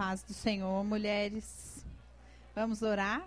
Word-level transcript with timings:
paz 0.00 0.22
do 0.22 0.32
Senhor, 0.32 0.82
mulheres. 0.82 1.84
Vamos 2.54 2.80
orar? 2.80 3.22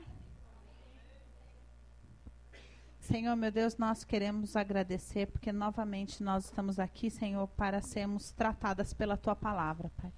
Senhor, 2.99 3.35
meu 3.35 3.51
Deus, 3.51 3.77
nós 3.77 4.03
queremos 4.03 4.55
agradecer 4.55 5.27
porque 5.27 5.51
novamente 5.51 6.23
nós 6.23 6.45
estamos 6.45 6.79
aqui, 6.79 7.11
Senhor, 7.11 7.45
para 7.49 7.79
sermos 7.79 8.31
tratadas 8.31 8.91
pela 8.91 9.15
tua 9.15 9.35
palavra, 9.35 9.91
Pai. 10.01 10.11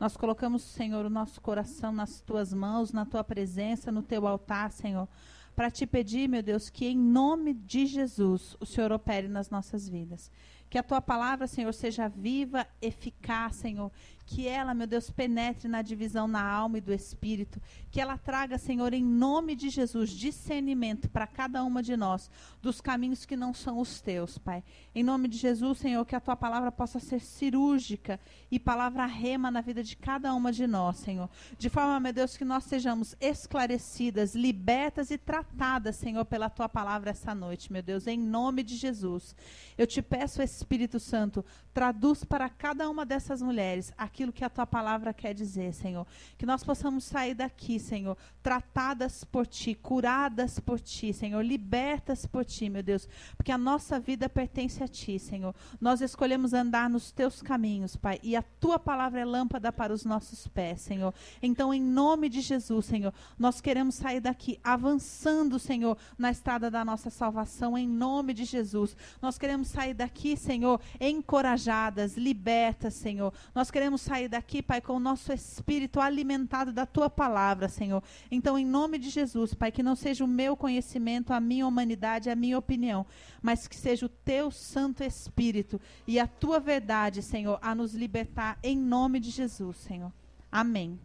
Nós 0.00 0.16
colocamos, 0.16 0.62
Senhor, 0.62 1.06
o 1.06 1.10
nosso 1.10 1.40
coração 1.40 1.92
nas 1.92 2.20
tuas 2.20 2.52
mãos, 2.52 2.90
na 2.90 3.06
tua 3.06 3.22
presença, 3.22 3.92
no 3.92 4.02
teu 4.02 4.26
altar, 4.26 4.72
Senhor, 4.72 5.06
para 5.54 5.70
te 5.70 5.86
pedir, 5.86 6.28
meu 6.28 6.42
Deus, 6.42 6.68
que 6.68 6.86
em 6.86 6.98
nome 6.98 7.54
de 7.54 7.86
Jesus 7.86 8.56
o 8.58 8.66
Senhor 8.66 8.90
opere 8.90 9.28
nas 9.28 9.48
nossas 9.48 9.88
vidas. 9.88 10.28
Que 10.68 10.78
a 10.78 10.82
tua 10.82 11.00
palavra, 11.00 11.46
Senhor, 11.46 11.72
seja 11.74 12.08
viva, 12.08 12.66
eficaz, 12.80 13.56
Senhor, 13.56 13.92
que 14.30 14.46
ela, 14.46 14.72
meu 14.72 14.86
Deus, 14.86 15.10
penetre 15.10 15.66
na 15.66 15.82
divisão 15.82 16.28
na 16.28 16.40
alma 16.40 16.78
e 16.78 16.80
do 16.80 16.92
espírito, 16.92 17.60
que 17.90 18.00
ela 18.00 18.16
traga, 18.16 18.58
Senhor, 18.58 18.94
em 18.94 19.04
nome 19.04 19.56
de 19.56 19.68
Jesus, 19.68 20.10
discernimento 20.10 21.10
para 21.10 21.26
cada 21.26 21.64
uma 21.64 21.82
de 21.82 21.96
nós 21.96 22.30
dos 22.62 22.80
caminhos 22.80 23.26
que 23.26 23.34
não 23.34 23.52
são 23.52 23.80
os 23.80 24.00
teus, 24.00 24.38
Pai. 24.38 24.62
Em 24.94 25.02
nome 25.02 25.26
de 25.26 25.36
Jesus, 25.36 25.78
Senhor, 25.78 26.06
que 26.06 26.14
a 26.14 26.20
tua 26.20 26.36
palavra 26.36 26.70
possa 26.70 27.00
ser 27.00 27.18
cirúrgica 27.20 28.20
e 28.52 28.60
palavra 28.60 29.04
rema 29.04 29.50
na 29.50 29.60
vida 29.60 29.82
de 29.82 29.96
cada 29.96 30.32
uma 30.32 30.52
de 30.52 30.64
nós, 30.64 30.98
Senhor. 30.98 31.28
De 31.58 31.68
forma, 31.68 31.98
meu 31.98 32.12
Deus, 32.12 32.36
que 32.36 32.44
nós 32.44 32.62
sejamos 32.62 33.16
esclarecidas, 33.20 34.32
libertas 34.32 35.10
e 35.10 35.18
tratadas, 35.18 35.96
Senhor, 35.96 36.24
pela 36.24 36.48
tua 36.48 36.68
palavra 36.68 37.10
essa 37.10 37.34
noite, 37.34 37.72
meu 37.72 37.82
Deus, 37.82 38.06
em 38.06 38.16
nome 38.16 38.62
de 38.62 38.76
Jesus. 38.76 39.34
Eu 39.76 39.88
te 39.88 40.00
peço, 40.00 40.40
Espírito 40.40 41.00
Santo, 41.00 41.44
traduz 41.74 42.22
para 42.22 42.48
cada 42.48 42.88
uma 42.88 43.04
dessas 43.04 43.42
mulheres 43.42 43.92
aqui 43.98 44.19
aquilo 44.20 44.32
que 44.32 44.44
a 44.44 44.50
tua 44.50 44.66
palavra 44.66 45.14
quer 45.14 45.32
dizer, 45.32 45.72
Senhor. 45.72 46.06
Que 46.36 46.44
nós 46.44 46.62
possamos 46.62 47.04
sair 47.04 47.34
daqui, 47.34 47.78
Senhor, 47.80 48.18
tratadas 48.42 49.24
por 49.24 49.46
ti, 49.46 49.74
curadas 49.74 50.60
por 50.60 50.78
ti, 50.78 51.12
Senhor, 51.12 51.42
libertas 51.42 52.26
por 52.26 52.44
ti, 52.44 52.68
meu 52.68 52.82
Deus, 52.82 53.08
porque 53.36 53.50
a 53.50 53.56
nossa 53.56 53.98
vida 53.98 54.28
pertence 54.28 54.82
a 54.82 54.88
ti, 54.88 55.18
Senhor. 55.18 55.54
Nós 55.80 56.02
escolhemos 56.02 56.52
andar 56.52 56.90
nos 56.90 57.10
teus 57.10 57.40
caminhos, 57.40 57.96
Pai, 57.96 58.20
e 58.22 58.36
a 58.36 58.42
tua 58.42 58.78
palavra 58.78 59.20
é 59.20 59.24
lâmpada 59.24 59.72
para 59.72 59.92
os 59.92 60.04
nossos 60.04 60.46
pés, 60.46 60.82
Senhor. 60.82 61.14
Então, 61.42 61.72
em 61.72 61.80
nome 61.82 62.28
de 62.28 62.42
Jesus, 62.42 62.86
Senhor, 62.86 63.14
nós 63.38 63.60
queremos 63.60 63.94
sair 63.94 64.20
daqui 64.20 64.60
avançando, 64.62 65.58
Senhor, 65.58 65.96
na 66.18 66.30
estrada 66.30 66.70
da 66.70 66.84
nossa 66.84 67.08
salvação, 67.08 67.76
em 67.76 67.88
nome 67.88 68.34
de 68.34 68.44
Jesus. 68.44 68.94
Nós 69.22 69.38
queremos 69.38 69.68
sair 69.68 69.94
daqui, 69.94 70.36
Senhor, 70.36 70.78
encorajadas, 71.00 72.18
libertas, 72.18 72.94
Senhor. 72.94 73.32
Nós 73.54 73.70
queremos 73.70 74.00
sair 74.10 74.26
daqui, 74.26 74.60
Pai, 74.60 74.80
com 74.80 74.94
o 74.94 74.98
nosso 74.98 75.32
espírito 75.32 76.00
alimentado 76.00 76.72
da 76.72 76.84
tua 76.84 77.08
palavra, 77.08 77.68
Senhor. 77.68 78.02
Então, 78.28 78.58
em 78.58 78.66
nome 78.66 78.98
de 78.98 79.08
Jesus, 79.08 79.54
Pai, 79.54 79.70
que 79.70 79.84
não 79.84 79.94
seja 79.94 80.24
o 80.24 80.28
meu 80.28 80.56
conhecimento, 80.56 81.32
a 81.32 81.38
minha 81.38 81.64
humanidade, 81.64 82.28
a 82.28 82.34
minha 82.34 82.58
opinião, 82.58 83.06
mas 83.40 83.68
que 83.68 83.76
seja 83.76 84.06
o 84.06 84.08
teu 84.08 84.50
Santo 84.50 85.04
Espírito 85.04 85.80
e 86.08 86.18
a 86.18 86.26
tua 86.26 86.58
verdade, 86.58 87.22
Senhor, 87.22 87.60
a 87.62 87.72
nos 87.72 87.94
libertar 87.94 88.58
em 88.64 88.76
nome 88.76 89.20
de 89.20 89.30
Jesus, 89.30 89.76
Senhor. 89.76 90.12
Amém. 90.50 90.98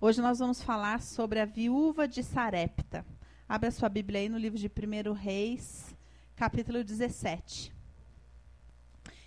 Hoje 0.00 0.22
nós 0.22 0.38
vamos 0.38 0.62
falar 0.62 1.02
sobre 1.02 1.40
a 1.40 1.44
viúva 1.44 2.08
de 2.08 2.22
Sarepta. 2.22 3.04
Abra 3.46 3.68
a 3.68 3.72
sua 3.72 3.90
Bíblia 3.90 4.20
aí 4.20 4.30
no 4.30 4.38
livro 4.38 4.58
de 4.58 4.66
1 4.66 5.12
Reis, 5.12 5.94
capítulo 6.34 6.82
17. 6.82 7.70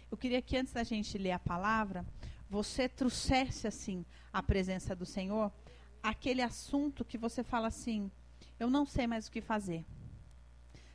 Eu 0.10 0.18
queria 0.18 0.42
que 0.44 0.58
antes 0.58 0.74
da 0.74 0.84
gente 0.84 1.18
ler 1.18 1.32
a 1.32 1.40
palavra, 1.40 2.06
você 2.54 2.88
trouxesse 2.88 3.66
assim 3.66 4.06
a 4.32 4.44
presença 4.44 4.96
do 4.96 5.08
Senhor, 5.08 5.52
aquele 6.04 6.44
assunto 6.44 7.04
que 7.04 7.18
você 7.18 7.44
fala 7.44 7.68
assim: 7.68 8.12
eu 8.60 8.70
não 8.70 8.86
sei 8.86 9.08
mais 9.08 9.28
o 9.28 9.32
que 9.32 9.42
fazer. 9.42 9.84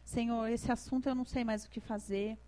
Senhor, 0.05 0.47
esse 0.49 0.71
assunto 0.71 1.09
eu 1.09 1.17
não 1.17 1.25
sei 1.25 1.43
mais 1.43 1.65
o 1.65 1.71
que 1.71 1.81
fazer. 1.81 2.39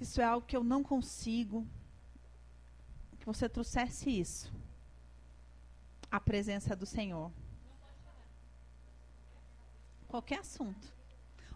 Isso 0.00 0.22
é 0.22 0.24
algo 0.24 0.46
que 0.46 0.56
eu 0.56 0.64
não 0.64 0.82
consigo. 0.82 1.66
Que 3.18 3.26
você 3.26 3.46
trouxesse 3.46 4.08
isso. 4.08 4.50
A 6.10 6.18
presença 6.18 6.74
do 6.74 6.86
Senhor. 6.86 7.30
Qualquer 10.08 10.38
assunto. 10.38 10.86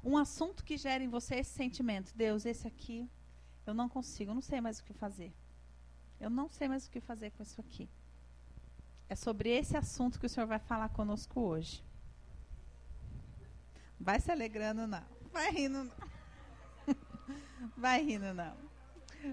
Um 0.05 0.19
assunto 0.19 0.63
que 0.63 0.77
gere 0.77 1.05
em 1.05 1.09
você 1.09 1.37
esse 1.37 1.55
sentimento. 1.55 2.13
Deus, 2.15 2.45
esse 2.45 2.67
aqui 2.69 3.09
eu 3.67 3.73
não 3.73 3.89
consigo, 3.89 4.33
eu 4.33 4.35
não 4.35 4.43
sei 4.43 4.61
mais 4.61 4.81
o 4.81 4.85
que 4.85 4.93
fazer. 4.93 5.33
Eu 6.23 6.31
não 6.31 6.49
sei 6.49 6.69
mais 6.69 6.87
o 6.87 6.91
que 6.91 7.01
fazer 7.01 7.33
com 7.33 7.43
isso 7.43 7.61
aqui. 7.61 7.89
É 9.09 9.17
sobre 9.17 9.51
esse 9.51 9.77
assunto 9.77 10.21
que 10.21 10.27
o 10.27 10.29
Senhor 10.29 10.47
vai 10.47 10.61
falar 10.61 10.89
conosco 10.91 11.41
hoje. 11.41 11.83
Vai 13.99 14.21
se 14.21 14.31
alegrando, 14.31 14.87
não. 14.87 15.03
Vai 15.33 15.51
rindo, 15.51 15.83
não. 15.83 15.97
Vai 17.77 18.05
rindo, 18.05 18.33
não. 18.33 18.57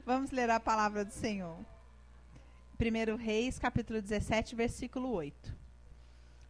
Vamos 0.03 0.31
ler 0.31 0.49
a 0.49 0.59
palavra 0.59 1.05
do 1.05 1.11
Senhor. 1.11 1.63
1 2.79 3.15
Reis, 3.17 3.59
capítulo 3.59 4.01
17, 4.01 4.55
versículo 4.55 5.11
8. 5.11 5.55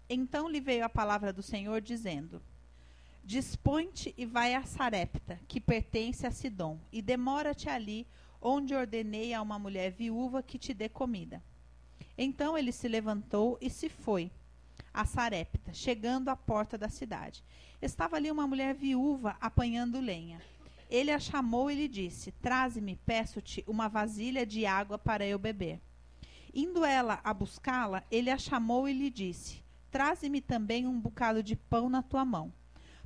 Então 0.10 0.48
lhe 0.48 0.62
veio 0.62 0.86
a 0.86 0.90
palavra 0.90 1.34
do 1.34 1.44
Senhor, 1.44 1.82
dizendo: 1.82 2.42
Dispõe-te 3.26 4.14
e 4.18 4.26
vai 4.26 4.56
a 4.56 4.64
Sarepta, 4.64 5.38
que 5.50 5.60
pertence 5.60 6.26
a 6.26 6.32
Sidom, 6.32 6.80
e 6.94 7.02
demora-te 7.02 7.68
ali, 7.68 8.08
onde 8.42 8.76
ordenei 8.76 9.34
a 9.34 9.42
uma 9.42 9.60
mulher 9.60 9.92
viúva 9.92 10.42
que 10.42 10.58
te 10.58 10.74
dê 10.74 10.88
comida. 10.90 11.44
Então 12.18 12.58
ele 12.58 12.72
se 12.72 12.88
levantou 12.88 13.58
e 13.62 13.70
se 13.70 13.90
foi 13.90 14.32
a 14.94 15.06
Sarepta, 15.06 15.74
chegando 15.74 16.30
à 16.30 16.36
porta 16.36 16.78
da 16.78 16.90
cidade. 16.90 17.44
Estava 17.82 18.16
ali 18.16 18.30
uma 18.30 18.48
mulher 18.48 18.74
viúva 18.74 19.38
apanhando 19.40 20.00
lenha. 20.00 20.42
Ele 20.90 21.12
a 21.12 21.20
chamou 21.20 21.70
e 21.70 21.76
lhe 21.76 21.88
disse: 21.88 22.32
Traze-me, 22.32 22.96
peço-te, 23.06 23.64
uma 23.68 23.88
vasilha 23.88 24.46
de 24.46 24.66
água 24.66 24.98
para 24.98 25.26
eu 25.26 25.38
beber. 25.38 25.82
Indo 26.54 26.84
ela 26.84 27.22
a 27.24 27.34
buscá-la, 27.34 28.04
ele 28.10 28.32
a 28.32 28.38
chamou 28.38 28.88
e 28.88 28.94
lhe 28.94 29.10
disse: 29.10 29.64
Traze-me 29.92 30.42
também 30.42 30.88
um 30.88 31.00
bocado 31.00 31.44
de 31.44 31.56
pão 31.56 31.90
na 31.90 32.02
tua 32.02 32.26
mão. 32.26 32.52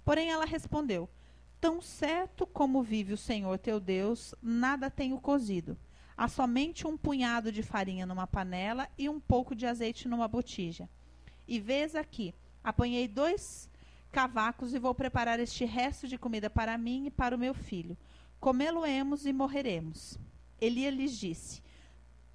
Porém 0.06 0.30
ela 0.30 0.46
respondeu: 0.46 1.10
Tão 1.64 1.82
certo 1.82 2.46
como 2.46 2.84
vive 2.84 3.14
o 3.14 3.18
Senhor 3.18 3.58
teu 3.58 3.80
Deus, 3.80 4.36
nada 4.42 4.92
tenho 4.92 5.18
cozido. 5.18 5.78
Há 6.18 6.28
somente 6.28 6.86
um 6.86 6.98
punhado 6.98 7.54
de 7.54 7.64
farinha 7.64 8.06
numa 8.06 8.28
panela 8.28 8.90
e 8.98 9.08
um 9.08 9.18
pouco 9.18 9.56
de 9.56 9.66
azeite 9.66 10.10
numa 10.10 10.28
botija. 10.28 10.90
E 11.48 11.62
vês 11.62 11.96
aqui, 11.96 12.36
apanhei 12.62 13.08
dois 13.08 13.70
cavacos 14.12 14.74
e 14.74 14.78
vou 14.78 14.94
preparar 14.94 15.40
este 15.40 15.64
resto 15.64 16.06
de 16.06 16.18
comida 16.18 16.50
para 16.50 16.78
mim 16.78 17.06
e 17.06 17.10
para 17.10 17.34
o 17.34 17.40
meu 17.40 17.54
filho. 17.54 17.98
Comê-lo-emos 18.42 19.26
e 19.26 19.32
morreremos. 19.32 20.20
Elias 20.60 20.94
lhes 20.94 21.18
disse: 21.18 21.64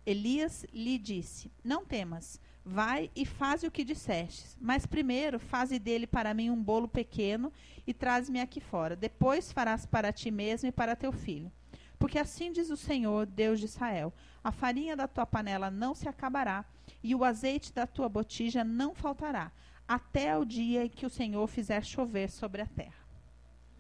Elias 0.07 0.65
lhe 0.73 0.97
disse: 0.97 1.53
Não 1.63 1.85
temas, 1.85 2.41
Vai 2.71 3.11
e 3.17 3.25
faze 3.25 3.67
o 3.67 3.71
que 3.71 3.83
dissestes. 3.83 4.55
Mas 4.61 4.85
primeiro 4.85 5.39
faze 5.39 5.79
dele 5.79 6.07
para 6.07 6.35
mim 6.35 6.51
um 6.51 6.63
bolo 6.63 6.87
pequeno 6.87 7.51
e 7.87 7.95
traz-me 7.95 8.41
aqui 8.43 8.61
fora. 8.61 8.95
Depois 8.95 9.51
farás 9.51 9.87
para 9.87 10.13
ti 10.13 10.31
mesmo 10.31 10.69
e 10.69 10.73
para 10.73 10.95
teu 10.95 11.11
filho. 11.11 11.51
Porque 11.99 12.19
assim 12.19 12.53
diz 12.53 12.69
o 12.69 12.77
Senhor, 12.77 13.25
Deus 13.25 13.59
de 13.59 13.65
Israel: 13.65 14.13
a 14.45 14.53
farinha 14.53 14.95
da 14.95 15.09
tua 15.09 15.25
panela 15.25 15.71
não 15.71 15.95
se 15.95 16.11
acabará, 16.11 16.63
e 17.03 17.15
o 17.15 17.25
azeite 17.25 17.73
da 17.73 17.87
tua 17.87 18.07
botija 18.07 18.63
não 18.63 18.95
faltará, 18.95 19.51
até 19.87 20.37
o 20.37 20.45
dia 20.45 20.85
em 20.85 20.91
que 20.91 21.07
o 21.07 21.11
Senhor 21.11 21.47
fizer 21.47 21.83
chover 21.83 22.31
sobre 22.31 22.61
a 22.61 22.67
terra. 22.67 23.03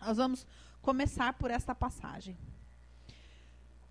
Nós 0.00 0.16
vamos 0.16 0.46
começar 0.80 1.34
por 1.34 1.50
esta 1.50 1.74
passagem. 1.74 2.38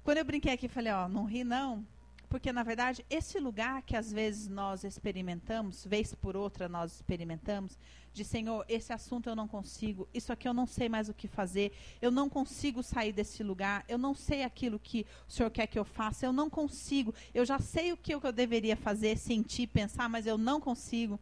Quando 0.03 0.17
eu 0.17 0.25
brinquei 0.25 0.53
aqui, 0.53 0.67
falei, 0.67 0.91
ó, 0.91 1.07
não 1.07 1.25
ri 1.25 1.43
não, 1.43 1.85
porque, 2.29 2.51
na 2.51 2.61
verdade, 2.61 3.05
esse 3.09 3.39
lugar 3.39 3.81
que 3.83 3.95
às 3.95 4.11
vezes 4.11 4.47
nós 4.49 4.83
experimentamos, 4.83 5.85
vez 5.85 6.13
por 6.13 6.35
outra 6.35 6.67
nós 6.67 6.93
experimentamos, 6.93 7.77
de 8.11 8.25
Senhor, 8.25 8.65
esse 8.67 8.91
assunto 8.91 9.29
eu 9.29 9.35
não 9.35 9.47
consigo, 9.47 10.09
isso 10.13 10.33
aqui 10.33 10.47
eu 10.47 10.53
não 10.53 10.65
sei 10.65 10.89
mais 10.89 11.07
o 11.07 11.13
que 11.13 11.27
fazer, 11.27 11.71
eu 12.01 12.11
não 12.11 12.27
consigo 12.27 12.83
sair 12.83 13.13
desse 13.13 13.43
lugar, 13.43 13.85
eu 13.87 13.97
não 13.97 14.13
sei 14.13 14.43
aquilo 14.43 14.79
que 14.79 15.05
o 15.27 15.31
Senhor 15.31 15.49
quer 15.49 15.67
que 15.67 15.79
eu 15.79 15.85
faça, 15.85 16.25
eu 16.25 16.33
não 16.33 16.49
consigo, 16.49 17.13
eu 17.33 17.45
já 17.45 17.59
sei 17.59 17.93
o 17.93 17.97
que 17.97 18.13
eu 18.13 18.19
deveria 18.31 18.75
fazer, 18.75 19.17
sentir, 19.17 19.67
pensar, 19.67 20.09
mas 20.09 20.25
eu 20.25 20.37
não 20.37 20.59
consigo. 20.59 21.19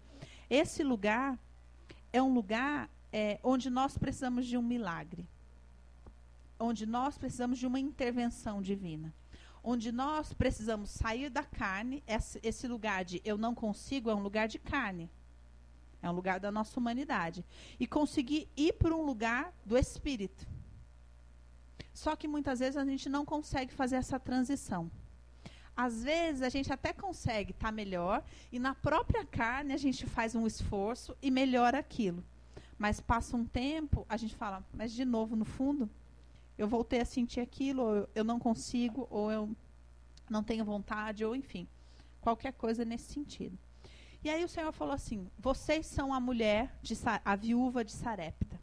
Esse 0.50 0.84
lugar 0.84 1.38
é 2.12 2.22
um 2.22 2.34
lugar 2.34 2.90
é, 3.12 3.40
onde 3.44 3.70
nós 3.70 3.98
precisamos 3.98 4.48
de 4.48 4.58
um 4.58 4.64
milagre, 4.64 5.28
onde 6.58 6.86
nós 6.86 7.18
precisamos 7.18 7.60
de 7.60 7.68
uma 7.68 7.80
intervenção 7.80 8.62
divina 8.62 9.14
onde 9.66 9.92
nós 9.92 10.32
precisamos 10.32 10.92
sair 10.92 11.28
da 11.30 11.44
carne, 11.44 12.04
esse, 12.08 12.68
lugar 12.68 13.04
de 13.04 13.20
eu 13.26 13.36
não 13.36 13.56
consigo 13.56 14.12
é 14.12 14.16
um 14.16 14.22
lugar 14.22 14.48
de 14.48 14.60
carne. 14.60 15.10
É 16.04 16.10
um 16.10 16.14
lugar 16.14 16.40
da 16.40 16.52
nossa 16.52 16.80
humanidade. 16.80 17.44
E 17.80 17.88
conseguir 17.88 18.48
ir 18.56 18.74
para 18.74 18.96
um 18.96 19.02
lugar 19.02 19.52
do 19.66 19.76
espírito. 19.76 20.48
Só 21.92 22.16
que 22.16 22.28
muitas 22.28 22.60
vezes 22.60 22.78
a 22.78 22.86
gente 22.86 23.10
não 23.10 23.26
consegue 23.26 23.74
fazer 23.74 23.96
essa 23.96 24.20
transição. 24.20 24.90
às 25.76 26.04
vezes 26.04 26.42
a 26.42 26.48
gente 26.48 26.72
até 26.72 26.94
consegue 26.94 27.52
estar 27.52 27.68
tá 27.68 27.72
melhor 27.72 28.24
e 28.50 28.60
na 28.60 28.74
própria 28.74 29.26
carne 29.26 29.74
a 29.74 29.78
gente 29.78 30.06
faz 30.06 30.34
um 30.34 30.48
esforço 30.48 31.18
e 31.22 31.30
melhora 31.32 31.80
aquilo. 31.80 32.24
Mas 32.78 33.02
passa 33.02 33.36
um 33.36 33.46
tempo, 33.46 34.06
a 34.08 34.16
gente 34.16 34.36
fala, 34.36 34.64
mas 34.72 34.94
de 34.94 35.04
novo, 35.04 35.36
no 35.36 35.44
fundo, 35.44 35.90
eu 36.58 36.68
voltei 36.68 37.02
a 37.02 37.06
sentir 37.06 37.42
aquilo, 37.42 37.82
ou 37.84 38.10
eu 38.16 38.24
não 38.24 38.40
consigo, 38.40 39.08
ou 39.10 39.32
eu 39.32 39.56
não 40.30 40.44
tenho 40.44 40.66
vontade, 40.66 41.26
ou 41.26 41.36
enfim, 41.36 41.68
qualquer 42.22 42.54
coisa 42.54 42.86
nesse 42.86 43.14
sentido. 43.14 43.58
E 44.24 44.30
aí 44.30 44.44
o 44.44 44.50
Senhor 44.50 44.72
falou 44.72 44.94
assim: 44.94 45.30
vocês 45.38 45.86
são 45.86 46.14
a 46.14 46.20
mulher, 46.20 46.76
de, 46.82 46.96
a 47.24 47.36
viúva 47.36 47.84
de 47.84 47.92
Sarepta. 47.92 48.60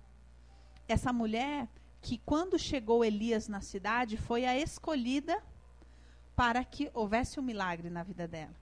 Essa 0.89 1.13
mulher 1.13 1.69
que, 2.01 2.19
quando 2.19 2.59
chegou 2.59 3.05
Elias 3.05 3.47
na 3.47 3.61
cidade, 3.61 4.17
foi 4.17 4.45
a 4.45 4.59
escolhida 4.59 5.41
para 6.35 6.65
que 6.65 6.91
houvesse 6.93 7.39
um 7.39 7.43
milagre 7.43 7.89
na 7.91 8.03
vida 8.03 8.27
dela. 8.27 8.57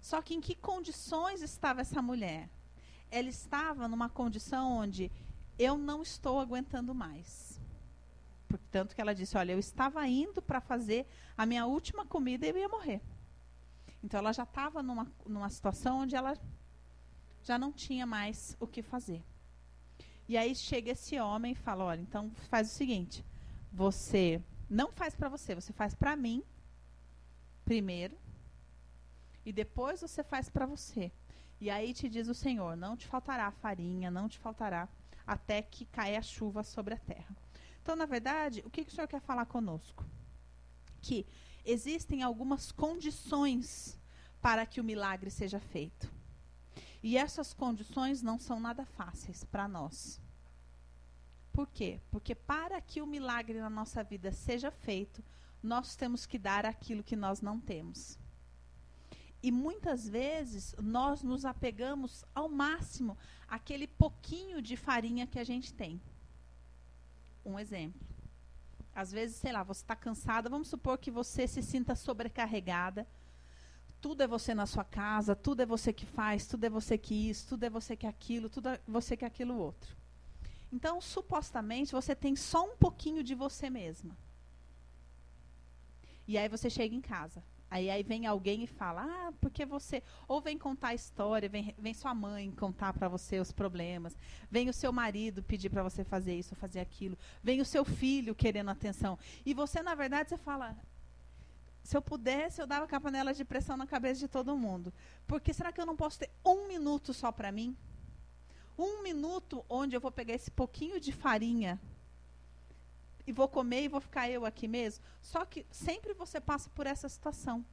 Só 0.00 0.22
que 0.22 0.34
em 0.34 0.40
que 0.40 0.54
condições 0.54 1.42
estava 1.42 1.82
essa 1.82 2.00
mulher? 2.00 2.48
Ela 3.10 3.28
estava 3.28 3.86
numa 3.86 4.08
condição 4.08 4.72
onde 4.72 5.12
eu 5.58 5.76
não 5.76 6.02
estou 6.02 6.40
aguentando 6.40 6.94
mais. 6.94 7.51
Portanto, 8.52 8.94
que 8.94 9.00
ela 9.00 9.14
disse: 9.14 9.34
Olha, 9.38 9.52
eu 9.52 9.58
estava 9.58 10.06
indo 10.06 10.42
para 10.42 10.60
fazer 10.60 11.06
a 11.38 11.46
minha 11.46 11.64
última 11.64 12.04
comida 12.04 12.44
e 12.44 12.50
eu 12.50 12.58
ia 12.58 12.68
morrer. 12.68 13.00
Então, 14.04 14.18
ela 14.18 14.30
já 14.30 14.42
estava 14.42 14.82
numa, 14.82 15.10
numa 15.26 15.48
situação 15.48 16.00
onde 16.00 16.14
ela 16.14 16.36
já 17.42 17.58
não 17.58 17.72
tinha 17.72 18.04
mais 18.04 18.54
o 18.60 18.66
que 18.66 18.82
fazer. 18.82 19.24
E 20.28 20.36
aí 20.36 20.54
chega 20.54 20.90
esse 20.90 21.18
homem 21.18 21.52
e 21.52 21.54
fala: 21.54 21.84
Olha, 21.84 22.02
então 22.02 22.30
faz 22.50 22.70
o 22.70 22.74
seguinte: 22.74 23.24
você 23.72 24.42
não 24.68 24.92
faz 24.92 25.14
para 25.14 25.30
você, 25.30 25.54
você 25.54 25.72
faz 25.72 25.94
para 25.94 26.14
mim 26.14 26.44
primeiro 27.64 28.18
e 29.46 29.52
depois 29.52 30.02
você 30.02 30.22
faz 30.22 30.50
para 30.50 30.66
você. 30.66 31.10
E 31.58 31.70
aí 31.70 31.94
te 31.94 32.06
diz 32.06 32.28
o 32.28 32.34
Senhor: 32.34 32.76
não 32.76 32.98
te 32.98 33.06
faltará 33.06 33.50
farinha, 33.50 34.10
não 34.10 34.28
te 34.28 34.38
faltará 34.38 34.86
até 35.26 35.62
que 35.62 35.86
caia 35.86 36.18
a 36.18 36.22
chuva 36.22 36.62
sobre 36.62 36.92
a 36.92 36.98
terra. 36.98 37.34
Então, 37.82 37.96
na 37.96 38.06
verdade, 38.06 38.62
o 38.64 38.70
que, 38.70 38.84
que 38.84 38.92
o 38.92 38.94
Senhor 38.94 39.08
quer 39.08 39.20
falar 39.20 39.44
conosco? 39.46 40.06
Que 41.00 41.26
existem 41.64 42.22
algumas 42.22 42.70
condições 42.70 44.00
para 44.40 44.64
que 44.64 44.80
o 44.80 44.84
milagre 44.84 45.30
seja 45.30 45.58
feito. 45.58 46.10
E 47.02 47.18
essas 47.18 47.52
condições 47.52 48.22
não 48.22 48.38
são 48.38 48.60
nada 48.60 48.84
fáceis 48.84 49.42
para 49.42 49.66
nós. 49.66 50.20
Por 51.52 51.68
quê? 51.68 52.00
Porque 52.10 52.34
para 52.34 52.80
que 52.80 53.02
o 53.02 53.06
milagre 53.06 53.58
na 53.58 53.68
nossa 53.68 54.02
vida 54.04 54.30
seja 54.30 54.70
feito, 54.70 55.22
nós 55.60 55.96
temos 55.96 56.24
que 56.24 56.38
dar 56.38 56.64
aquilo 56.64 57.02
que 57.02 57.16
nós 57.16 57.40
não 57.40 57.60
temos. 57.60 58.18
E 59.42 59.50
muitas 59.50 60.08
vezes 60.08 60.74
nós 60.80 61.22
nos 61.22 61.44
apegamos 61.44 62.24
ao 62.32 62.48
máximo 62.48 63.18
àquele 63.48 63.88
pouquinho 63.88 64.62
de 64.62 64.76
farinha 64.76 65.26
que 65.26 65.38
a 65.38 65.44
gente 65.44 65.74
tem. 65.74 66.00
Um 67.44 67.58
exemplo. 67.58 68.00
Às 68.94 69.10
vezes, 69.10 69.36
sei 69.36 69.52
lá, 69.52 69.62
você 69.62 69.82
está 69.82 69.96
cansada, 69.96 70.50
vamos 70.50 70.68
supor 70.68 70.98
que 70.98 71.10
você 71.10 71.46
se 71.48 71.62
sinta 71.62 71.94
sobrecarregada. 71.94 73.06
Tudo 74.00 74.22
é 74.22 74.26
você 74.26 74.54
na 74.54 74.66
sua 74.66 74.84
casa, 74.84 75.34
tudo 75.34 75.62
é 75.62 75.66
você 75.66 75.92
que 75.92 76.04
faz, 76.04 76.46
tudo 76.46 76.64
é 76.64 76.70
você 76.70 76.98
que 76.98 77.30
isso, 77.30 77.48
tudo 77.48 77.64
é 77.64 77.70
você 77.70 77.96
que 77.96 78.06
aquilo, 78.06 78.50
tudo 78.50 78.68
é 78.68 78.80
você 78.86 79.16
que 79.16 79.24
aquilo 79.24 79.56
outro. 79.56 79.96
Então, 80.72 81.00
supostamente, 81.00 81.92
você 81.92 82.14
tem 82.14 82.34
só 82.34 82.64
um 82.64 82.76
pouquinho 82.76 83.22
de 83.22 83.34
você 83.34 83.70
mesma. 83.70 84.16
E 86.26 86.36
aí 86.36 86.48
você 86.48 86.68
chega 86.68 86.94
em 86.94 87.00
casa. 87.00 87.42
Aí, 87.72 87.88
aí 87.88 88.02
vem 88.02 88.26
alguém 88.26 88.64
e 88.64 88.66
fala, 88.66 89.02
ah, 89.02 89.32
porque 89.40 89.64
você. 89.64 90.02
Ou 90.28 90.42
vem 90.42 90.58
contar 90.58 90.88
a 90.88 90.94
história, 90.94 91.48
vem, 91.48 91.74
vem 91.78 91.94
sua 91.94 92.14
mãe 92.14 92.50
contar 92.50 92.92
para 92.92 93.08
você 93.08 93.40
os 93.40 93.50
problemas, 93.50 94.14
vem 94.50 94.68
o 94.68 94.74
seu 94.74 94.92
marido 94.92 95.42
pedir 95.42 95.70
para 95.70 95.82
você 95.82 96.04
fazer 96.04 96.34
isso, 96.34 96.54
fazer 96.54 96.80
aquilo, 96.80 97.16
vem 97.42 97.62
o 97.62 97.64
seu 97.64 97.82
filho 97.82 98.34
querendo 98.34 98.68
atenção. 98.70 99.18
E 99.46 99.54
você, 99.54 99.82
na 99.82 99.94
verdade, 99.94 100.28
você 100.28 100.36
fala. 100.36 100.76
Se 101.82 101.96
eu 101.96 102.02
pudesse, 102.02 102.60
eu 102.60 102.66
dava 102.66 102.86
com 102.86 103.00
panela 103.00 103.32
de 103.32 103.42
pressão 103.42 103.74
na 103.74 103.86
cabeça 103.86 104.20
de 104.20 104.28
todo 104.28 104.54
mundo. 104.54 104.92
Porque 105.26 105.54
será 105.54 105.72
que 105.72 105.80
eu 105.80 105.86
não 105.86 105.96
posso 105.96 106.18
ter 106.18 106.30
um 106.44 106.68
minuto 106.68 107.14
só 107.14 107.32
para 107.32 107.50
mim? 107.50 107.74
Um 108.78 109.02
minuto 109.02 109.64
onde 109.66 109.96
eu 109.96 110.00
vou 110.00 110.12
pegar 110.12 110.34
esse 110.34 110.50
pouquinho 110.50 111.00
de 111.00 111.10
farinha 111.10 111.80
e 113.26 113.32
vou 113.32 113.48
comer 113.48 113.84
e 113.84 113.88
vou 113.88 114.00
ficar 114.00 114.28
eu 114.28 114.44
aqui 114.44 114.66
mesmo. 114.66 115.04
Só 115.20 115.44
que 115.44 115.66
sempre 115.70 116.14
você 116.14 116.40
passa 116.40 116.70
por 116.70 116.86
essa 116.86 117.08
situação. 117.08 117.64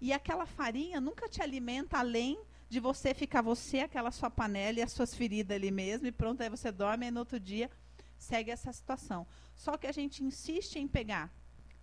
E 0.00 0.12
aquela 0.12 0.46
farinha 0.46 1.00
nunca 1.00 1.28
te 1.28 1.42
alimenta 1.42 1.98
além 1.98 2.38
de 2.68 2.80
você 2.80 3.14
ficar 3.14 3.42
você, 3.42 3.80
aquela 3.80 4.10
sua 4.10 4.30
panela 4.30 4.78
e 4.78 4.82
as 4.82 4.92
suas 4.92 5.14
feridas 5.14 5.54
ali 5.54 5.70
mesmo, 5.70 6.06
e 6.06 6.12
pronto, 6.12 6.42
aí 6.42 6.48
você 6.48 6.72
dorme 6.72 7.06
e 7.06 7.10
no 7.10 7.20
outro 7.20 7.38
dia 7.38 7.70
segue 8.18 8.50
essa 8.50 8.72
situação. 8.72 9.26
Só 9.54 9.76
que 9.76 9.86
a 9.86 9.92
gente 9.92 10.24
insiste 10.24 10.76
em 10.76 10.88
pegar. 10.88 11.32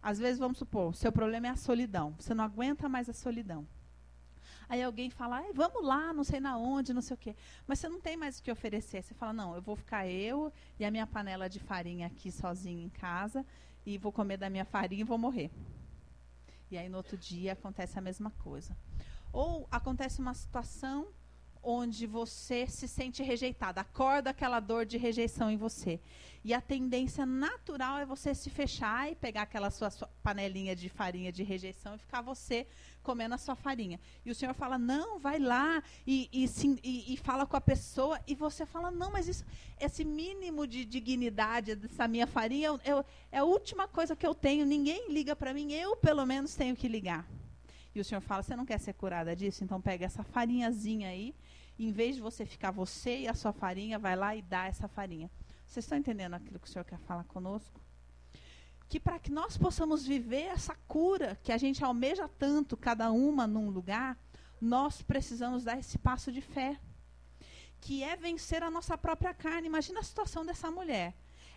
Às 0.01 0.17
vezes, 0.17 0.39
vamos 0.39 0.57
supor, 0.57 0.95
seu 0.95 1.11
problema 1.11 1.47
é 1.47 1.49
a 1.51 1.55
solidão. 1.55 2.15
Você 2.19 2.33
não 2.33 2.43
aguenta 2.43 2.89
mais 2.89 3.07
a 3.07 3.13
solidão. 3.13 3.67
Aí 4.71 4.81
alguém 4.81 5.09
fala, 5.09 5.43
vamos 5.53 5.83
lá, 5.83 6.13
não 6.13 6.23
sei 6.23 6.39
na 6.39 6.57
onde, 6.57 6.93
não 6.93 7.01
sei 7.01 7.13
o 7.13 7.17
quê. 7.17 7.35
Mas 7.67 7.77
você 7.77 7.89
não 7.89 7.99
tem 7.99 8.15
mais 8.15 8.39
o 8.39 8.41
que 8.41 8.49
oferecer. 8.49 9.03
Você 9.03 9.13
fala, 9.13 9.33
não, 9.33 9.53
eu 9.53 9.61
vou 9.61 9.75
ficar 9.75 10.07
eu 10.07 10.49
e 10.79 10.85
a 10.85 10.89
minha 10.89 11.05
panela 11.05 11.49
de 11.49 11.59
farinha 11.59 12.07
aqui 12.07 12.31
sozinha 12.31 12.81
em 12.81 12.87
casa 12.87 13.45
e 13.85 13.97
vou 13.97 14.13
comer 14.13 14.37
da 14.37 14.49
minha 14.49 14.63
farinha 14.63 15.01
e 15.01 15.03
vou 15.03 15.17
morrer. 15.17 15.51
E 16.71 16.77
aí 16.77 16.87
no 16.87 16.95
outro 16.95 17.17
dia 17.17 17.51
acontece 17.51 17.99
a 17.99 18.01
mesma 18.01 18.31
coisa. 18.45 18.73
Ou 19.33 19.67
acontece 19.69 20.21
uma 20.21 20.33
situação 20.33 21.09
onde 21.61 22.07
você 22.07 22.65
se 22.65 22.87
sente 22.87 23.21
rejeitado, 23.21 23.79
acorda 23.79 24.29
aquela 24.29 24.59
dor 24.59 24.85
de 24.85 24.97
rejeição 24.97 25.51
em 25.51 25.57
você. 25.57 25.99
E 26.43 26.53
a 26.53 26.61
tendência 26.61 27.25
natural 27.25 27.99
é 27.99 28.05
você 28.05 28.33
se 28.33 28.49
fechar 28.49 29.11
e 29.11 29.15
pegar 29.15 29.43
aquela 29.43 29.69
sua, 29.69 29.89
sua, 29.89 30.07
panelinha 30.23 30.75
de 30.75 30.89
farinha 30.89 31.31
de 31.31 31.43
rejeição 31.43 31.95
e 31.95 31.99
ficar 31.99 32.21
você 32.21 32.65
comendo 33.01 33.35
a 33.35 33.37
sua 33.37 33.55
farinha. 33.55 33.99
E 34.25 34.31
o 34.31 34.35
Senhor 34.35 34.53
fala, 34.53 34.77
não, 34.77 35.19
vai 35.19 35.39
lá 35.39 35.83
e, 36.05 36.29
e, 36.31 36.47
sim, 36.47 36.77
e, 36.83 37.13
e 37.13 37.17
fala 37.17 37.45
com 37.45 37.57
a 37.57 37.61
pessoa. 37.61 38.19
E 38.27 38.35
você 38.35 38.65
fala, 38.65 38.91
não, 38.91 39.11
mas 39.11 39.27
isso, 39.27 39.45
esse 39.79 40.03
mínimo 40.03 40.65
de 40.65 40.85
dignidade 40.85 41.75
dessa 41.75 42.07
minha 42.07 42.27
farinha 42.27 42.67
eu, 42.67 42.79
eu, 42.85 43.05
é 43.31 43.39
a 43.39 43.43
última 43.43 43.87
coisa 43.87 44.15
que 44.15 44.25
eu 44.25 44.35
tenho. 44.35 44.65
Ninguém 44.65 45.11
liga 45.11 45.35
para 45.35 45.53
mim, 45.53 45.73
eu 45.73 45.95
pelo 45.95 46.25
menos 46.25 46.55
tenho 46.55 46.75
que 46.75 46.87
ligar. 46.87 47.27
E 47.93 47.99
o 47.99 48.05
Senhor 48.05 48.21
fala: 48.21 48.41
Você 48.41 48.55
não 48.55 48.65
quer 48.65 48.79
ser 48.79 48.93
curada 48.93 49.35
disso? 49.35 49.63
Então 49.63 49.81
pega 49.81 50.05
essa 50.05 50.23
farinhazinha 50.23 51.09
aí. 51.09 51.35
Em 51.77 51.91
vez 51.91 52.15
de 52.15 52.21
você 52.21 52.45
ficar 52.45 52.71
você 52.71 53.21
e 53.21 53.27
a 53.27 53.33
sua 53.33 53.51
farinha, 53.51 53.97
vai 53.97 54.15
lá 54.15 54.35
e 54.35 54.41
dá 54.41 54.67
essa 54.67 54.87
farinha. 54.87 55.29
Vocês 55.65 55.83
estão 55.83 55.97
entendendo 55.97 56.35
aquilo 56.35 56.59
que 56.59 56.67
o 56.67 56.71
Senhor 56.71 56.85
quer 56.85 56.99
falar 56.99 57.23
conosco? 57.23 57.80
Que 58.91 58.99
para 58.99 59.17
que 59.17 59.31
nós 59.31 59.55
possamos 59.55 60.05
viver 60.05 60.47
essa 60.47 60.75
cura 60.85 61.39
que 61.41 61.53
a 61.53 61.57
gente 61.57 61.81
almeja 61.81 62.27
tanto, 62.27 62.75
cada 62.75 63.09
uma 63.09 63.47
num 63.47 63.69
lugar, 63.69 64.17
nós 64.59 65.01
precisamos 65.01 65.63
dar 65.63 65.79
esse 65.79 65.97
passo 65.97 66.29
de 66.29 66.41
fé. 66.41 66.77
Que 67.79 68.03
é 68.03 68.17
vencer 68.17 68.61
a 68.61 68.69
nossa 68.69 68.97
própria 68.97 69.33
carne. 69.33 69.65
Imagina 69.65 70.01
a 70.01 70.03
situação 70.03 70.45
dessa 70.45 70.69
mulher. 70.69 71.15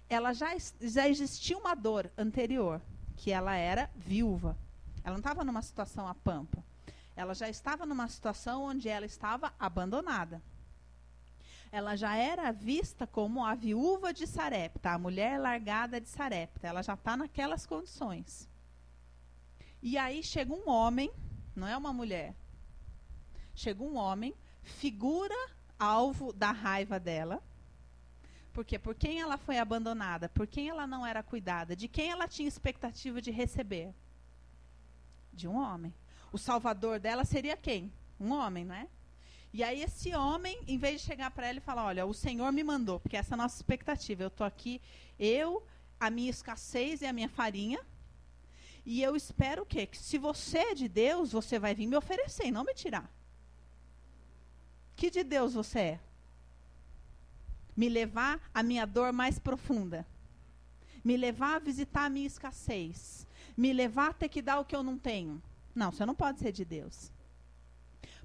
Ela 0.09 0.33
já, 0.33 0.51
já 0.81 1.09
existia 1.09 1.59
uma 1.59 1.75
dor 1.75 2.09
anterior, 2.17 2.81
que 3.17 3.33
ela 3.33 3.57
era 3.57 3.91
viúva. 3.97 4.57
Ela 5.03 5.15
não 5.15 5.21
estava 5.21 5.43
numa 5.43 5.61
situação 5.61 6.07
a 6.07 6.15
pampa. 6.15 6.65
Ela 7.17 7.35
já 7.35 7.49
estava 7.49 7.85
numa 7.85 8.07
situação 8.07 8.63
onde 8.63 8.89
ela 8.89 9.07
estava 9.07 9.53
abandonada. 9.59 10.41
Ela 11.75 11.97
já 11.97 12.17
era 12.17 12.53
vista 12.53 13.07
como 13.07 13.45
a 13.45 13.55
viúva 13.55 14.13
de 14.13 14.27
Sarepta, 14.27 14.91
a 14.91 14.99
mulher 14.99 15.41
largada 15.41 16.01
de 16.01 16.09
Sarepta. 16.09 16.67
Ela 16.67 16.83
já 16.83 16.95
está 16.95 17.17
naquelas 17.17 17.67
condições. 17.67 18.49
E 19.83 19.99
aí 19.99 20.23
chega 20.23 20.53
um 20.55 20.69
homem, 20.69 21.11
não 21.55 21.67
é 21.67 21.77
uma 21.77 21.93
mulher. 21.93 22.35
Chega 23.55 23.83
um 23.83 23.97
homem, 23.97 24.35
figura 24.63 25.35
alvo 25.79 26.33
da 26.33 26.53
raiva 26.53 27.01
dela. 27.01 27.43
Por 28.53 28.65
quê? 28.65 28.79
Por 28.79 28.95
quem 28.95 29.21
ela 29.21 29.37
foi 29.37 29.59
abandonada? 29.59 30.29
Por 30.29 30.47
quem 30.47 30.69
ela 30.69 30.87
não 30.87 31.05
era 31.05 31.23
cuidada? 31.23 31.75
De 31.75 31.89
quem 31.89 32.11
ela 32.11 32.29
tinha 32.29 32.47
expectativa 32.47 33.21
de 33.21 33.33
receber? 33.33 33.93
de 35.35 35.49
um 35.49 35.57
homem. 35.57 35.93
O 36.33 36.39
salvador 36.39 36.99
dela 36.99 37.25
seria 37.25 37.57
quem? 37.57 37.93
Um 38.19 38.33
homem, 38.33 38.65
não 38.65 38.75
é? 38.75 38.89
E 39.55 39.63
aí 39.63 39.83
esse 39.83 40.13
homem, 40.17 40.59
em 40.67 40.77
vez 40.77 41.01
de 41.01 41.07
chegar 41.07 41.31
para 41.31 41.47
ela 41.47 41.59
e 41.59 41.61
falar, 41.61 41.85
olha, 41.85 42.05
o 42.05 42.13
Senhor 42.13 42.51
me 42.51 42.65
mandou, 42.65 42.99
porque 42.99 43.17
essa 43.17 43.35
é 43.35 43.37
a 43.37 43.43
nossa 43.45 43.57
expectativa. 43.57 44.25
Eu 44.25 44.29
estou 44.29 44.45
aqui, 44.45 44.83
eu, 45.17 45.65
a 46.01 46.11
minha 46.11 46.29
escassez 46.29 47.03
e 47.03 47.07
a 47.07 47.13
minha 47.13 47.29
farinha. 47.29 47.81
E 48.85 49.01
eu 49.01 49.15
espero 49.15 49.63
o 49.63 49.67
quê? 49.67 49.87
Que 49.87 49.97
se 49.97 50.19
você 50.19 50.59
é 50.59 50.75
de 50.75 50.89
Deus, 50.89 51.31
você 51.31 51.57
vai 51.57 51.73
vir 51.73 51.87
me 51.87 51.97
oferecer 51.97 52.51
não 52.51 52.65
me 52.65 52.75
tirar. 52.75 53.09
Que 54.97 55.09
de 55.09 55.23
Deus 55.23 55.55
você 55.55 55.79
é? 55.79 56.01
Me 57.77 57.89
levar 57.89 58.41
à 58.53 58.61
minha 58.61 58.85
dor 58.85 59.13
mais 59.13 59.39
profunda. 59.39 60.05
me 61.05 61.17
levar 61.19 61.57
a 61.57 61.59
visitar 61.59 62.07
a 62.07 62.11
minha 62.11 62.27
escassez, 62.27 63.27
me 63.55 63.73
levar 63.75 64.11
a 64.11 64.15
ter 64.15 64.29
que 64.31 64.41
dar 64.41 64.59
o 64.59 64.65
que 64.65 64.75
eu 64.75 64.83
não 64.83 64.99
tenho. 64.99 65.41
Não, 65.75 65.93
você 65.93 66.07
não 66.07 66.15
pode 66.15 66.41
ser 66.41 66.51
de 66.51 66.65
Deus. 66.65 67.13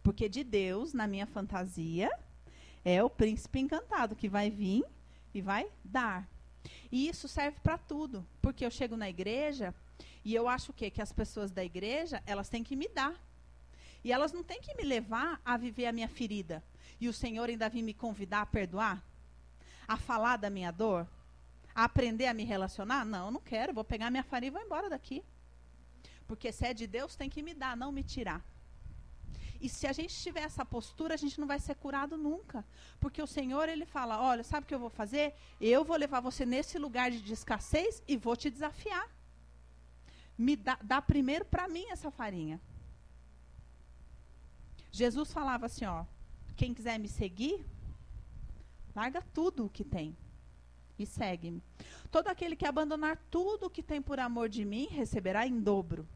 Porque 0.03 0.29
de 0.29 0.43
Deus, 0.43 0.93
na 0.93 1.07
minha 1.07 1.25
fantasia, 1.25 2.09
é 2.83 3.03
o 3.03 3.09
príncipe 3.09 3.59
encantado 3.59 4.15
que 4.15 4.29
vai 4.29 4.49
vir 4.49 4.83
e 5.33 5.41
vai 5.41 5.69
dar. 5.83 6.27
E 6.91 7.07
isso 7.07 7.27
serve 7.27 7.59
para 7.61 7.77
tudo, 7.77 8.25
porque 8.41 8.65
eu 8.65 8.71
chego 8.71 8.97
na 8.97 9.09
igreja 9.09 9.73
e 10.23 10.33
eu 10.35 10.47
acho 10.47 10.71
o 10.71 10.73
quê? 10.73 10.89
Que 10.89 11.01
as 11.01 11.11
pessoas 11.11 11.51
da 11.51 11.63
igreja, 11.63 12.21
elas 12.25 12.49
têm 12.49 12.63
que 12.63 12.75
me 12.75 12.87
dar. 12.87 13.15
E 14.03 14.11
elas 14.11 14.31
não 14.31 14.43
têm 14.43 14.61
que 14.61 14.75
me 14.75 14.83
levar 14.83 15.41
a 15.43 15.57
viver 15.57 15.85
a 15.85 15.91
minha 15.91 16.07
ferida. 16.07 16.63
E 16.99 17.07
o 17.07 17.13
Senhor 17.13 17.49
ainda 17.49 17.69
vir 17.69 17.83
me 17.83 17.93
convidar 17.93 18.41
a 18.41 18.45
perdoar? 18.45 19.03
A 19.87 19.97
falar 19.97 20.37
da 20.37 20.49
minha 20.49 20.71
dor? 20.71 21.07
A 21.75 21.83
aprender 21.83 22.25
a 22.25 22.33
me 22.33 22.43
relacionar? 22.43 23.05
Não, 23.05 23.31
não 23.31 23.41
quero. 23.41 23.73
Vou 23.73 23.83
pegar 23.83 24.09
minha 24.09 24.23
farinha 24.23 24.49
e 24.49 24.51
vou 24.51 24.61
embora 24.61 24.89
daqui. 24.89 25.23
Porque 26.27 26.51
se 26.51 26.65
é 26.65 26.73
de 26.73 26.87
Deus, 26.87 27.15
tem 27.15 27.29
que 27.29 27.41
me 27.41 27.53
dar, 27.53 27.75
não 27.75 27.91
me 27.91 28.03
tirar. 28.03 28.45
E 29.61 29.67
se 29.67 29.85
a 29.85 29.91
gente 29.91 30.15
tiver 30.15 30.43
essa 30.43 30.65
postura, 30.65 31.13
a 31.13 31.17
gente 31.17 31.39
não 31.39 31.47
vai 31.47 31.59
ser 31.59 31.75
curado 31.75 32.15
nunca. 32.17 32.65
Porque 32.99 33.21
o 33.21 33.27
Senhor, 33.27 33.67
ele 33.67 33.85
fala: 33.85 34.21
olha, 34.21 34.43
sabe 34.43 34.63
o 34.63 34.67
que 34.67 34.73
eu 34.73 34.79
vou 34.79 34.89
fazer? 34.89 35.33
Eu 35.59 35.83
vou 35.83 35.97
levar 35.97 36.21
você 36.21 36.45
nesse 36.45 36.77
lugar 36.77 37.11
de 37.11 37.33
escassez 37.33 38.01
e 38.07 38.15
vou 38.15 38.35
te 38.37 38.49
desafiar. 38.49 39.07
Me 40.37 40.55
dá, 40.55 40.79
dá 40.81 41.01
primeiro 41.01 41.43
para 41.43 41.67
mim 41.67 41.85
essa 41.89 42.09
farinha. 42.09 42.61
Jesus 44.91 45.33
falava 45.33 45.65
assim: 45.65 45.85
ó, 45.85 46.05
quem 46.55 46.73
quiser 46.73 46.97
me 46.97 47.09
seguir, 47.09 47.65
larga 48.95 49.21
tudo 49.33 49.65
o 49.65 49.69
que 49.69 49.83
tem 49.83 50.15
e 50.97 51.05
segue-me. 51.05 51.61
Todo 52.09 52.29
aquele 52.29 52.55
que 52.55 52.65
abandonar 52.65 53.17
tudo 53.29 53.65
o 53.65 53.69
que 53.69 53.83
tem 53.83 54.01
por 54.01 54.19
amor 54.21 54.47
de 54.47 54.63
mim 54.63 54.87
receberá 54.89 55.45
em 55.45 55.59
dobro. 55.59 56.07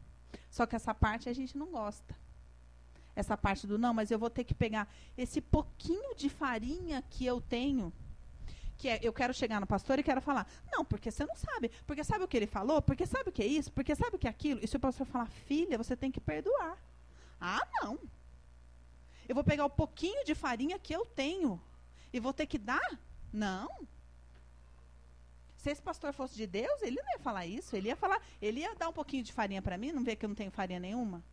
Só 0.50 0.64
que 0.66 0.76
essa 0.76 0.94
parte 0.94 1.28
a 1.28 1.32
gente 1.32 1.58
não 1.58 1.66
gosta 1.70 2.23
essa 3.14 3.36
parte 3.36 3.66
do 3.66 3.78
não, 3.78 3.94
mas 3.94 4.10
eu 4.10 4.18
vou 4.18 4.30
ter 4.30 4.44
que 4.44 4.54
pegar 4.54 4.88
esse 5.16 5.40
pouquinho 5.40 6.14
de 6.14 6.28
farinha 6.28 7.02
que 7.10 7.24
eu 7.24 7.40
tenho, 7.40 7.92
que 8.76 8.88
é, 8.88 9.00
eu 9.02 9.12
quero 9.12 9.32
chegar 9.32 9.60
no 9.60 9.66
pastor 9.66 9.98
e 9.98 10.02
quero 10.02 10.20
falar, 10.20 10.46
não, 10.72 10.84
porque 10.84 11.10
você 11.10 11.24
não 11.24 11.36
sabe, 11.36 11.70
porque 11.86 12.02
sabe 12.02 12.24
o 12.24 12.28
que 12.28 12.36
ele 12.36 12.46
falou, 12.46 12.82
porque 12.82 13.06
sabe 13.06 13.30
o 13.30 13.32
que 13.32 13.42
é 13.42 13.46
isso, 13.46 13.72
porque 13.72 13.94
sabe 13.94 14.16
o 14.16 14.18
que 14.18 14.26
é 14.26 14.30
aquilo, 14.30 14.60
e 14.62 14.66
se 14.66 14.76
o 14.76 14.80
pastor 14.80 15.06
falar, 15.06 15.26
filha, 15.26 15.78
você 15.78 15.96
tem 15.96 16.10
que 16.10 16.20
perdoar. 16.20 16.76
Ah, 17.40 17.66
não. 17.80 17.98
Eu 19.28 19.34
vou 19.34 19.44
pegar 19.44 19.64
o 19.64 19.70
pouquinho 19.70 20.24
de 20.24 20.34
farinha 20.34 20.78
que 20.78 20.94
eu 20.94 21.06
tenho 21.06 21.60
e 22.12 22.20
vou 22.20 22.32
ter 22.32 22.46
que 22.46 22.58
dar? 22.58 22.98
Não. 23.32 23.68
Se 25.56 25.70
esse 25.70 25.80
pastor 25.80 26.12
fosse 26.12 26.36
de 26.36 26.46
Deus, 26.46 26.82
ele 26.82 27.00
não 27.02 27.12
ia 27.12 27.18
falar 27.18 27.46
isso. 27.46 27.74
Ele 27.74 27.88
ia 27.88 27.96
falar, 27.96 28.20
ele 28.40 28.60
ia 28.60 28.74
dar 28.74 28.90
um 28.90 28.92
pouquinho 28.92 29.22
de 29.22 29.32
farinha 29.32 29.62
para 29.62 29.78
mim, 29.78 29.92
não 29.92 30.04
vê 30.04 30.14
que 30.14 30.24
eu 30.24 30.28
não 30.28 30.36
tenho 30.36 30.50
farinha 30.50 30.78
nenhuma? 30.78 31.24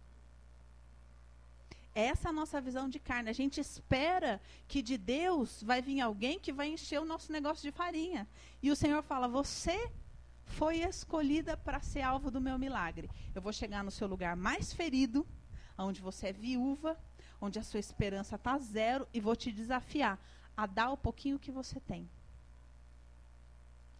Essa 1.94 2.28
é 2.28 2.30
a 2.30 2.34
nossa 2.34 2.62
visão 2.62 2.88
de 2.88 3.00
carne. 3.00 3.30
A 3.30 3.34
gente 3.34 3.60
espera 3.60 4.42
que 4.68 4.82
de 4.82 4.98
Deus 4.98 5.62
vai 5.62 5.82
vir 5.82 6.00
alguém 6.00 6.40
que 6.40 6.54
vai 6.54 6.70
encher 6.70 7.02
o 7.02 7.06
nosso 7.06 7.32
negócio 7.32 7.62
de 7.62 7.72
farinha. 7.76 8.28
E 8.62 8.72
o 8.72 8.76
Senhor 8.76 9.04
fala: 9.04 9.28
Você 9.28 9.92
foi 10.46 10.78
escolhida 10.78 11.58
para 11.58 11.82
ser 11.82 12.02
alvo 12.02 12.32
do 12.32 12.40
meu 12.40 12.58
milagre. 12.58 13.10
Eu 13.36 13.42
vou 13.42 13.52
chegar 13.52 13.84
no 13.84 13.92
seu 13.92 14.08
lugar 14.08 14.36
mais 14.38 14.72
ferido, 14.72 15.28
onde 15.78 16.02
você 16.02 16.28
é 16.28 16.34
viúva, 16.34 16.98
onde 17.42 17.60
a 17.60 17.64
sua 17.64 17.80
esperança 17.80 18.36
está 18.36 18.58
zero, 18.58 19.08
e 19.14 19.20
vou 19.20 19.36
te 19.36 19.52
desafiar 19.52 20.18
a 20.56 20.66
dar 20.66 20.92
o 20.92 20.98
pouquinho 20.98 21.40
que 21.40 21.52
você 21.52 21.80
tem. 21.80 22.10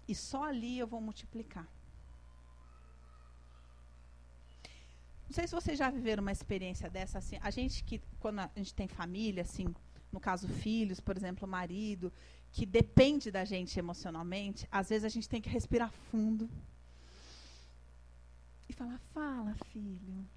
E 0.08 0.16
só 0.16 0.44
ali 0.44 0.80
eu 0.80 0.88
vou 0.88 1.02
multiplicar. 1.02 1.68
Não 5.32 5.36
sei 5.36 5.48
se 5.48 5.56
vocês 5.56 5.80
já 5.80 5.90
viveram 5.90 6.22
uma 6.22 6.34
experiência 6.34 6.90
dessa 6.90 7.20
assim. 7.20 7.38
A 7.42 7.50
gente 7.50 7.86
que 7.86 8.02
quando 8.20 8.40
a 8.40 8.50
gente 8.54 8.74
tem 8.74 8.86
família, 8.86 9.44
assim, 9.44 9.74
no 10.12 10.20
caso 10.20 10.46
filhos, 10.46 11.00
por 11.00 11.16
exemplo, 11.16 11.48
marido, 11.48 12.12
que 12.52 12.66
depende 12.66 13.32
da 13.32 13.46
gente 13.46 13.80
emocionalmente, 13.80 14.68
às 14.70 14.90
vezes 14.90 15.06
a 15.06 15.08
gente 15.08 15.30
tem 15.30 15.42
que 15.42 15.48
respirar 15.48 15.90
fundo 16.12 16.50
e 18.68 18.74
falar: 18.74 19.00
"Fala, 19.14 19.56
filho". 19.72 20.28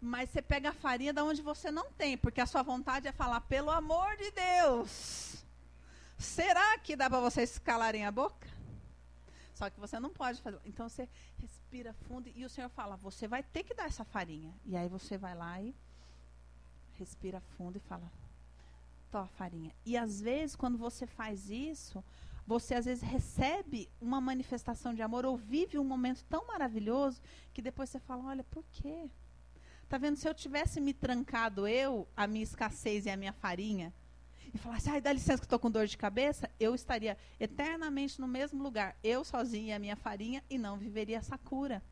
Mas 0.00 0.30
você 0.30 0.40
pega 0.40 0.68
a 0.68 0.72
farinha 0.72 1.12
da 1.12 1.24
onde 1.24 1.42
você 1.42 1.72
não 1.72 1.90
tem, 1.90 2.16
porque 2.16 2.40
a 2.40 2.46
sua 2.46 2.62
vontade 2.62 3.08
é 3.08 3.12
falar: 3.12 3.40
"Pelo 3.40 3.68
amor 3.70 4.16
de 4.16 4.30
Deus". 4.30 5.44
Será 6.16 6.78
que 6.78 6.94
dá 6.94 7.10
para 7.10 7.18
vocês 7.18 7.58
calarem 7.58 8.06
a 8.06 8.12
boca? 8.12 8.51
Só 9.62 9.70
que 9.70 9.78
você 9.78 10.00
não 10.00 10.10
pode 10.10 10.42
fazer. 10.42 10.58
Então 10.64 10.88
você 10.88 11.08
respira 11.38 11.92
fundo 11.92 12.28
e 12.34 12.44
o 12.44 12.48
Senhor 12.48 12.68
fala: 12.68 12.96
Você 12.96 13.28
vai 13.28 13.44
ter 13.44 13.62
que 13.62 13.72
dar 13.72 13.84
essa 13.84 14.04
farinha. 14.04 14.52
E 14.66 14.76
aí 14.76 14.88
você 14.88 15.16
vai 15.16 15.36
lá 15.36 15.62
e 15.62 15.72
respira 16.94 17.40
fundo 17.56 17.76
e 17.76 17.80
fala: 17.80 18.10
a 19.12 19.26
farinha. 19.28 19.72
E 19.86 19.96
às 19.96 20.20
vezes, 20.20 20.56
quando 20.56 20.76
você 20.76 21.06
faz 21.06 21.48
isso, 21.48 22.02
você 22.44 22.74
às 22.74 22.86
vezes 22.86 23.04
recebe 23.04 23.88
uma 24.00 24.20
manifestação 24.20 24.92
de 24.92 25.00
amor 25.00 25.24
ou 25.24 25.36
vive 25.36 25.78
um 25.78 25.84
momento 25.84 26.24
tão 26.24 26.44
maravilhoso 26.48 27.22
que 27.54 27.62
depois 27.62 27.88
você 27.88 28.00
fala: 28.00 28.24
Olha, 28.24 28.42
por 28.42 28.64
quê? 28.72 29.08
Tá 29.88 29.96
vendo? 29.96 30.16
Se 30.16 30.28
eu 30.28 30.34
tivesse 30.34 30.80
me 30.80 30.92
trancado, 30.92 31.68
eu, 31.68 32.08
a 32.16 32.26
minha 32.26 32.42
escassez 32.42 33.06
e 33.06 33.10
a 33.10 33.16
minha 33.16 33.32
farinha, 33.32 33.94
e 34.54 34.58
falasse, 34.58 34.90
ai, 34.90 35.00
dá 35.00 35.12
licença 35.12 35.38
que 35.38 35.46
estou 35.46 35.58
com 35.58 35.70
dor 35.70 35.86
de 35.86 35.96
cabeça, 35.96 36.50
eu 36.60 36.74
estaria 36.74 37.16
eternamente 37.40 38.20
no 38.20 38.28
mesmo 38.28 38.62
lugar, 38.62 38.96
eu 39.02 39.24
sozinha 39.24 39.72
e 39.72 39.72
a 39.72 39.78
minha 39.78 39.96
farinha, 39.96 40.44
e 40.50 40.58
não 40.58 40.76
viveria 40.76 41.16
essa 41.16 41.38
cura. 41.38 41.82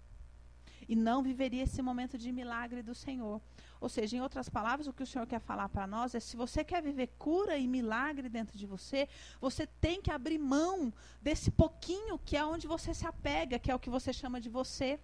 E 0.87 0.97
não 0.97 1.23
viveria 1.23 1.63
esse 1.63 1.81
momento 1.81 2.19
de 2.19 2.33
milagre 2.33 2.83
do 2.83 2.95
Senhor. 2.95 3.41
Ou 3.81 3.89
seja, 3.89 4.17
em 4.17 4.21
outras 4.21 4.49
palavras, 4.49 4.89
o 4.89 4.93
que 4.93 5.05
o 5.05 5.07
Senhor 5.07 5.27
quer 5.27 5.39
falar 5.39 5.69
para 5.69 5.87
nós 5.87 6.15
é: 6.17 6.21
se 6.21 6.37
você 6.37 6.65
quer 6.65 6.83
viver 6.83 7.09
cura 7.17 7.57
e 7.57 7.69
milagre 7.69 8.29
dentro 8.29 8.59
de 8.59 8.67
você, 8.67 9.09
você 9.41 9.67
tem 9.67 10.03
que 10.03 10.11
abrir 10.11 10.39
mão 10.39 10.93
desse 11.23 11.51
pouquinho 11.51 12.19
que 12.19 12.37
é 12.37 12.45
onde 12.45 12.67
você 12.67 12.93
se 12.93 13.07
apega, 13.07 13.59
que 13.59 13.71
é 13.71 13.75
o 13.75 13.79
que 13.79 13.89
você 13.89 14.13
chama 14.13 14.41
de 14.41 14.49
você. 14.49 14.99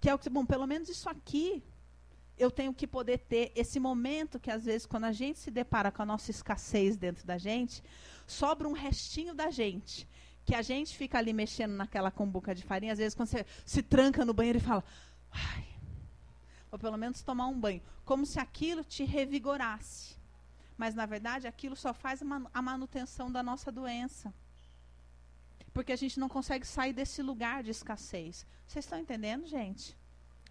Que 0.00 0.10
é 0.10 0.14
o 0.14 0.18
que, 0.18 0.28
bom, 0.28 0.44
pelo 0.44 0.66
menos 0.66 0.88
isso 0.88 1.08
aqui 1.08 1.62
eu 2.38 2.50
tenho 2.50 2.72
que 2.72 2.86
poder 2.86 3.18
ter 3.18 3.52
esse 3.54 3.80
momento 3.80 4.38
que, 4.38 4.50
às 4.50 4.64
vezes, 4.64 4.86
quando 4.86 5.04
a 5.04 5.12
gente 5.12 5.38
se 5.38 5.50
depara 5.50 5.90
com 5.90 6.02
a 6.02 6.06
nossa 6.06 6.30
escassez 6.30 6.96
dentro 6.96 7.26
da 7.26 7.38
gente, 7.38 7.82
sobra 8.26 8.68
um 8.68 8.72
restinho 8.72 9.34
da 9.34 9.50
gente. 9.50 10.08
Que 10.44 10.54
a 10.54 10.62
gente 10.62 10.96
fica 10.96 11.18
ali 11.18 11.32
mexendo 11.32 11.72
naquela 11.72 12.10
cumbuca 12.10 12.54
de 12.54 12.62
farinha. 12.62 12.92
Às 12.92 12.98
vezes, 12.98 13.14
quando 13.14 13.28
você 13.28 13.44
se 13.64 13.82
tranca 13.82 14.24
no 14.24 14.34
banheiro 14.34 14.58
e 14.58 14.60
fala, 14.60 14.84
ai, 15.32 15.66
ou 16.70 16.78
pelo 16.78 16.96
menos 16.96 17.22
tomar 17.22 17.46
um 17.46 17.58
banho. 17.58 17.82
Como 18.04 18.26
se 18.26 18.38
aquilo 18.38 18.84
te 18.84 19.02
revigorasse. 19.02 20.14
Mas, 20.76 20.94
na 20.94 21.06
verdade, 21.06 21.46
aquilo 21.46 21.74
só 21.74 21.94
faz 21.94 22.20
a 22.52 22.62
manutenção 22.62 23.32
da 23.32 23.42
nossa 23.42 23.72
doença. 23.72 24.32
Porque 25.72 25.92
a 25.92 25.96
gente 25.96 26.20
não 26.20 26.28
consegue 26.28 26.66
sair 26.66 26.92
desse 26.92 27.22
lugar 27.22 27.62
de 27.62 27.70
escassez. 27.70 28.46
Vocês 28.66 28.84
estão 28.84 28.98
entendendo, 28.98 29.46
gente? 29.46 29.96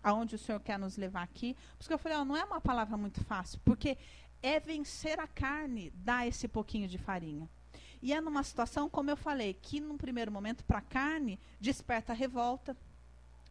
Aonde 0.05 0.35
o 0.35 0.37
Senhor 0.37 0.59
quer 0.59 0.77
nos 0.77 0.97
levar 0.97 1.23
aqui. 1.23 1.55
Por 1.55 1.81
isso 1.81 1.89
que 1.89 1.93
eu 1.95 1.97
falei, 1.97 2.15
ó, 2.19 2.23
não 2.23 2.37
é 2.37 2.43
uma 2.45 2.61
palavra 2.61 2.95
muito 2.95 3.23
fácil, 3.23 3.59
porque 3.65 3.97
é 4.39 4.59
vencer 4.59 5.19
a 5.19 5.25
carne, 5.25 5.91
dar 5.95 6.27
esse 6.27 6.47
pouquinho 6.47 6.87
de 6.87 6.99
farinha. 6.99 7.49
E 8.03 8.13
é 8.13 8.21
numa 8.21 8.43
situação, 8.43 8.87
como 8.87 9.09
eu 9.09 9.17
falei, 9.17 9.55
que 9.55 9.81
num 9.81 9.97
primeiro 9.97 10.31
momento, 10.31 10.63
para 10.63 10.77
a 10.77 10.81
carne, 10.81 11.39
desperta 11.59 12.13
revolta, 12.13 12.77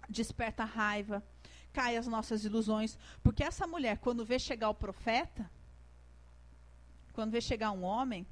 desperta 0.09 0.65
raiva, 0.65 1.25
cai 1.73 1.97
as 1.97 2.07
nossas 2.07 2.45
ilusões. 2.45 2.97
Porque 3.21 3.43
essa 3.43 3.67
mulher, 3.67 3.99
quando 3.99 4.25
vê 4.25 4.39
chegar 4.39 4.71
o 4.71 4.75
profeta, 4.75 5.51
quando 7.15 7.33
vê 7.33 7.41
chegar 7.41 7.73
um 7.73 7.83
homem, 7.83 8.25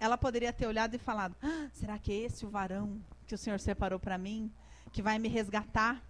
ela 0.00 0.18
poderia 0.18 0.52
ter 0.52 0.66
olhado 0.66 0.96
e 0.96 0.98
falado: 0.98 1.36
ah, 1.40 1.68
será 1.72 1.96
que 1.96 2.10
é 2.10 2.16
esse 2.16 2.44
o 2.44 2.50
varão 2.50 3.00
que 3.28 3.36
o 3.36 3.38
Senhor 3.38 3.60
separou 3.60 4.00
para 4.00 4.18
mim, 4.18 4.52
que 4.90 5.00
vai 5.00 5.16
me 5.20 5.28
resgatar? 5.28 6.07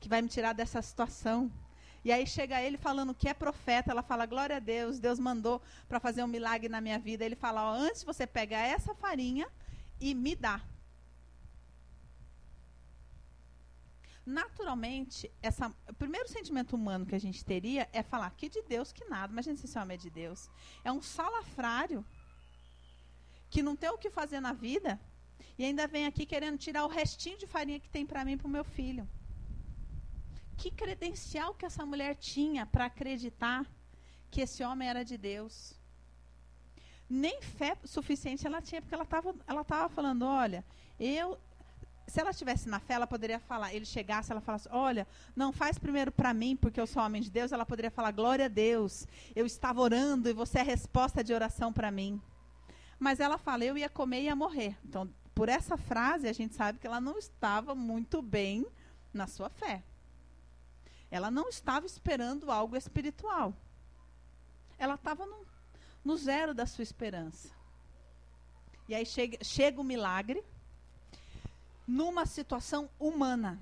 Que 0.00 0.08
vai 0.08 0.22
me 0.22 0.28
tirar 0.28 0.54
dessa 0.54 0.80
situação. 0.80 1.52
E 2.02 2.10
aí 2.10 2.26
chega 2.26 2.62
ele 2.62 2.78
falando 2.78 3.14
que 3.14 3.28
é 3.28 3.34
profeta, 3.34 3.90
ela 3.90 4.02
fala: 4.02 4.24
"Glória 4.24 4.56
a 4.56 4.58
Deus, 4.58 4.98
Deus 4.98 5.18
mandou 5.18 5.60
para 5.86 6.00
fazer 6.00 6.24
um 6.24 6.26
milagre 6.26 6.68
na 6.68 6.80
minha 6.80 6.98
vida". 6.98 7.24
Ele 7.24 7.36
fala: 7.36 7.62
"Antes 7.70 8.02
você 8.02 8.26
pega 8.26 8.56
essa 8.56 8.94
farinha 8.94 9.46
e 10.00 10.14
me 10.14 10.34
dá". 10.34 10.62
Naturalmente, 14.24 15.30
essa, 15.42 15.74
o 15.88 15.94
primeiro 15.94 16.28
sentimento 16.28 16.74
humano 16.74 17.04
que 17.04 17.14
a 17.14 17.18
gente 17.20 17.44
teria 17.44 17.88
é 17.92 18.02
falar 18.02 18.30
que 18.30 18.48
de 18.48 18.62
Deus 18.62 18.92
que 18.92 19.04
nada. 19.04 19.32
Imagina 19.32 19.56
se 19.56 19.66
esse 19.66 19.78
homem 19.78 19.96
é 19.96 19.98
de 19.98 20.08
Deus. 20.08 20.48
É 20.84 20.90
um 20.90 21.02
salafrário 21.02 22.04
que 23.50 23.62
não 23.62 23.76
tem 23.76 23.90
o 23.90 23.98
que 23.98 24.08
fazer 24.08 24.40
na 24.40 24.52
vida 24.52 24.98
e 25.58 25.64
ainda 25.64 25.86
vem 25.86 26.06
aqui 26.06 26.24
querendo 26.24 26.56
tirar 26.56 26.84
o 26.84 26.88
restinho 26.88 27.36
de 27.36 27.46
farinha 27.46 27.80
que 27.80 27.88
tem 27.88 28.06
para 28.06 28.24
mim 28.24 28.32
e 28.32 28.36
para 28.36 28.46
o 28.46 28.50
meu 28.50 28.64
filho 28.64 29.06
que 30.60 30.70
credencial 30.82 31.50
que 31.58 31.66
essa 31.70 31.84
mulher 31.90 32.12
tinha 32.32 32.62
para 32.72 32.84
acreditar 32.92 33.60
que 34.30 34.40
esse 34.46 34.60
homem 34.68 34.88
era 34.92 35.02
de 35.10 35.16
Deus? 35.16 35.54
nem 37.10 37.42
fé 37.42 37.76
suficiente 37.84 38.46
ela 38.46 38.62
tinha, 38.62 38.80
porque 38.80 38.94
ela 38.94 39.02
estava 39.02 39.34
ela 39.48 39.64
tava 39.64 39.88
falando, 39.88 40.24
olha, 40.24 40.64
eu 40.98 41.36
se 42.06 42.20
ela 42.20 42.30
estivesse 42.30 42.68
na 42.68 42.80
fé, 42.80 42.94
ela 42.94 43.06
poderia 43.06 43.38
falar, 43.38 43.72
ele 43.72 43.84
chegasse, 43.84 44.32
ela 44.32 44.40
falasse, 44.40 44.68
olha, 44.72 45.06
não 45.34 45.52
faz 45.52 45.78
primeiro 45.78 46.10
para 46.10 46.34
mim, 46.34 46.56
porque 46.56 46.80
eu 46.80 46.86
sou 46.86 47.00
homem 47.02 47.22
de 47.22 47.30
Deus, 47.30 47.52
ela 47.52 47.64
poderia 47.64 47.90
falar, 47.90 48.10
glória 48.10 48.46
a 48.46 48.48
Deus, 48.48 49.06
eu 49.34 49.46
estava 49.46 49.80
orando 49.80 50.28
e 50.28 50.32
você 50.32 50.58
é 50.58 50.60
a 50.60 50.64
resposta 50.64 51.22
de 51.22 51.32
oração 51.32 51.72
para 51.72 51.88
mim. 51.90 52.20
Mas 52.98 53.20
ela 53.20 53.38
fala, 53.38 53.64
eu 53.64 53.78
ia 53.78 53.88
comer 53.88 54.22
e 54.22 54.24
ia 54.24 54.34
morrer. 54.34 54.76
Então, 54.84 55.08
por 55.36 55.48
essa 55.48 55.76
frase, 55.76 56.28
a 56.28 56.32
gente 56.32 56.54
sabe 56.54 56.80
que 56.80 56.86
ela 56.86 57.00
não 57.00 57.16
estava 57.16 57.76
muito 57.76 58.20
bem 58.20 58.66
na 59.14 59.28
sua 59.28 59.48
fé. 59.48 59.84
Ela 61.10 61.30
não 61.30 61.48
estava 61.48 61.86
esperando 61.86 62.50
algo 62.50 62.76
espiritual. 62.76 63.54
Ela 64.78 64.94
estava 64.94 65.26
no, 65.26 65.46
no 66.04 66.16
zero 66.16 66.54
da 66.54 66.66
sua 66.66 66.82
esperança. 66.82 67.50
E 68.88 68.94
aí 68.94 69.04
chega, 69.06 69.42
chega 69.42 69.80
o 69.80 69.84
milagre 69.84 70.42
numa 71.86 72.26
situação 72.26 72.88
humana. 72.98 73.60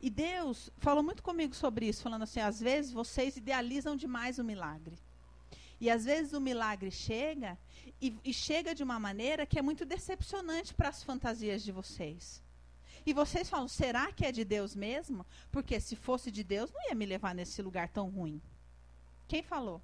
E 0.00 0.10
Deus 0.10 0.70
falou 0.78 1.02
muito 1.02 1.22
comigo 1.22 1.54
sobre 1.54 1.86
isso, 1.86 2.02
falando 2.02 2.22
assim: 2.22 2.40
às 2.40 2.58
vezes 2.60 2.92
vocês 2.92 3.36
idealizam 3.36 3.94
demais 3.94 4.38
o 4.38 4.44
milagre. 4.44 4.98
E 5.80 5.88
às 5.88 6.04
vezes 6.04 6.32
o 6.32 6.40
milagre 6.40 6.90
chega 6.90 7.56
e, 8.00 8.16
e 8.24 8.32
chega 8.32 8.74
de 8.74 8.82
uma 8.82 8.98
maneira 8.98 9.46
que 9.46 9.58
é 9.58 9.62
muito 9.62 9.84
decepcionante 9.84 10.74
para 10.74 10.88
as 10.88 11.02
fantasias 11.02 11.62
de 11.62 11.70
vocês. 11.70 12.41
E 13.04 13.12
vocês 13.12 13.48
falam: 13.48 13.68
será 13.68 14.12
que 14.12 14.24
é 14.24 14.32
de 14.32 14.44
Deus 14.44 14.74
mesmo? 14.74 15.26
Porque 15.50 15.80
se 15.80 15.96
fosse 15.96 16.30
de 16.30 16.44
Deus, 16.44 16.70
não 16.72 16.88
ia 16.88 16.94
me 16.94 17.06
levar 17.06 17.34
nesse 17.34 17.60
lugar 17.62 17.88
tão 17.88 18.08
ruim. 18.08 18.40
Quem 19.26 19.42
falou? 19.42 19.80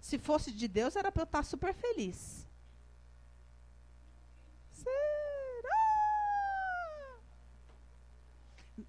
Se 0.00 0.18
fosse 0.18 0.52
de 0.52 0.68
Deus, 0.68 0.96
era 0.96 1.10
para 1.10 1.22
eu 1.22 1.24
estar 1.24 1.42
super 1.42 1.72
feliz. 1.72 2.46
Será? 4.70 5.74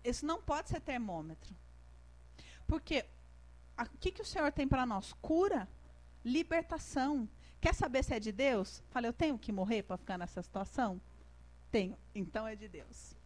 Isso 0.04 0.26
não 0.26 0.42
pode 0.42 0.70
ser 0.70 0.82
termômetro. 0.82 1.56
Porque 2.68 3.06
o 3.80 3.98
que, 3.98 4.12
que 4.12 4.22
o 4.22 4.26
Senhor 4.26 4.52
tem 4.52 4.68
para 4.68 4.86
nós? 4.86 5.14
Cura, 5.22 5.68
libertação. 6.24 7.30
Quer 7.62 7.74
saber 7.74 8.04
se 8.04 8.14
é 8.14 8.20
de 8.20 8.32
Deus? 8.32 8.84
Falei, 8.90 9.10
eu 9.10 9.14
tenho 9.14 9.38
que 9.40 9.52
morrer 9.52 9.84
para 9.84 9.98
ficar 9.98 10.18
nessa 10.18 10.42
situação? 10.42 11.00
Tenho. 11.76 11.98
Então 12.16 12.48
é 12.48 12.56
de 12.56 12.70
Deus. 12.70 13.18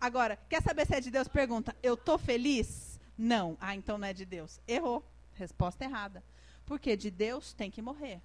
Agora, 0.00 0.36
quer 0.48 0.62
saber 0.62 0.86
se 0.86 0.94
é 0.94 1.00
de 1.00 1.10
Deus? 1.10 1.26
Pergunta, 1.26 1.74
eu 1.82 1.96
tô 1.96 2.16
feliz? 2.16 3.00
Não. 3.18 3.58
Ah, 3.60 3.74
então 3.74 3.98
não 3.98 4.06
é 4.06 4.12
de 4.12 4.24
Deus. 4.24 4.60
Errou. 4.68 5.04
Resposta 5.34 5.84
errada. 5.84 6.22
Porque 6.64 6.96
de 6.96 7.10
Deus 7.10 7.52
tem 7.52 7.68
que 7.68 7.82
morrer. 7.82 8.22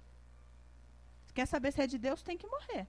Quer 1.34 1.46
saber 1.46 1.72
se 1.72 1.82
é 1.82 1.86
de 1.88 1.98
Deus? 1.98 2.22
Tem 2.22 2.38
que 2.38 2.46
morrer. 2.46 2.86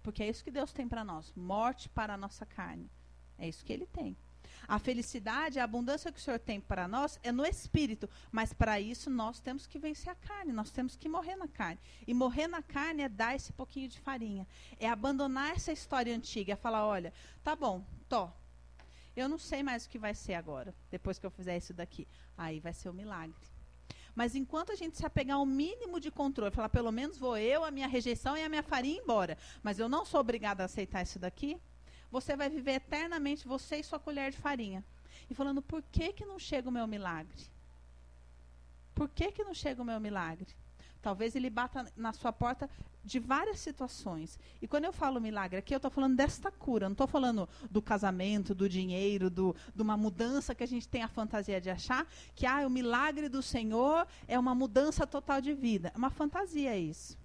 Porque 0.00 0.22
é 0.22 0.28
isso 0.28 0.44
que 0.44 0.50
Deus 0.52 0.72
tem 0.72 0.86
para 0.88 1.02
nós: 1.02 1.32
morte 1.34 1.88
para 1.88 2.14
a 2.14 2.16
nossa 2.16 2.46
carne. 2.46 2.88
É 3.36 3.48
isso 3.48 3.64
que 3.64 3.72
Ele 3.72 3.86
tem. 3.86 4.16
A 4.66 4.78
felicidade, 4.78 5.58
a 5.58 5.64
abundância 5.64 6.12
que 6.12 6.18
o 6.18 6.22
Senhor 6.22 6.38
tem 6.38 6.60
para 6.60 6.86
nós 6.86 7.18
é 7.22 7.32
no 7.32 7.44
espírito, 7.44 8.08
mas 8.30 8.52
para 8.52 8.80
isso 8.80 9.10
nós 9.10 9.40
temos 9.40 9.66
que 9.66 9.78
vencer 9.78 10.10
a 10.10 10.14
carne, 10.14 10.52
nós 10.52 10.70
temos 10.70 10.96
que 10.96 11.08
morrer 11.08 11.36
na 11.36 11.48
carne. 11.48 11.80
E 12.06 12.14
morrer 12.14 12.46
na 12.46 12.62
carne 12.62 13.02
é 13.02 13.08
dar 13.08 13.34
esse 13.34 13.52
pouquinho 13.52 13.88
de 13.88 14.00
farinha, 14.00 14.46
é 14.78 14.88
abandonar 14.88 15.52
essa 15.52 15.72
história 15.72 16.14
antiga, 16.14 16.52
é 16.52 16.56
falar, 16.56 16.86
olha, 16.86 17.12
tá 17.42 17.54
bom, 17.56 17.84
tô. 18.08 18.28
Eu 19.14 19.28
não 19.28 19.38
sei 19.38 19.62
mais 19.62 19.84
o 19.84 19.90
que 19.90 19.98
vai 19.98 20.14
ser 20.14 20.34
agora, 20.34 20.74
depois 20.90 21.18
que 21.18 21.26
eu 21.26 21.30
fizer 21.30 21.56
isso 21.56 21.74
daqui. 21.74 22.08
Aí 22.36 22.60
vai 22.60 22.72
ser 22.72 22.88
o 22.88 22.94
milagre. 22.94 23.36
Mas 24.14 24.34
enquanto 24.34 24.72
a 24.72 24.74
gente 24.74 24.96
se 24.96 25.06
apegar 25.06 25.36
ao 25.36 25.46
mínimo 25.46 25.98
de 25.98 26.10
controle, 26.10 26.54
falar, 26.54 26.68
pelo 26.68 26.92
menos 26.92 27.18
vou 27.18 27.36
eu, 27.36 27.64
a 27.64 27.70
minha 27.70 27.86
rejeição 27.86 28.36
e 28.36 28.44
a 28.44 28.48
minha 28.48 28.62
farinha 28.62 29.00
embora, 29.00 29.38
mas 29.62 29.78
eu 29.78 29.88
não 29.88 30.04
sou 30.04 30.20
obrigada 30.20 30.62
a 30.62 30.66
aceitar 30.66 31.02
isso 31.02 31.18
daqui, 31.18 31.58
você 32.12 32.36
vai 32.36 32.50
viver 32.50 32.72
eternamente, 32.72 33.48
você 33.48 33.76
e 33.76 33.82
sua 33.82 33.98
colher 33.98 34.30
de 34.30 34.36
farinha. 34.36 34.84
E 35.30 35.34
falando, 35.34 35.62
por 35.62 35.82
que, 35.90 36.12
que 36.12 36.26
não 36.26 36.38
chega 36.38 36.68
o 36.68 36.72
meu 36.72 36.86
milagre? 36.86 37.42
Por 38.94 39.08
que, 39.08 39.32
que 39.32 39.42
não 39.42 39.54
chega 39.54 39.80
o 39.80 39.84
meu 39.84 39.98
milagre? 39.98 40.48
Talvez 41.00 41.34
ele 41.34 41.48
bata 41.48 41.90
na 41.96 42.12
sua 42.12 42.30
porta 42.32 42.68
de 43.02 43.18
várias 43.18 43.58
situações. 43.58 44.38
E 44.60 44.68
quando 44.68 44.84
eu 44.84 44.92
falo 44.92 45.20
milagre 45.20 45.58
aqui, 45.58 45.74
eu 45.74 45.78
estou 45.78 45.90
falando 45.90 46.14
desta 46.14 46.50
cura. 46.50 46.86
Não 46.86 46.92
estou 46.92 47.06
falando 47.08 47.48
do 47.70 47.80
casamento, 47.80 48.54
do 48.54 48.68
dinheiro, 48.68 49.30
do, 49.30 49.56
de 49.74 49.82
uma 49.82 49.96
mudança 49.96 50.54
que 50.54 50.62
a 50.62 50.68
gente 50.68 50.86
tem 50.86 51.02
a 51.02 51.08
fantasia 51.08 51.60
de 51.60 51.70
achar 51.70 52.06
que 52.34 52.44
ah, 52.46 52.66
o 52.66 52.70
milagre 52.70 53.28
do 53.28 53.42
Senhor 53.42 54.06
é 54.28 54.38
uma 54.38 54.54
mudança 54.54 55.06
total 55.06 55.40
de 55.40 55.54
vida. 55.54 55.90
É 55.94 55.98
uma 55.98 56.10
fantasia 56.10 56.76
isso. 56.76 57.18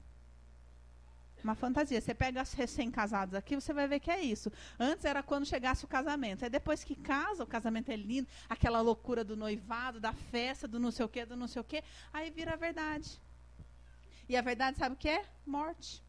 Uma 1.48 1.56
fantasia. 1.56 2.02
Você 2.02 2.14
pega 2.14 2.42
as 2.42 2.52
recém-casados 2.52 3.34
aqui, 3.34 3.56
você 3.56 3.72
vai 3.72 3.88
ver 3.88 4.02
que 4.02 4.12
é 4.12 4.20
isso. 4.20 4.52
Antes 4.78 5.06
era 5.06 5.24
quando 5.24 5.46
chegasse 5.46 5.86
o 5.86 5.88
casamento. 5.88 6.44
Aí 6.44 6.50
depois 6.50 6.84
que 6.84 6.94
casa, 6.94 7.42
o 7.42 7.48
casamento 7.48 7.90
é 7.90 7.96
lindo, 7.96 8.28
aquela 8.50 8.82
loucura 8.82 9.24
do 9.24 9.38
noivado, 9.38 9.98
da 9.98 10.12
festa, 10.12 10.68
do 10.68 10.78
não 10.78 10.92
sei 10.92 11.06
o 11.06 11.08
quê, 11.08 11.26
do 11.26 11.38
não 11.38 11.48
sei 11.48 11.62
o 11.62 11.64
quê. 11.64 11.86
Aí 12.12 12.30
vira 12.30 12.52
a 12.52 12.58
verdade. 12.58 13.22
E 14.28 14.36
a 14.36 14.42
verdade, 14.42 14.78
sabe 14.78 14.96
o 14.96 14.98
que 14.98 15.08
é? 15.08 15.24
Morte. 15.46 16.04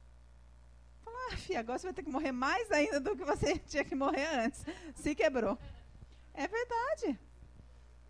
Fala, 1.04 1.16
ah, 1.30 1.36
filha, 1.36 1.60
agora 1.60 1.78
você 1.78 1.86
vai 1.86 1.94
ter 1.94 2.02
que 2.02 2.10
morrer 2.10 2.32
mais 2.32 2.68
ainda 2.72 2.98
do 2.98 3.14
que 3.14 3.24
você 3.24 3.56
tinha 3.64 3.84
que 3.84 3.94
morrer 3.94 4.26
antes. 4.44 4.66
Se 4.96 5.14
quebrou. 5.14 5.56
É 6.34 6.48
verdade. 6.48 7.16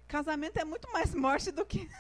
Casamento 0.07 0.57
é 0.57 0.65
muito 0.65 0.91
mais 0.93 1.15
morte 1.15 1.51
do 1.51 1.67
que 1.67 1.91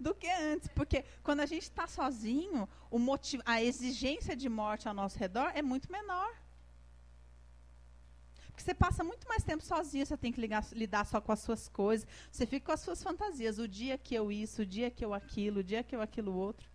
do 0.00 0.14
que 0.14 0.28
antes. 0.28 0.68
Porque 0.68 1.04
quando 1.22 1.40
a 1.40 1.46
gente 1.46 1.62
está 1.62 1.86
sozinho, 1.86 2.68
o 2.90 2.98
motivo, 2.98 3.42
a 3.46 3.62
exigência 3.62 4.34
de 4.34 4.48
morte 4.48 4.88
ao 4.88 4.94
nosso 4.94 5.18
redor 5.18 5.52
é 5.54 5.62
muito 5.62 5.92
menor. 5.92 6.34
Porque 8.46 8.62
você 8.62 8.74
passa 8.74 9.04
muito 9.04 9.28
mais 9.28 9.44
tempo 9.44 9.62
sozinho, 9.62 10.04
você 10.04 10.16
tem 10.16 10.32
que 10.32 10.40
ligar, 10.40 10.66
lidar 10.72 11.04
só 11.06 11.20
com 11.20 11.32
as 11.32 11.40
suas 11.40 11.68
coisas, 11.68 12.06
você 12.30 12.46
fica 12.46 12.66
com 12.66 12.72
as 12.72 12.80
suas 12.80 13.02
fantasias. 13.02 13.58
O 13.58 13.68
dia 13.68 13.96
que 13.96 14.14
eu 14.14 14.32
isso, 14.32 14.62
o 14.62 14.66
dia 14.66 14.90
que 14.90 15.04
eu 15.04 15.14
aquilo, 15.14 15.60
o 15.60 15.64
dia 15.64 15.82
que 15.82 15.94
eu 15.94 16.00
aquilo 16.00 16.34
outro. 16.34 16.68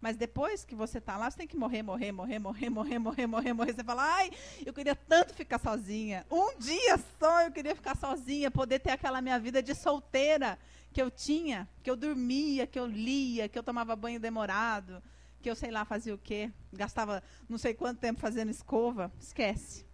Mas 0.00 0.16
depois 0.16 0.64
que 0.64 0.74
você 0.74 0.98
está 0.98 1.16
lá, 1.16 1.30
você 1.30 1.36
tem 1.36 1.46
que 1.46 1.56
morrer, 1.56 1.80
morrer, 1.80 2.10
morrer, 2.10 2.40
morrer, 2.40 2.68
morrer, 2.68 2.98
morrer, 2.98 3.26
morrer, 3.28 3.52
morrer. 3.52 3.72
Você 3.72 3.84
fala, 3.84 4.02
ai, 4.02 4.32
eu 4.66 4.72
queria 4.72 4.96
tanto 4.96 5.32
ficar 5.32 5.60
sozinha. 5.60 6.26
Um 6.28 6.58
dia 6.58 6.98
só 7.20 7.42
eu 7.42 7.52
queria 7.52 7.76
ficar 7.76 7.96
sozinha, 7.96 8.50
poder 8.50 8.80
ter 8.80 8.90
aquela 8.90 9.22
minha 9.22 9.38
vida 9.38 9.62
de 9.62 9.76
solteira 9.76 10.58
que 10.92 11.00
eu 11.00 11.10
tinha, 11.10 11.68
que 11.82 11.90
eu 11.90 11.96
dormia, 11.96 12.66
que 12.66 12.78
eu 12.78 12.86
lia, 12.86 13.48
que 13.48 13.58
eu 13.58 13.62
tomava 13.62 13.96
banho 13.96 14.20
demorado, 14.20 15.02
que 15.40 15.50
eu 15.50 15.56
sei 15.56 15.70
lá 15.70 15.84
fazia 15.84 16.14
o 16.14 16.18
quê, 16.18 16.52
gastava 16.72 17.22
não 17.48 17.58
sei 17.58 17.74
quanto 17.74 17.98
tempo 17.98 18.20
fazendo 18.20 18.50
escova. 18.50 19.10
Esquece. 19.18 19.84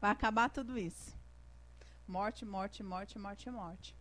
Vai 0.00 0.10
acabar 0.10 0.48
tudo 0.48 0.78
isso. 0.78 1.16
Morte, 2.06 2.44
morte, 2.44 2.82
morte, 2.82 3.18
morte, 3.18 3.50
morte. 3.50 3.96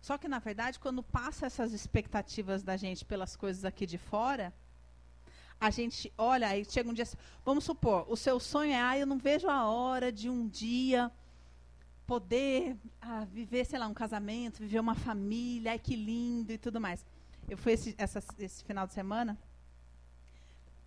Só 0.00 0.16
que, 0.16 0.28
na 0.28 0.38
verdade, 0.38 0.78
quando 0.78 1.02
passa 1.02 1.46
essas 1.46 1.72
expectativas 1.72 2.62
da 2.62 2.76
gente 2.76 3.04
pelas 3.04 3.36
coisas 3.36 3.64
aqui 3.64 3.84
de 3.84 3.98
fora, 3.98 4.54
a 5.60 5.70
gente 5.70 6.12
olha, 6.16 6.48
aí 6.48 6.64
chega 6.64 6.88
um 6.88 6.94
dia. 6.94 7.06
Vamos 7.44 7.64
supor, 7.64 8.06
o 8.08 8.16
seu 8.16 8.38
sonho 8.38 8.72
é, 8.72 8.80
ah, 8.80 8.96
eu 8.96 9.06
não 9.06 9.18
vejo 9.18 9.48
a 9.48 9.68
hora 9.68 10.10
de 10.12 10.30
um 10.30 10.48
dia 10.48 11.10
poder 12.08 12.76
ah, 13.00 13.24
viver, 13.26 13.64
sei 13.64 13.78
lá, 13.78 13.86
um 13.86 13.94
casamento, 13.94 14.58
viver 14.58 14.80
uma 14.80 14.94
família, 14.94 15.72
ai 15.72 15.78
que 15.78 15.94
lindo 15.94 16.50
e 16.50 16.58
tudo 16.58 16.80
mais. 16.80 17.04
Eu 17.48 17.56
fui 17.56 17.72
esse, 17.72 17.94
essa, 17.98 18.20
esse 18.38 18.64
final 18.64 18.86
de 18.86 18.94
semana 18.94 19.38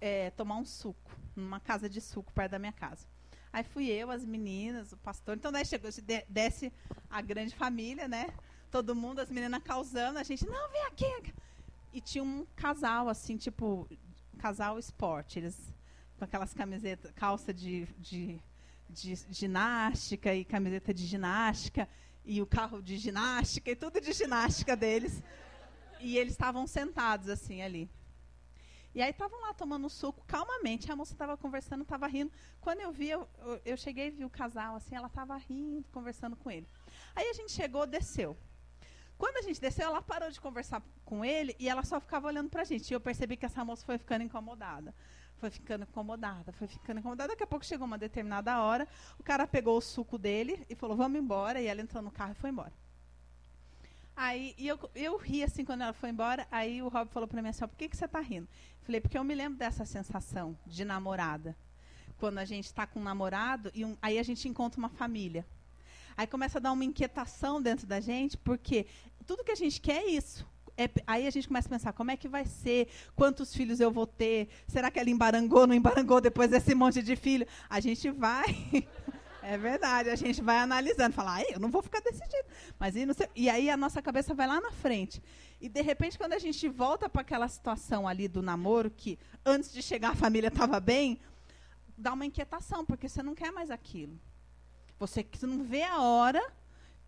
é, 0.01 0.31
tomar 0.31 0.57
um 0.57 0.65
suco, 0.65 1.11
numa 1.35 1.59
casa 1.59 1.87
de 1.87 2.01
suco 2.01 2.33
perto 2.33 2.51
da 2.51 2.59
minha 2.59 2.73
casa. 2.73 3.05
Aí 3.53 3.63
fui 3.63 3.87
eu, 3.87 4.09
as 4.09 4.25
meninas, 4.25 4.91
o 4.91 4.97
pastor. 4.97 5.37
Então 5.37 5.51
daí 5.51 5.63
chegou, 5.63 5.89
desce 6.27 6.73
a 7.09 7.21
grande 7.21 7.55
família, 7.55 8.07
né? 8.07 8.33
todo 8.71 8.95
mundo, 8.95 9.19
as 9.19 9.29
meninas 9.29 9.61
causando, 9.61 10.17
a 10.17 10.23
gente, 10.23 10.47
não, 10.47 10.71
vem 10.71 10.85
aqui. 10.85 11.33
E 11.93 11.99
tinha 11.99 12.23
um 12.23 12.47
casal, 12.55 13.09
assim, 13.09 13.35
tipo, 13.35 13.87
casal 14.39 14.79
esporte. 14.79 15.37
Eles 15.37 15.71
com 16.17 16.23
aquelas 16.23 16.53
camisetas, 16.53 17.11
calça 17.15 17.53
de, 17.53 17.85
de, 17.97 18.39
de, 18.91 19.15
ginástica 19.29 20.33
e 20.35 20.43
camiseta 20.43 20.93
de 20.93 21.05
ginástica, 21.05 21.87
e 22.23 22.41
o 22.41 22.45
carro 22.45 22.81
de 22.81 22.97
ginástica, 22.97 23.71
e 23.71 23.75
tudo 23.75 23.99
de 23.99 24.11
ginástica 24.13 24.75
deles. 24.75 25.23
E 25.99 26.17
eles 26.17 26.33
estavam 26.33 26.67
sentados, 26.67 27.29
assim, 27.29 27.61
ali. 27.61 27.89
E 28.93 29.01
aí 29.01 29.11
estavam 29.11 29.39
lá 29.41 29.53
tomando 29.53 29.89
suco 29.89 30.23
calmamente. 30.27 30.91
A 30.91 30.95
moça 30.95 31.13
estava 31.13 31.37
conversando, 31.37 31.83
estava 31.83 32.07
rindo. 32.07 32.31
Quando 32.59 32.81
eu 32.81 32.91
vi, 32.91 33.09
eu, 33.09 33.27
eu 33.63 33.77
cheguei 33.77 34.07
e 34.07 34.11
vi 34.11 34.25
o 34.25 34.29
casal, 34.29 34.75
assim, 34.75 34.95
ela 34.95 35.07
estava 35.07 35.37
rindo, 35.37 35.87
conversando 35.91 36.35
com 36.35 36.51
ele. 36.51 36.67
Aí 37.15 37.29
a 37.29 37.33
gente 37.33 37.51
chegou, 37.51 37.87
desceu. 37.87 38.37
Quando 39.17 39.37
a 39.37 39.41
gente 39.43 39.61
desceu, 39.61 39.85
ela 39.85 40.01
parou 40.01 40.29
de 40.29 40.41
conversar 40.41 40.81
com 41.05 41.23
ele 41.23 41.55
e 41.59 41.69
ela 41.69 41.83
só 41.83 41.99
ficava 42.01 42.27
olhando 42.27 42.49
pra 42.49 42.63
gente. 42.63 42.89
E 42.89 42.93
eu 42.93 42.99
percebi 42.99 43.37
que 43.37 43.45
essa 43.45 43.63
moça 43.63 43.85
foi 43.85 43.97
ficando 43.97 44.23
incomodada. 44.23 44.93
Foi 45.41 45.49
ficando 45.49 45.85
incomodada, 45.85 46.51
foi 46.51 46.67
ficando 46.67 46.99
incomodada. 46.99 47.29
Daqui 47.29 47.41
a 47.41 47.47
pouco 47.47 47.65
chegou 47.65 47.87
uma 47.87 47.97
determinada 47.97 48.61
hora, 48.61 48.87
o 49.17 49.23
cara 49.23 49.47
pegou 49.47 49.75
o 49.75 49.81
suco 49.81 50.15
dele 50.15 50.63
e 50.69 50.75
falou: 50.75 50.95
Vamos 50.95 51.19
embora. 51.19 51.59
E 51.59 51.65
ela 51.65 51.81
entrou 51.81 52.03
no 52.03 52.11
carro 52.11 52.33
e 52.33 52.35
foi 52.35 52.51
embora. 52.51 52.71
Aí 54.15 54.53
eu, 54.59 54.77
eu 54.93 55.17
ri 55.17 55.43
assim 55.43 55.65
quando 55.65 55.81
ela 55.81 55.93
foi 55.93 56.11
embora. 56.11 56.47
Aí 56.51 56.79
o 56.83 56.89
Rob 56.89 57.09
falou 57.09 57.27
para 57.27 57.41
mim 57.41 57.49
assim: 57.49 57.67
por 57.67 57.75
que, 57.75 57.89
que 57.89 57.97
você 57.97 58.05
está 58.05 58.19
rindo? 58.19 58.47
Falei, 58.83 59.01
porque 59.01 59.17
eu 59.17 59.23
me 59.23 59.33
lembro 59.33 59.57
dessa 59.57 59.83
sensação 59.83 60.55
de 60.63 60.85
namorada. 60.85 61.57
Quando 62.19 62.37
a 62.37 62.45
gente 62.45 62.65
está 62.65 62.85
com 62.85 62.99
um 62.99 63.03
namorado 63.03 63.71
e 63.73 63.83
um, 63.83 63.97
aí 63.99 64.19
a 64.19 64.23
gente 64.23 64.47
encontra 64.47 64.77
uma 64.77 64.89
família. 64.89 65.43
Aí 66.15 66.27
começa 66.27 66.59
a 66.59 66.61
dar 66.61 66.71
uma 66.71 66.85
inquietação 66.85 67.59
dentro 67.59 67.87
da 67.87 67.99
gente, 67.99 68.37
porque 68.37 68.85
tudo 69.25 69.43
que 69.43 69.51
a 69.51 69.55
gente 69.55 69.81
quer 69.81 70.03
é 70.03 70.05
isso. 70.05 70.45
É, 70.81 70.89
aí 71.05 71.27
a 71.27 71.29
gente 71.29 71.47
começa 71.47 71.67
a 71.67 71.71
pensar, 71.71 71.93
como 71.93 72.09
é 72.09 72.17
que 72.17 72.27
vai 72.27 72.45
ser? 72.45 72.87
Quantos 73.15 73.53
filhos 73.53 73.79
eu 73.79 73.91
vou 73.91 74.07
ter? 74.07 74.49
Será 74.67 74.89
que 74.89 74.99
ela 74.99 75.09
embarangou, 75.09 75.67
não 75.67 75.75
embarangou 75.75 76.19
depois 76.19 76.49
desse 76.49 76.73
monte 76.73 77.03
de 77.03 77.15
filho? 77.15 77.45
A 77.69 77.79
gente 77.79 78.09
vai... 78.09 78.45
é 79.43 79.57
verdade, 79.57 80.09
a 80.09 80.15
gente 80.15 80.41
vai 80.41 80.57
analisando, 80.57 81.13
falar, 81.13 81.43
eu 81.51 81.59
não 81.59 81.69
vou 81.69 81.81
ficar 81.83 82.01
jeito. 82.03 82.49
Mas 82.79 82.95
e, 82.95 83.05
e 83.35 83.49
aí 83.49 83.69
a 83.69 83.77
nossa 83.77 84.01
cabeça 84.01 84.33
vai 84.33 84.47
lá 84.47 84.59
na 84.59 84.71
frente. 84.71 85.21
E 85.59 85.69
de 85.69 85.81
repente, 85.81 86.17
quando 86.17 86.33
a 86.33 86.39
gente 86.39 86.67
volta 86.67 87.07
para 87.07 87.21
aquela 87.21 87.47
situação 87.47 88.07
ali 88.07 88.27
do 88.27 88.41
namoro, 88.41 88.89
que 88.89 89.19
antes 89.45 89.71
de 89.71 89.81
chegar 89.83 90.11
a 90.11 90.15
família 90.15 90.47
estava 90.47 90.79
bem, 90.79 91.19
dá 91.97 92.13
uma 92.13 92.25
inquietação, 92.25 92.83
porque 92.83 93.07
você 93.07 93.21
não 93.21 93.35
quer 93.35 93.51
mais 93.51 93.69
aquilo. 93.69 94.19
Você, 94.97 95.23
você 95.31 95.45
não 95.45 95.63
vê 95.63 95.83
a 95.83 96.01
hora 96.01 96.41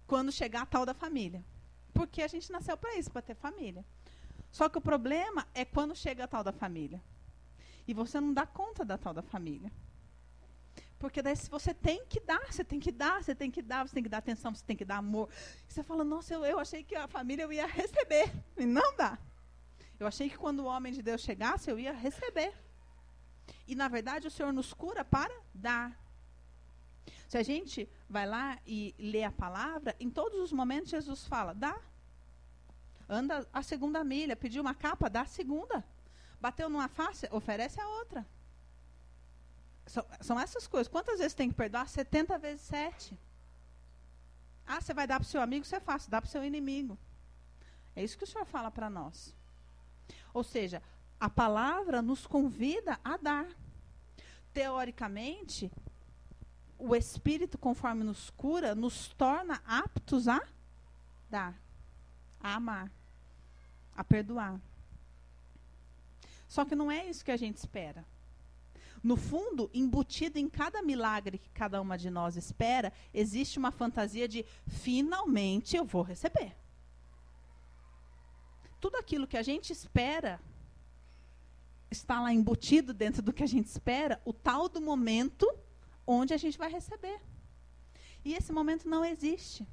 quando 0.05 0.31
chegar 0.31 0.61
a 0.61 0.65
tal 0.65 0.85
da 0.85 0.93
família. 0.93 1.43
Porque 1.93 2.21
a 2.21 2.27
gente 2.27 2.51
nasceu 2.51 2.75
para 2.75 2.95
isso, 2.95 3.11
para 3.11 3.21
ter 3.21 3.35
família. 3.35 3.85
Só 4.51 4.69
que 4.69 4.77
o 4.77 4.81
problema 4.81 5.47
é 5.53 5.65
quando 5.65 5.95
chega 5.95 6.23
a 6.23 6.27
tal 6.27 6.43
da 6.43 6.51
família. 6.51 7.01
E 7.87 7.93
você 7.93 8.19
não 8.19 8.33
dá 8.33 8.45
conta 8.45 8.85
da 8.85 8.97
tal 8.97 9.13
da 9.13 9.21
família. 9.21 9.71
Porque 10.97 11.21
daí 11.21 11.35
você 11.49 11.73
tem 11.73 12.05
que 12.05 12.19
dar, 12.19 12.51
você 12.51 12.63
tem 12.63 12.79
que 12.79 12.91
dar, 12.91 13.21
você 13.21 13.35
tem 13.35 13.51
que 13.51 13.61
dar, 13.61 13.85
você 13.85 13.93
tem 13.93 14.03
que 14.03 14.09
dar 14.09 14.19
atenção, 14.19 14.55
você 14.55 14.63
tem 14.65 14.75
que 14.75 14.85
dar 14.85 14.97
amor. 14.97 15.29
E 15.67 15.73
você 15.73 15.83
fala, 15.83 16.03
nossa, 16.03 16.33
eu, 16.33 16.45
eu 16.45 16.59
achei 16.59 16.83
que 16.83 16.95
a 16.95 17.07
família 17.07 17.43
eu 17.43 17.51
ia 17.51 17.67
receber. 17.67 18.31
E 18.57 18.65
não 18.65 18.95
dá. 18.95 19.17
Eu 19.99 20.07
achei 20.07 20.29
que 20.29 20.37
quando 20.37 20.61
o 20.61 20.65
homem 20.65 20.93
de 20.93 21.01
Deus 21.01 21.21
chegasse, 21.21 21.69
eu 21.69 21.77
ia 21.77 21.91
receber. 21.91 22.53
E 23.67 23.75
na 23.75 23.87
verdade 23.87 24.27
o 24.27 24.31
Senhor 24.31 24.53
nos 24.53 24.73
cura 24.73 25.03
para 25.03 25.33
dar. 25.53 26.02
Se 27.33 27.37
a 27.39 27.41
gente 27.41 27.89
vai 28.07 28.27
lá 28.27 28.59
e 28.63 28.93
lê 28.99 29.23
a 29.23 29.31
palavra, 29.31 29.95
em 29.99 30.07
todos 30.07 30.39
os 30.39 30.51
momentos 30.51 30.91
Jesus 30.91 31.25
fala: 31.25 31.51
dá. 31.51 31.75
Anda 33.09 33.49
a 33.51 33.63
segunda 33.63 34.03
milha, 34.03 34.35
pediu 34.35 34.61
uma 34.61 34.75
capa, 34.75 35.09
dá 35.09 35.21
a 35.21 35.25
segunda. 35.25 35.83
Bateu 36.39 36.69
numa 36.69 36.87
face, 36.87 37.27
oferece 37.31 37.81
a 37.81 37.87
outra. 37.87 38.23
São, 39.87 40.05
são 40.21 40.39
essas 40.39 40.67
coisas. 40.67 40.87
Quantas 40.87 41.17
vezes 41.17 41.33
tem 41.33 41.49
que 41.49 41.55
perdoar? 41.55 41.89
70 41.89 42.37
vezes 42.37 42.61
7. 42.67 43.17
Ah, 44.67 44.79
você 44.79 44.93
vai 44.93 45.07
dar 45.07 45.19
para 45.19 45.25
o 45.25 45.27
seu 45.27 45.41
amigo, 45.41 45.65
você 45.65 45.77
é 45.77 45.79
fácil, 45.79 46.11
dá 46.11 46.21
para 46.21 46.27
o 46.27 46.31
seu 46.31 46.45
inimigo. 46.45 46.99
É 47.95 48.03
isso 48.03 48.15
que 48.15 48.25
o 48.25 48.27
Senhor 48.27 48.45
fala 48.45 48.69
para 48.69 48.91
nós. 48.91 49.35
Ou 50.35 50.43
seja, 50.43 50.83
a 51.19 51.31
palavra 51.31 51.99
nos 51.99 52.27
convida 52.27 52.99
a 53.03 53.17
dar. 53.17 53.47
Teoricamente, 54.53 55.71
o 56.83 56.95
Espírito, 56.95 57.57
conforme 57.57 58.03
nos 58.03 58.29
cura, 58.31 58.75
nos 58.75 59.07
torna 59.07 59.61
aptos 59.65 60.27
a 60.27 60.41
dar, 61.29 61.57
a 62.39 62.55
amar, 62.55 62.91
a 63.95 64.03
perdoar. 64.03 64.59
Só 66.47 66.65
que 66.65 66.75
não 66.75 66.91
é 66.91 67.07
isso 67.07 67.23
que 67.23 67.31
a 67.31 67.37
gente 67.37 67.57
espera. 67.57 68.05
No 69.01 69.15
fundo, 69.15 69.69
embutido 69.73 70.37
em 70.37 70.49
cada 70.49 70.81
milagre 70.81 71.37
que 71.37 71.49
cada 71.51 71.81
uma 71.81 71.97
de 71.97 72.09
nós 72.09 72.35
espera, 72.35 72.91
existe 73.13 73.57
uma 73.57 73.71
fantasia 73.71 74.27
de 74.27 74.45
finalmente 74.67 75.75
eu 75.75 75.85
vou 75.85 76.01
receber. 76.01 76.53
Tudo 78.79 78.97
aquilo 78.97 79.25
que 79.25 79.37
a 79.37 79.41
gente 79.41 79.71
espera 79.71 80.39
está 81.89 82.19
lá 82.19 82.33
embutido 82.33 82.93
dentro 82.93 83.21
do 83.21 83.31
que 83.31 83.43
a 83.43 83.47
gente 83.47 83.67
espera, 83.67 84.21
o 84.25 84.33
tal 84.33 84.67
do 84.67 84.81
momento 84.81 85.47
onde 86.05 86.33
a 86.33 86.37
gente 86.37 86.57
vai 86.57 86.71
receber. 86.71 87.19
E 88.25 88.33
esse 88.33 88.51
momento 88.51 88.87
não 88.87 89.03
existe. 89.03 89.67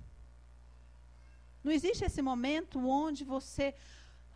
Não 1.62 1.72
existe 1.72 2.04
esse 2.04 2.22
momento 2.22 2.78
onde 2.78 3.22
você, 3.24 3.74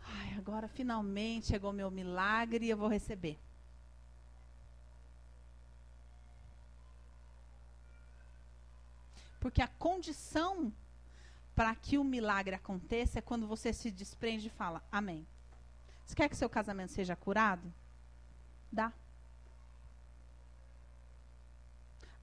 ai, 0.03 0.35
agora 0.37 0.67
finalmente 0.67 1.47
chegou 1.47 1.73
meu 1.73 1.89
milagre 1.89 2.65
e 2.65 2.69
eu 2.69 2.77
vou 2.77 2.87
receber. 2.87 3.39
Porque 9.39 9.61
a 9.61 9.67
condição 9.67 10.73
para 11.55 11.73
que 11.75 11.97
o 11.97 12.03
milagre 12.03 12.55
aconteça 12.55 13.19
é 13.19 13.21
quando 13.21 13.47
você 13.47 13.71
se 13.71 13.89
desprende 13.89 14.47
e 14.47 14.49
fala: 14.49 14.83
Amém. 14.91 15.25
Você 16.05 16.15
quer 16.15 16.29
que 16.29 16.35
seu 16.35 16.49
casamento 16.49 16.91
seja 16.91 17.15
curado? 17.15 17.73
Dá. 18.71 18.91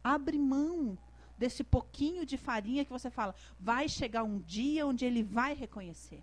Abre 0.02 0.38
mão 0.38 0.98
desse 1.38 1.64
pouquinho 1.64 2.24
de 2.24 2.36
farinha 2.36 2.84
que 2.84 2.90
você 2.90 3.10
fala. 3.10 3.34
Vai 3.58 3.88
chegar 3.88 4.22
um 4.22 4.38
dia 4.38 4.86
onde 4.86 5.04
ele 5.04 5.22
vai 5.22 5.54
reconhecer. 5.54 6.22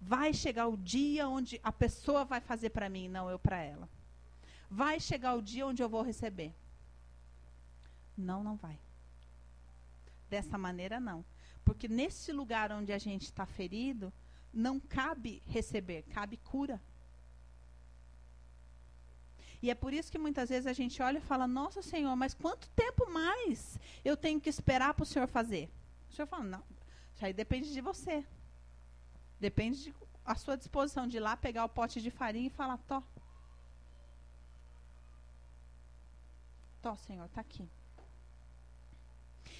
Vai 0.00 0.34
chegar 0.34 0.66
o 0.66 0.76
dia 0.76 1.28
onde 1.28 1.60
a 1.62 1.72
pessoa 1.72 2.24
vai 2.24 2.40
fazer 2.40 2.70
para 2.70 2.88
mim, 2.88 3.08
não 3.08 3.30
eu 3.30 3.38
para 3.38 3.62
ela. 3.62 3.88
Vai 4.70 5.00
chegar 5.00 5.34
o 5.34 5.42
dia 5.42 5.66
onde 5.66 5.82
eu 5.82 5.88
vou 5.88 6.02
receber. 6.02 6.54
Não, 8.16 8.42
não 8.44 8.56
vai. 8.56 8.78
Dessa 10.28 10.58
maneira, 10.58 11.00
não. 11.00 11.24
Porque 11.64 11.88
nesse 11.88 12.32
lugar 12.32 12.70
onde 12.70 12.92
a 12.92 12.98
gente 12.98 13.22
está 13.22 13.46
ferido, 13.46 14.12
não 14.52 14.78
cabe 14.78 15.42
receber, 15.46 16.02
cabe 16.10 16.36
cura. 16.36 16.80
E 19.64 19.70
é 19.70 19.74
por 19.74 19.94
isso 19.94 20.12
que 20.12 20.18
muitas 20.18 20.50
vezes 20.50 20.66
a 20.66 20.74
gente 20.74 21.00
olha 21.02 21.16
e 21.16 21.22
fala: 21.22 21.46
Nossa 21.46 21.80
Senhor, 21.80 22.14
mas 22.14 22.34
quanto 22.34 22.68
tempo 22.76 23.10
mais 23.10 23.78
eu 24.04 24.14
tenho 24.14 24.38
que 24.38 24.50
esperar 24.50 24.92
para 24.92 25.04
o 25.04 25.06
Senhor 25.06 25.26
fazer? 25.26 25.70
O 26.10 26.12
Senhor 26.12 26.26
fala: 26.26 26.44
Não, 26.44 26.62
isso 27.14 27.24
aí 27.24 27.32
depende 27.32 27.72
de 27.72 27.80
você. 27.80 28.26
Depende 29.40 29.84
de 29.84 29.94
sua 30.36 30.54
disposição 30.54 31.08
de 31.08 31.16
ir 31.16 31.20
lá 31.20 31.34
pegar 31.34 31.64
o 31.64 31.68
pote 31.70 32.02
de 32.02 32.10
farinha 32.10 32.48
e 32.48 32.50
falar: 32.50 32.76
Tó. 32.76 33.02
Tó, 36.82 36.94
Senhor, 36.96 37.24
está 37.24 37.40
aqui. 37.40 37.66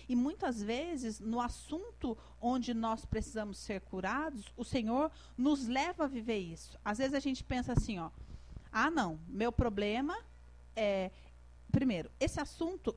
E 0.06 0.14
muitas 0.14 0.62
vezes, 0.62 1.18
no 1.18 1.40
assunto 1.40 2.14
onde 2.38 2.74
nós 2.74 3.06
precisamos 3.06 3.56
ser 3.56 3.80
curados, 3.80 4.52
o 4.54 4.64
Senhor 4.64 5.10
nos 5.34 5.66
leva 5.66 6.04
a 6.04 6.06
viver 6.06 6.40
isso. 6.40 6.78
Às 6.84 6.98
vezes 6.98 7.14
a 7.14 7.20
gente 7.20 7.42
pensa 7.42 7.72
assim, 7.72 7.98
ó, 7.98 8.10
ah, 8.76 8.90
não, 8.90 9.20
meu 9.28 9.52
problema 9.52 10.18
é. 10.74 11.12
Primeiro, 11.70 12.10
esse 12.18 12.40
assunto 12.40 12.94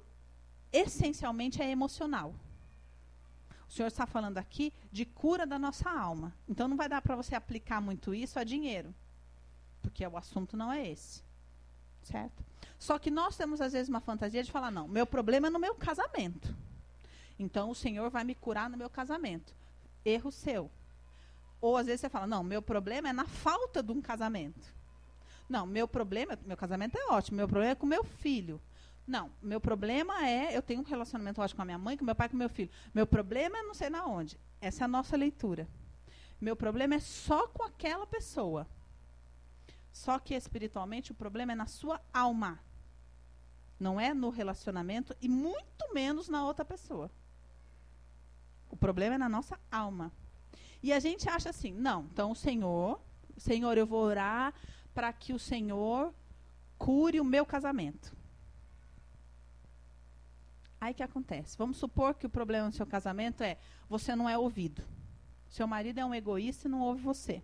essencialmente 0.74 1.62
é 1.62 1.70
emocional. 1.70 2.34
O 3.70 3.72
senhor 3.72 3.88
está 3.88 4.08
falando 4.08 4.40
aqui 4.40 4.74
de 4.92 5.06
cura 5.06 5.46
da 5.46 5.60
nossa 5.60 5.88
alma. 5.88 6.34
Então 6.50 6.68
não 6.68 6.76
vai 6.76 6.90
dar 6.90 7.02
para 7.02 7.16
você 7.16 7.36
aplicar 7.36 7.80
muito 7.80 8.12
isso 8.12 8.40
a 8.40 8.44
dinheiro. 8.44 8.94
Porque 9.80 10.06
o 10.06 10.18
assunto 10.18 10.58
não 10.58 10.72
é 10.72 10.88
esse. 10.90 11.22
Certo? 12.02 12.44
Só 12.80 12.98
que 12.98 13.12
nós 13.12 13.38
temos 13.38 13.62
às 13.62 13.74
vezes 13.74 13.88
uma 13.88 14.02
fantasia 14.02 14.44
de 14.44 14.52
falar: 14.52 14.72
não, 14.72 14.88
meu 14.88 15.06
problema 15.06 15.46
é 15.46 15.52
no 15.52 15.60
meu 15.60 15.76
casamento. 15.76 16.56
Então 17.38 17.70
o 17.70 17.76
Senhor 17.76 18.10
vai 18.10 18.24
me 18.24 18.34
curar 18.34 18.68
no 18.68 18.78
meu 18.78 18.90
casamento. 18.90 19.54
Erro 20.04 20.32
seu. 20.32 20.72
Ou 21.62 21.78
às 21.78 21.86
vezes 21.86 22.02
você 22.02 22.10
fala: 22.10 22.26
não, 22.26 22.44
meu 22.44 22.64
problema 22.64 23.10
é 23.10 23.14
na 23.14 23.26
falta 23.26 23.84
de 23.84 23.92
um 23.92 24.02
casamento. 24.02 24.77
Não, 25.48 25.66
meu 25.66 25.88
problema, 25.88 26.38
meu 26.46 26.58
casamento 26.58 26.98
é 26.98 27.08
ótimo, 27.08 27.38
meu 27.38 27.48
problema 27.48 27.72
é 27.72 27.76
com 27.76 27.86
meu 27.86 28.04
filho. 28.04 28.62
Não, 29.08 29.32
meu 29.42 29.62
problema 29.62 30.28
é, 30.28 30.56
eu 30.56 30.62
tenho 30.62 30.82
um 30.82 30.84
relacionamento 30.84 31.42
ótimo 31.42 31.56
com 31.56 31.62
a 31.62 31.66
minha 31.66 31.78
mãe, 31.78 31.96
com 31.96 32.04
meu 32.04 32.16
pai, 32.16 32.28
com 32.28 32.36
meu 32.36 32.50
filho. 32.50 32.70
Meu 32.94 33.08
problema 33.08 33.58
é 33.58 33.64
não 33.64 33.74
sei 33.74 33.90
na 33.90 34.06
onde. 34.06 34.38
Essa 34.60 34.84
é 34.84 34.86
a 34.86 34.88
nossa 34.88 35.16
leitura. 35.16 35.68
Meu 36.42 36.56
problema 36.56 36.96
é 36.96 37.00
só 37.00 37.48
com 37.48 37.64
aquela 37.64 38.06
pessoa. 38.06 38.68
Só 39.94 40.20
que 40.20 40.36
espiritualmente 40.36 41.12
o 41.12 41.16
problema 41.16 41.54
é 41.54 41.56
na 41.56 41.66
sua 41.66 42.02
alma. 42.14 42.60
Não 43.80 44.00
é 44.00 44.14
no 44.14 44.30
relacionamento 44.30 45.16
e 45.22 45.30
muito 45.30 45.94
menos 45.94 46.28
na 46.28 46.46
outra 46.46 46.66
pessoa. 46.66 47.10
O 48.70 48.76
problema 48.76 49.16
é 49.16 49.18
na 49.18 49.30
nossa 49.30 49.58
alma. 49.72 50.12
E 50.84 50.92
a 50.92 51.00
gente 51.00 51.30
acha 51.30 51.50
assim, 51.50 51.72
não, 51.72 52.04
então 52.12 52.32
o 52.32 52.36
Senhor, 52.36 53.00
Senhor, 53.38 53.78
eu 53.78 53.88
vou 53.88 54.04
orar 54.04 54.54
para 54.98 55.14
que 55.14 55.32
o 55.32 55.38
Senhor 55.38 56.12
cure 56.76 57.20
o 57.20 57.24
meu 57.24 57.46
casamento. 57.46 58.18
Aí 60.82 60.92
que 60.92 61.04
acontece? 61.04 61.56
Vamos 61.56 61.78
supor 61.78 62.16
que 62.16 62.26
o 62.26 62.30
problema 62.32 62.68
do 62.68 62.76
seu 62.76 62.88
casamento 62.88 63.44
é 63.44 63.60
você 63.88 64.16
não 64.16 64.28
é 64.28 64.36
ouvido. 64.36 64.82
Seu 65.52 65.68
marido 65.68 66.00
é 66.00 66.06
um 66.06 66.16
egoísta 66.16 66.68
e 66.68 66.72
não 66.72 66.82
ouve 66.82 67.04
você. 67.04 67.44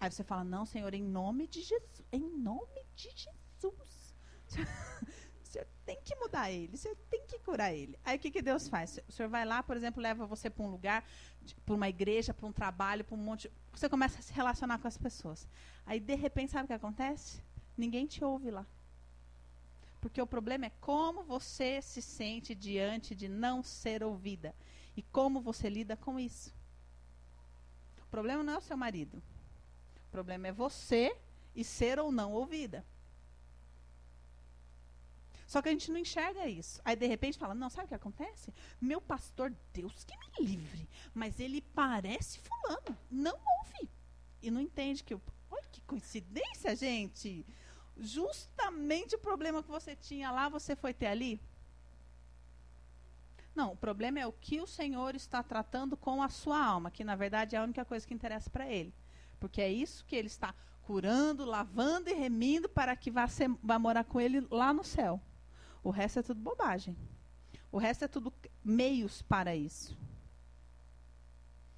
Aí 0.00 0.10
você 0.10 0.24
fala: 0.24 0.42
"Não, 0.42 0.64
Senhor, 0.64 0.94
em 0.94 1.02
nome 1.02 1.46
de 1.46 1.60
Jesus, 1.60 2.02
em 2.10 2.26
nome 2.38 2.82
de 2.96 3.10
Jesus". 3.10 4.14
Senhor 5.50 5.66
tem 5.84 6.00
que 6.04 6.14
mudar 6.14 6.48
ele, 6.50 6.74
o 6.74 6.78
senhor 6.78 6.96
tem 7.10 7.26
que 7.26 7.38
curar 7.40 7.74
ele. 7.74 7.98
Aí 8.04 8.16
o 8.16 8.20
que, 8.20 8.30
que 8.30 8.40
Deus 8.40 8.68
faz? 8.68 9.00
O 9.08 9.12
senhor 9.12 9.28
vai 9.28 9.44
lá, 9.44 9.62
por 9.62 9.76
exemplo, 9.76 10.00
leva 10.00 10.24
você 10.24 10.48
para 10.48 10.64
um 10.64 10.70
lugar, 10.70 11.04
para 11.66 11.74
uma 11.74 11.88
igreja, 11.88 12.32
para 12.32 12.46
um 12.46 12.52
trabalho, 12.52 13.04
para 13.04 13.16
um 13.16 13.18
monte. 13.18 13.50
Você 13.72 13.88
começa 13.88 14.20
a 14.20 14.22
se 14.22 14.32
relacionar 14.32 14.78
com 14.78 14.86
as 14.86 14.96
pessoas. 14.96 15.48
Aí, 15.84 15.98
de 15.98 16.14
repente, 16.14 16.52
sabe 16.52 16.64
o 16.64 16.66
que 16.68 16.72
acontece? 16.72 17.42
Ninguém 17.76 18.06
te 18.06 18.24
ouve 18.24 18.50
lá. 18.50 18.64
Porque 20.00 20.22
o 20.22 20.26
problema 20.26 20.66
é 20.66 20.72
como 20.80 21.24
você 21.24 21.82
se 21.82 22.00
sente 22.00 22.54
diante 22.54 23.12
de 23.12 23.28
não 23.28 23.60
ser 23.60 24.04
ouvida. 24.04 24.54
E 24.96 25.02
como 25.02 25.40
você 25.40 25.68
lida 25.68 25.96
com 25.96 26.18
isso. 26.18 26.54
O 28.04 28.06
problema 28.06 28.44
não 28.44 28.54
é 28.54 28.58
o 28.58 28.62
seu 28.62 28.76
marido. 28.76 29.20
O 30.06 30.10
problema 30.12 30.46
é 30.46 30.52
você 30.52 31.16
e 31.56 31.64
ser 31.64 31.98
ou 31.98 32.12
não 32.12 32.32
ouvida. 32.32 32.84
Só 35.50 35.60
que 35.60 35.68
a 35.68 35.72
gente 35.72 35.90
não 35.90 35.98
enxerga 35.98 36.46
isso. 36.46 36.80
Aí, 36.84 36.94
de 36.94 37.06
repente, 37.06 37.36
fala: 37.36 37.54
Não, 37.54 37.68
sabe 37.68 37.86
o 37.86 37.88
que 37.88 37.94
acontece? 37.94 38.54
Meu 38.80 39.00
pastor, 39.00 39.52
Deus 39.72 40.04
que 40.04 40.14
me 40.16 40.46
livre. 40.46 40.88
Mas 41.12 41.40
ele 41.40 41.60
parece 41.60 42.38
Fulano. 42.38 42.96
Não 43.10 43.32
ouve. 43.32 43.90
E 44.40 44.48
não 44.50 44.60
entende 44.60 45.02
que. 45.02 45.12
Olha 45.14 45.68
que 45.72 45.80
coincidência, 45.80 46.76
gente 46.76 47.44
justamente 48.00 49.14
o 49.14 49.18
problema 49.18 49.62
que 49.62 49.70
você 49.70 49.94
tinha 49.94 50.30
lá, 50.30 50.48
você 50.48 50.74
foi 50.74 50.94
ter 50.94 51.06
ali? 51.06 51.40
Não, 53.54 53.72
o 53.72 53.76
problema 53.76 54.18
é 54.18 54.26
o 54.26 54.32
que 54.32 54.60
o 54.60 54.66
Senhor 54.66 55.14
está 55.14 55.42
tratando 55.42 55.96
com 55.96 56.22
a 56.22 56.28
sua 56.28 56.64
alma, 56.64 56.90
que 56.90 57.04
na 57.04 57.14
verdade 57.14 57.56
é 57.56 57.58
a 57.58 57.62
única 57.62 57.84
coisa 57.84 58.06
que 58.06 58.14
interessa 58.14 58.48
para 58.48 58.70
ele. 58.70 58.94
Porque 59.38 59.60
é 59.60 59.70
isso 59.70 60.04
que 60.06 60.16
ele 60.16 60.28
está 60.28 60.54
curando, 60.82 61.44
lavando 61.44 62.08
e 62.08 62.14
remindo 62.14 62.68
para 62.68 62.96
que 62.96 63.10
vá, 63.10 63.26
ser, 63.28 63.50
vá 63.62 63.78
morar 63.78 64.04
com 64.04 64.20
ele 64.20 64.46
lá 64.50 64.72
no 64.72 64.84
céu. 64.84 65.20
O 65.82 65.90
resto 65.90 66.18
é 66.18 66.22
tudo 66.22 66.40
bobagem. 66.40 66.96
O 67.72 67.78
resto 67.78 68.04
é 68.04 68.08
tudo 68.08 68.32
meios 68.64 69.22
para 69.22 69.54
isso. 69.54 69.96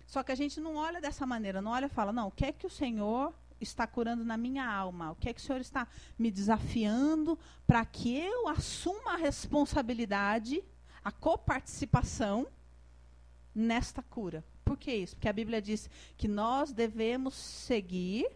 Só 0.06 0.22
que 0.22 0.32
a 0.32 0.34
gente 0.34 0.60
não 0.60 0.76
olha 0.76 1.00
dessa 1.00 1.26
maneira, 1.26 1.62
não 1.62 1.72
olha 1.72 1.86
e 1.86 1.88
fala, 1.88 2.12
não, 2.12 2.28
o 2.28 2.30
que 2.30 2.44
é 2.44 2.52
que 2.52 2.66
o 2.66 2.70
Senhor 2.70 3.32
está 3.60 3.86
curando 3.86 4.24
na 4.24 4.36
minha 4.36 4.66
alma? 4.70 5.12
O 5.12 5.16
que 5.16 5.28
é 5.28 5.32
que 5.32 5.40
o 5.40 5.42
Senhor 5.42 5.60
está 5.60 5.88
me 6.18 6.30
desafiando 6.30 7.38
para 7.66 7.84
que 7.84 8.16
eu 8.18 8.48
assuma 8.48 9.14
a 9.14 9.16
responsabilidade, 9.16 10.62
a 11.02 11.10
coparticipação 11.10 12.46
nesta 13.54 14.02
cura? 14.02 14.44
Por 14.64 14.76
que 14.76 14.92
isso? 14.92 15.16
Porque 15.16 15.28
a 15.28 15.32
Bíblia 15.32 15.62
diz 15.62 15.88
que 16.16 16.28
nós 16.28 16.72
devemos 16.72 17.34
seguir, 17.34 18.30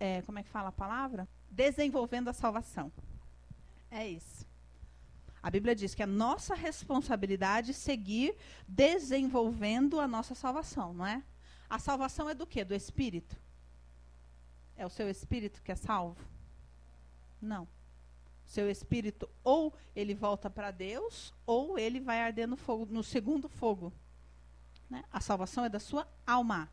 é, 0.00 0.22
como 0.22 0.38
é 0.38 0.42
que 0.42 0.48
fala 0.48 0.68
a 0.68 0.72
palavra? 0.72 1.28
Desenvolvendo 1.50 2.28
a 2.28 2.32
salvação. 2.32 2.92
É 3.90 4.06
isso. 4.06 4.46
A 5.42 5.50
Bíblia 5.50 5.74
diz 5.74 5.94
que 5.94 6.02
é 6.02 6.06
nossa 6.06 6.54
responsabilidade 6.54 7.72
seguir 7.72 8.36
desenvolvendo 8.66 10.00
a 10.00 10.08
nossa 10.08 10.34
salvação, 10.34 10.92
não 10.92 11.06
é? 11.06 11.22
A 11.70 11.78
salvação 11.78 12.28
é 12.28 12.34
do 12.34 12.46
quê? 12.46 12.64
Do 12.64 12.74
Espírito. 12.74 13.36
É 14.76 14.86
o 14.86 14.90
seu 14.90 15.08
espírito 15.10 15.60
que 15.60 15.72
é 15.72 15.74
salvo? 15.74 16.24
Não. 17.42 17.66
Seu 18.46 18.70
espírito 18.70 19.28
ou 19.42 19.74
ele 19.94 20.14
volta 20.14 20.48
para 20.48 20.70
Deus 20.70 21.34
ou 21.44 21.78
ele 21.78 22.00
vai 22.00 22.20
arder 22.20 22.46
no 22.46 22.56
fogo, 22.56 22.86
no 22.88 23.02
segundo 23.02 23.48
fogo. 23.48 23.92
Né? 24.88 25.04
A 25.12 25.20
salvação 25.20 25.64
é 25.64 25.68
da 25.68 25.80
sua 25.80 26.08
alma. 26.26 26.70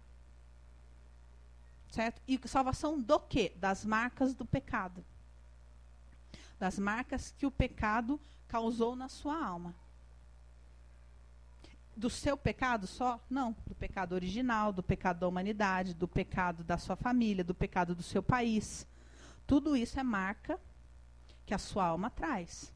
Certo? 1.89 2.21
E 2.27 2.39
salvação 2.47 2.99
do 3.01 3.19
quê? 3.19 3.53
Das 3.57 3.83
marcas 3.83 4.33
do 4.33 4.45
pecado. 4.45 5.03
Das 6.59 6.79
marcas 6.79 7.33
que 7.37 7.45
o 7.45 7.51
pecado 7.51 8.19
causou 8.47 8.95
na 8.95 9.09
sua 9.09 9.43
alma 9.43 9.75
do 11.95 12.09
seu 12.09 12.35
pecado 12.35 12.85
só? 12.85 13.23
Não. 13.29 13.55
Do 13.65 13.73
pecado 13.73 14.13
original, 14.13 14.73
do 14.73 14.83
pecado 14.83 15.19
da 15.19 15.27
humanidade, 15.27 15.93
do 15.93 16.07
pecado 16.07 16.63
da 16.63 16.77
sua 16.77 16.95
família, 16.95 17.43
do 17.43 17.55
pecado 17.55 17.95
do 17.95 18.03
seu 18.03 18.21
país. 18.21 18.85
Tudo 19.47 19.77
isso 19.77 19.99
é 19.99 20.03
marca 20.03 20.59
que 21.45 21.53
a 21.53 21.57
sua 21.57 21.85
alma 21.85 22.09
traz. 22.09 22.73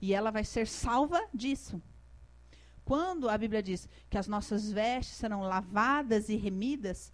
E 0.00 0.14
ela 0.14 0.30
vai 0.30 0.44
ser 0.44 0.66
salva 0.66 1.20
disso. 1.34 1.82
Quando 2.84 3.28
a 3.28 3.38
Bíblia 3.38 3.62
diz 3.62 3.88
que 4.10 4.18
as 4.18 4.28
nossas 4.28 4.70
vestes 4.70 5.16
serão 5.16 5.42
lavadas 5.42 6.28
e 6.28 6.36
remidas, 6.36 7.12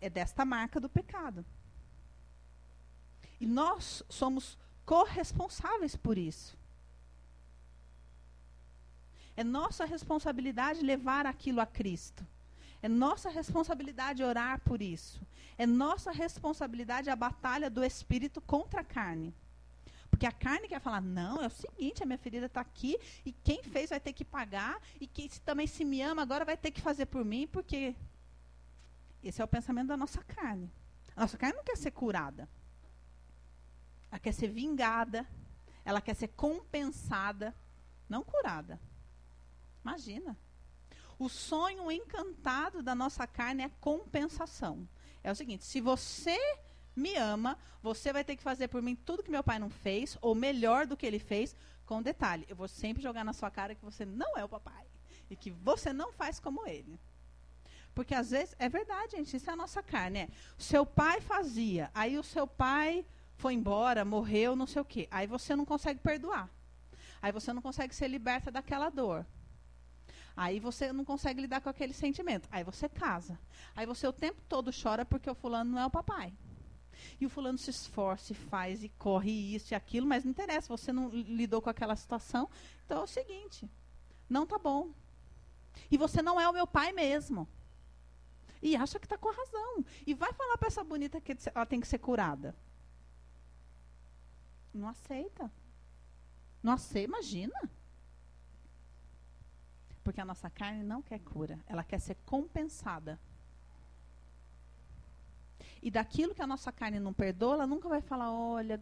é 0.00 0.10
desta 0.10 0.44
marca 0.44 0.80
do 0.80 0.88
pecado. 0.88 1.44
E 3.40 3.46
nós 3.46 4.04
somos 4.08 4.58
corresponsáveis 4.84 5.96
por 5.96 6.18
isso. 6.18 6.58
É 9.36 9.42
nossa 9.42 9.84
responsabilidade 9.84 10.84
levar 10.84 11.24
aquilo 11.26 11.60
a 11.60 11.66
Cristo. 11.66 12.26
É 12.82 12.88
nossa 12.88 13.30
responsabilidade 13.30 14.22
orar 14.22 14.60
por 14.60 14.82
isso. 14.82 15.20
É 15.56 15.66
nossa 15.66 16.10
responsabilidade 16.10 17.10
a 17.10 17.16
batalha 17.16 17.70
do 17.70 17.84
espírito 17.84 18.40
contra 18.40 18.80
a 18.80 18.84
carne. 18.84 19.34
Porque 20.10 20.26
a 20.26 20.32
carne 20.32 20.68
quer 20.68 20.80
falar: 20.80 21.00
não, 21.00 21.42
é 21.42 21.46
o 21.46 21.50
seguinte, 21.50 22.02
a 22.02 22.06
minha 22.06 22.18
ferida 22.18 22.46
está 22.46 22.60
aqui 22.60 22.98
e 23.24 23.32
quem 23.32 23.62
fez 23.62 23.90
vai 23.90 24.00
ter 24.00 24.12
que 24.12 24.24
pagar 24.24 24.80
e 25.00 25.06
quem 25.06 25.28
também 25.44 25.66
se 25.66 25.84
me 25.84 26.02
ama 26.02 26.22
agora 26.22 26.44
vai 26.44 26.56
ter 26.56 26.70
que 26.70 26.80
fazer 26.80 27.06
por 27.06 27.24
mim, 27.24 27.46
porque 27.46 27.94
esse 29.22 29.40
é 29.40 29.44
o 29.44 29.48
pensamento 29.48 29.88
da 29.88 29.96
nossa 29.96 30.22
carne. 30.24 30.70
A 31.16 31.22
nossa 31.22 31.38
carne 31.38 31.56
não 31.56 31.64
quer 31.64 31.76
ser 31.76 31.90
curada. 31.90 32.48
Ela 34.10 34.18
quer 34.18 34.32
ser 34.32 34.48
vingada, 34.48 35.26
ela 35.84 36.00
quer 36.00 36.14
ser 36.14 36.28
compensada, 36.28 37.54
não 38.08 38.22
curada. 38.22 38.80
Imagina. 39.82 40.36
O 41.18 41.28
sonho 41.28 41.90
encantado 41.90 42.82
da 42.82 42.94
nossa 42.94 43.26
carne 43.26 43.62
é 43.62 43.70
compensação. 43.80 44.88
É 45.22 45.30
o 45.30 45.34
seguinte: 45.34 45.64
se 45.64 45.80
você 45.80 46.38
me 46.96 47.14
ama, 47.16 47.58
você 47.82 48.12
vai 48.12 48.24
ter 48.24 48.36
que 48.36 48.42
fazer 48.42 48.68
por 48.68 48.82
mim 48.82 48.96
tudo 48.96 49.22
que 49.22 49.30
meu 49.30 49.44
pai 49.44 49.58
não 49.58 49.70
fez, 49.70 50.16
ou 50.20 50.34
melhor 50.34 50.86
do 50.86 50.96
que 50.96 51.06
ele 51.06 51.18
fez, 51.18 51.54
com 51.86 52.02
detalhe. 52.02 52.46
Eu 52.48 52.56
vou 52.56 52.68
sempre 52.68 53.02
jogar 53.02 53.24
na 53.24 53.32
sua 53.32 53.50
cara 53.50 53.74
que 53.74 53.84
você 53.84 54.04
não 54.04 54.36
é 54.36 54.44
o 54.44 54.48
papai. 54.48 54.86
E 55.28 55.36
que 55.36 55.50
você 55.50 55.92
não 55.92 56.12
faz 56.12 56.40
como 56.40 56.66
ele. 56.66 56.98
Porque 57.94 58.14
às 58.14 58.30
vezes, 58.30 58.54
é 58.58 58.68
verdade, 58.68 59.16
gente, 59.16 59.36
isso 59.36 59.48
é 59.48 59.52
a 59.52 59.56
nossa 59.56 59.82
carne. 59.82 60.20
É. 60.20 60.28
Seu 60.58 60.84
pai 60.86 61.20
fazia, 61.20 61.90
aí 61.94 62.18
o 62.18 62.22
seu 62.22 62.46
pai 62.46 63.04
foi 63.40 63.54
embora, 63.54 64.04
morreu, 64.04 64.54
não 64.54 64.66
sei 64.66 64.82
o 64.82 64.84
quê. 64.84 65.08
Aí 65.10 65.26
você 65.26 65.56
não 65.56 65.64
consegue 65.64 65.98
perdoar. 65.98 66.48
Aí 67.22 67.32
você 67.32 67.52
não 67.52 67.62
consegue 67.62 67.94
ser 67.94 68.08
liberta 68.08 68.50
daquela 68.50 68.90
dor. 68.90 69.26
Aí 70.36 70.60
você 70.60 70.92
não 70.92 71.04
consegue 71.04 71.40
lidar 71.40 71.60
com 71.60 71.68
aquele 71.68 71.92
sentimento. 71.92 72.48
Aí 72.52 72.62
você 72.62 72.88
casa. 72.88 73.38
Aí 73.74 73.86
você 73.86 74.06
o 74.06 74.12
tempo 74.12 74.40
todo 74.48 74.70
chora 74.70 75.04
porque 75.04 75.28
o 75.28 75.34
fulano 75.34 75.72
não 75.72 75.80
é 75.80 75.86
o 75.86 75.90
papai. 75.90 76.32
E 77.18 77.24
o 77.24 77.30
fulano 77.30 77.56
se 77.56 77.70
esforça 77.70 78.32
e 78.32 78.36
faz 78.36 78.84
e 78.84 78.90
corre 78.90 79.30
isso 79.54 79.72
e 79.72 79.74
aquilo, 79.74 80.06
mas 80.06 80.22
não 80.22 80.30
interessa, 80.30 80.68
você 80.68 80.92
não 80.92 81.08
lidou 81.08 81.62
com 81.62 81.70
aquela 81.70 81.96
situação. 81.96 82.48
Então 82.84 83.00
é 83.00 83.04
o 83.04 83.06
seguinte: 83.06 83.68
não 84.28 84.46
tá 84.46 84.58
bom. 84.58 84.92
E 85.90 85.96
você 85.96 86.20
não 86.20 86.38
é 86.38 86.46
o 86.46 86.52
meu 86.52 86.66
pai 86.66 86.92
mesmo. 86.92 87.48
E 88.62 88.76
acha 88.76 88.98
que 88.98 89.06
está 89.06 89.16
com 89.16 89.32
razão. 89.32 89.84
E 90.06 90.12
vai 90.12 90.32
falar 90.34 90.58
para 90.58 90.68
essa 90.68 90.84
bonita 90.84 91.20
que 91.22 91.34
ela 91.54 91.64
tem 91.64 91.80
que 91.80 91.88
ser 91.88 91.98
curada. 91.98 92.54
Não 94.72 94.88
aceita. 94.88 95.50
Não 96.62 96.72
aceita, 96.72 97.08
imagina. 97.08 97.70
Porque 100.02 100.20
a 100.20 100.24
nossa 100.24 100.48
carne 100.48 100.82
não 100.82 101.02
quer 101.02 101.18
cura, 101.20 101.58
ela 101.66 101.84
quer 101.84 101.98
ser 101.98 102.16
compensada. 102.24 103.18
E 105.82 105.90
daquilo 105.90 106.34
que 106.34 106.42
a 106.42 106.46
nossa 106.46 106.70
carne 106.70 107.00
não 107.00 107.12
perdoa, 107.12 107.54
ela 107.54 107.66
nunca 107.66 107.88
vai 107.88 108.00
falar: 108.00 108.32
olha, 108.32 108.80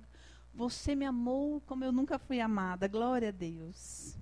você 0.54 0.94
me 0.94 1.04
amou 1.04 1.60
como 1.62 1.84
eu 1.84 1.92
nunca 1.92 2.18
fui 2.18 2.40
amada, 2.40 2.88
glória 2.88 3.28
a 3.28 3.32
Deus. 3.32 4.16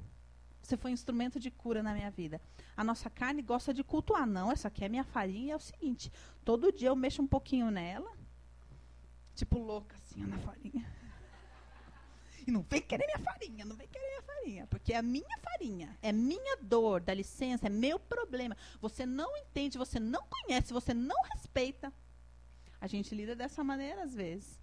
Você 0.60 0.76
foi 0.76 0.90
um 0.90 0.94
instrumento 0.94 1.38
de 1.38 1.50
cura 1.50 1.82
na 1.82 1.94
minha 1.94 2.10
vida. 2.10 2.40
A 2.76 2.82
nossa 2.82 3.08
carne 3.08 3.40
gosta 3.40 3.72
de 3.72 3.84
cultuar. 3.84 4.26
Não, 4.26 4.50
essa 4.50 4.68
aqui 4.68 4.84
é 4.84 4.88
minha 4.88 5.04
farinha. 5.04 5.54
É 5.54 5.56
o 5.56 5.60
seguinte: 5.60 6.12
todo 6.44 6.72
dia 6.72 6.88
eu 6.88 6.96
mexo 6.96 7.22
um 7.22 7.26
pouquinho 7.26 7.70
nela, 7.70 8.10
tipo 9.34 9.58
louca 9.58 9.94
assim, 9.96 10.26
na 10.26 10.38
farinha. 10.38 10.95
E 12.46 12.50
não 12.52 12.62
vem 12.62 12.80
querer 12.80 13.06
minha 13.06 13.18
farinha, 13.18 13.64
não 13.64 13.74
vem 13.74 13.88
querer 13.88 14.06
minha 14.06 14.22
farinha. 14.22 14.66
Porque 14.68 14.92
é 14.92 14.96
a 14.96 15.02
minha 15.02 15.38
farinha, 15.38 15.98
é 16.00 16.12
minha 16.12 16.56
dor, 16.62 17.00
dá 17.00 17.12
licença, 17.12 17.66
é 17.66 17.70
meu 17.70 17.98
problema. 17.98 18.56
Você 18.80 19.04
não 19.04 19.36
entende, 19.36 19.76
você 19.76 19.98
não 19.98 20.24
conhece, 20.28 20.72
você 20.72 20.94
não 20.94 21.20
respeita. 21.34 21.92
A 22.80 22.86
gente 22.86 23.14
lida 23.14 23.34
dessa 23.34 23.64
maneira 23.64 24.04
às 24.04 24.14
vezes. 24.14 24.60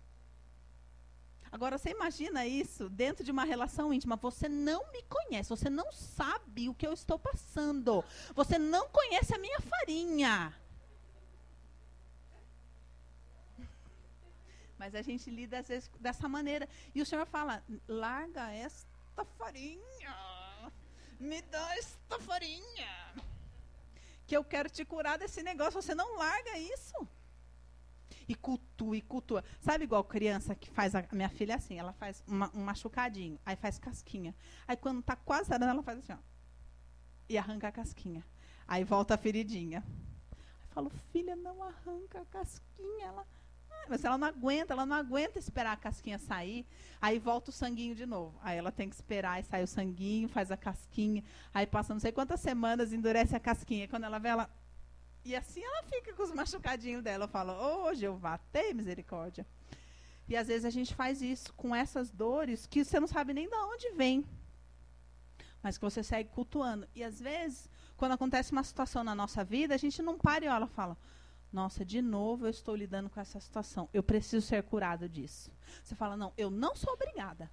Agora, 1.51 1.77
você 1.77 1.91
imagina 1.91 2.47
isso 2.47 2.89
dentro 2.89 3.23
de 3.23 3.31
uma 3.31 3.43
relação 3.43 3.93
íntima. 3.93 4.15
Você 4.15 4.49
não 4.49 4.91
me 4.91 5.03
conhece, 5.03 5.49
você 5.49 5.69
não 5.69 5.91
sabe 5.91 6.67
o 6.67 6.73
que 6.73 6.87
eu 6.87 6.93
estou 6.93 7.19
passando. 7.19 8.03
Você 8.33 8.57
não 8.57 8.89
conhece 8.89 9.35
a 9.35 9.37
minha 9.37 9.59
farinha. 9.59 10.51
Mas 14.83 14.95
a 14.95 15.01
gente 15.01 15.29
lida 15.31 15.59
às 15.59 15.67
vezes 15.69 15.89
dessa 15.97 16.27
maneira. 16.27 16.67
E 16.93 17.01
o 17.01 17.05
Senhor 17.05 17.25
fala: 17.25 17.63
larga 17.87 18.51
esta 18.51 19.23
farinha. 19.37 20.13
Me 21.17 21.41
dá 21.43 21.77
esta 21.77 22.19
farinha. 22.19 23.15
Que 24.27 24.35
eu 24.35 24.43
quero 24.43 24.69
te 24.69 24.83
curar 24.83 25.17
desse 25.17 25.41
negócio. 25.41 25.81
Você 25.81 25.95
não 25.95 26.17
larga 26.17 26.57
isso. 26.57 27.07
E 28.27 28.35
cultua, 28.35 28.97
e 28.97 29.01
cultua. 29.01 29.41
Sabe 29.61 29.85
igual 29.85 30.03
criança 30.03 30.53
que 30.53 30.69
faz 30.69 30.93
a 30.95 31.07
minha 31.13 31.29
filha 31.29 31.53
é 31.53 31.55
assim, 31.55 31.79
ela 31.79 31.93
faz 31.93 32.21
uma, 32.27 32.51
um 32.53 32.63
machucadinho, 32.63 33.39
aí 33.45 33.55
faz 33.55 33.79
casquinha. 33.79 34.35
Aí 34.67 34.75
quando 34.75 34.99
está 34.99 35.15
quase 35.15 35.47
sarando, 35.47 35.71
ela 35.71 35.83
faz 35.83 35.99
assim, 35.99 36.11
ó. 36.11 36.17
E 37.29 37.37
arranca 37.37 37.69
a 37.69 37.71
casquinha. 37.71 38.25
Aí 38.67 38.83
volta 38.83 39.15
a 39.15 39.17
feridinha. 39.17 39.81
Aí 40.61 40.67
falo, 40.73 40.91
filha, 41.13 41.37
não 41.37 41.63
arranca 41.63 42.19
a 42.19 42.25
casquinha. 42.25 43.05
Ela, 43.05 43.25
mas 43.89 44.03
ela 44.03 44.17
não 44.17 44.27
aguenta, 44.27 44.73
ela 44.73 44.85
não 44.85 44.95
aguenta 44.95 45.39
esperar 45.39 45.73
a 45.73 45.77
casquinha 45.77 46.17
sair. 46.17 46.65
Aí 47.01 47.19
volta 47.19 47.49
o 47.49 47.53
sanguinho 47.53 47.95
de 47.95 48.05
novo. 48.05 48.37
Aí 48.41 48.57
ela 48.57 48.71
tem 48.71 48.89
que 48.89 48.95
esperar 48.95 49.39
e 49.39 49.43
sai 49.43 49.63
o 49.63 49.67
sanguinho, 49.67 50.27
faz 50.29 50.51
a 50.51 50.57
casquinha. 50.57 51.23
Aí 51.53 51.65
passa 51.65 51.93
não 51.93 51.99
sei 51.99 52.11
quantas 52.11 52.39
semanas, 52.39 52.93
endurece 52.93 53.35
a 53.35 53.39
casquinha. 53.39 53.87
Quando 53.87 54.05
ela 54.05 54.19
vê, 54.19 54.29
ela. 54.29 54.49
E 55.25 55.35
assim 55.35 55.63
ela 55.63 55.83
fica 55.83 56.13
com 56.13 56.23
os 56.23 56.31
machucadinhos 56.31 57.03
dela. 57.03 57.25
Eu 57.25 57.29
falo, 57.29 57.53
ô 57.53 57.85
oh, 57.85 57.93
Jeová, 57.93 58.37
tem 58.51 58.73
misericórdia. 58.73 59.45
E 60.27 60.35
às 60.35 60.47
vezes 60.47 60.65
a 60.65 60.69
gente 60.69 60.95
faz 60.95 61.21
isso 61.21 61.53
com 61.53 61.75
essas 61.75 62.09
dores 62.09 62.65
que 62.65 62.83
você 62.83 62.99
não 62.99 63.07
sabe 63.07 63.33
nem 63.33 63.49
de 63.49 63.55
onde 63.55 63.91
vem. 63.91 64.25
Mas 65.61 65.77
que 65.77 65.83
você 65.83 66.03
segue 66.03 66.29
cultuando. 66.29 66.87
E 66.95 67.03
às 67.03 67.19
vezes 67.19 67.69
quando 68.03 68.13
acontece 68.13 68.51
uma 68.51 68.63
situação 68.63 69.03
na 69.03 69.15
nossa 69.15 69.43
vida, 69.45 69.73
a 69.73 69.77
gente 69.77 70.01
não 70.01 70.17
para 70.17 70.43
e 70.43 70.49
olha 70.49 70.67
fala: 70.67 70.97
Nossa, 71.53 71.85
de 71.85 72.01
novo 72.01 72.47
eu 72.47 72.49
estou 72.49 72.75
lidando 72.75 73.11
com 73.11 73.19
essa 73.19 73.39
situação. 73.39 73.87
Eu 73.93 74.01
preciso 74.01 74.45
ser 74.45 74.63
curado 74.63 75.07
disso. 75.07 75.51
Você 75.83 75.93
fala: 75.93 76.17
Não, 76.17 76.33
eu 76.35 76.49
não 76.49 76.75
sou 76.75 76.91
obrigada. 76.91 77.49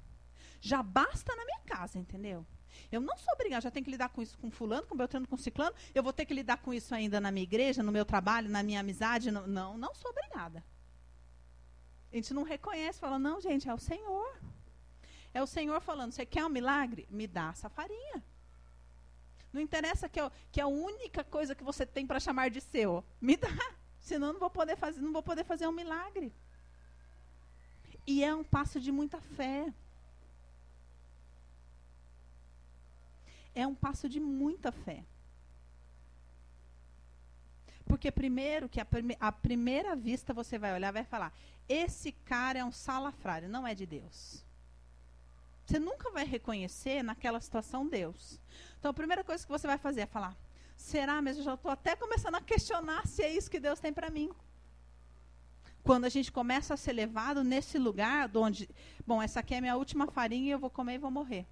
Já 0.59 0.83
basta 0.83 1.37
na 1.37 1.45
minha 1.45 1.61
casa, 1.61 1.99
entendeu? 1.99 2.47
Eu 2.91 3.01
não 3.01 3.17
sou 3.19 3.35
obrigada, 3.35 3.61
já 3.61 3.71
tenho 3.71 3.85
que 3.85 3.91
lidar 3.91 4.09
com 4.09 4.23
isso 4.23 4.39
com 4.39 4.51
fulano, 4.51 4.87
com 4.87 4.97
Beltrano, 4.97 5.29
com 5.29 5.37
ciclano. 5.37 5.77
Eu 5.95 6.03
vou 6.03 6.15
ter 6.15 6.25
que 6.25 6.33
lidar 6.33 6.57
com 6.59 6.73
isso 6.73 6.95
ainda 6.95 7.21
na 7.21 7.31
minha 7.31 7.43
igreja, 7.43 7.83
no 7.83 7.93
meu 7.93 8.07
trabalho, 8.07 8.49
na 8.49 8.63
minha 8.63 8.81
amizade. 8.81 9.31
Não, 9.31 9.77
não 9.77 9.95
sou 9.95 10.11
obrigada. 10.11 10.65
A 12.11 12.17
gente 12.17 12.33
não 12.33 12.43
reconhece, 12.43 12.99
fala, 12.99 13.19
não, 13.19 13.41
gente, 13.41 13.69
é 13.69 13.75
o 13.75 13.79
Senhor. 13.79 14.41
É 15.35 15.43
o 15.43 15.47
Senhor 15.47 15.81
falando, 15.81 16.13
você 16.13 16.25
quer 16.25 16.45
um 16.45 16.49
milagre? 16.49 17.07
Me 17.11 17.27
dá 17.27 17.51
essa 17.51 17.69
farinha. 17.69 18.25
Não 19.53 19.61
interessa 19.61 20.09
que, 20.09 20.21
eu, 20.21 20.31
que 20.51 20.61
é 20.61 20.65
a 20.65 20.69
única 20.69 21.23
coisa 21.23 21.55
que 21.55 21.63
você 21.63 21.85
tem 21.85 22.07
para 22.07 22.19
chamar 22.19 22.51
de 22.51 22.61
seu. 22.61 23.05
Me 23.21 23.37
dá. 23.37 23.49
Senão 24.01 24.33
não 24.33 24.41
vou 24.41 24.51
poder 24.51 24.77
fazer, 24.77 25.01
não 25.01 25.13
vou 25.13 25.23
poder 25.23 25.45
fazer 25.45 25.67
um 25.67 25.73
milagre. 25.73 26.33
E 28.07 28.25
é 28.25 28.35
um 28.35 28.43
passo 28.43 28.81
de 28.81 28.91
muita 28.91 29.21
fé. 29.21 29.73
É 33.55 33.67
um 33.67 33.75
passo 33.75 34.09
de 34.09 34.19
muita 34.19 34.73
fé. 34.73 35.05
Porque 37.85 38.11
primeiro 38.11 38.69
que 38.69 38.81
a, 38.81 38.85
prime 38.85 39.17
a 39.19 39.33
primeira 39.33 39.97
vista 39.97 40.33
você 40.33 40.59
vai 40.59 40.73
olhar 40.73 40.93
vai 40.93 41.05
falar: 41.05 41.33
esse 41.69 42.13
cara 42.13 42.61
é 42.61 42.65
um 42.65 42.73
salafrário, 42.73 43.49
não 43.49 43.67
é 43.67 43.75
de 43.75 43.85
Deus. 43.85 44.45
Você 45.67 45.79
nunca 45.79 46.11
vai 46.11 46.25
reconhecer 46.25 47.03
naquela 47.03 47.41
situação 47.41 47.87
Deus. 47.87 48.41
Então 48.79 48.91
a 48.91 48.95
primeira 48.95 49.23
coisa 49.23 49.45
que 49.45 49.53
você 49.53 49.67
vai 49.67 49.79
fazer 49.79 50.03
é 50.03 50.07
falar: 50.07 50.37
será 50.81 51.21
mesmo? 51.21 51.41
Eu 51.41 51.45
já 51.45 51.55
estou 51.55 51.71
até 51.71 51.95
começando 51.95 52.35
a 52.35 52.41
questionar 52.41 53.07
se 53.07 53.23
é 53.23 53.33
isso 53.33 53.51
que 53.51 53.61
Deus 53.61 53.79
tem 53.79 53.93
para 53.93 54.11
mim. 54.11 54.31
Quando 55.83 56.05
a 56.05 56.09
gente 56.09 56.31
começa 56.33 56.75
a 56.75 56.77
ser 56.77 56.93
levado 56.93 57.43
nesse 57.45 57.79
lugar 57.79 58.31
onde, 58.37 58.69
bom, 59.07 59.23
essa 59.23 59.41
aqui 59.41 59.55
é 59.55 59.59
a 59.59 59.61
minha 59.61 59.77
última 59.77 60.07
farinha 60.07 60.49
e 60.49 60.51
eu 60.51 60.59
vou 60.59 60.71
comer 60.71 60.95
e 60.95 60.99
vou 60.99 61.11
morrer. 61.11 61.47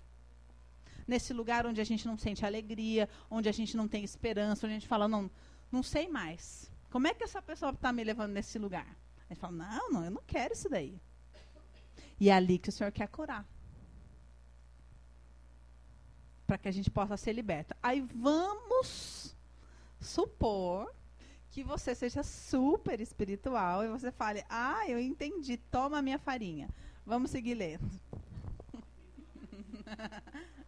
Nesse 1.06 1.32
lugar 1.32 1.66
onde 1.66 1.80
a 1.80 1.84
gente 1.84 2.06
não 2.06 2.18
sente 2.18 2.44
alegria, 2.44 3.08
onde 3.30 3.48
a 3.48 3.52
gente 3.52 3.76
não 3.76 3.88
tem 3.88 4.04
esperança, 4.04 4.66
onde 4.66 4.74
a 4.74 4.78
gente 4.78 4.88
fala, 4.88 5.08
não, 5.08 5.30
não 5.70 5.82
sei 5.82 6.08
mais. 6.08 6.70
Como 6.90 7.06
é 7.06 7.14
que 7.14 7.24
essa 7.24 7.40
pessoa 7.40 7.72
está 7.72 7.92
me 7.92 8.04
levando 8.04 8.32
nesse 8.32 8.58
lugar? 8.58 8.88
A 9.28 9.32
gente 9.32 9.40
fala, 9.40 9.56
não, 9.56 9.90
não, 9.90 10.04
eu 10.04 10.10
não 10.10 10.22
quero 10.26 10.52
isso 10.52 10.68
daí. 10.68 11.00
E 12.20 12.28
é 12.28 12.32
ali 12.32 12.58
que 12.58 12.68
o 12.68 12.72
Senhor 12.72 12.92
quer 12.92 13.08
curar 13.08 13.46
para 16.48 16.56
que 16.56 16.66
a 16.66 16.72
gente 16.72 16.90
possa 16.90 17.14
ser 17.14 17.34
liberta. 17.34 17.76
Aí 17.82 18.00
vamos 18.00 18.67
supor 20.00 20.92
que 21.50 21.62
você 21.64 21.94
seja 21.94 22.22
super 22.22 23.00
espiritual 23.00 23.84
e 23.84 23.88
você 23.88 24.10
fale: 24.12 24.44
"Ah, 24.48 24.88
eu 24.88 24.98
entendi, 25.00 25.56
toma 25.56 25.98
a 25.98 26.02
minha 26.02 26.18
farinha". 26.18 26.68
Vamos 27.04 27.30
seguir 27.30 27.54
lendo. 27.54 27.88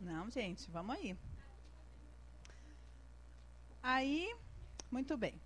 Não, 0.00 0.30
gente, 0.30 0.70
vamos 0.70 0.96
aí. 0.96 1.16
Aí, 3.82 4.34
muito 4.90 5.16
bem. 5.16 5.40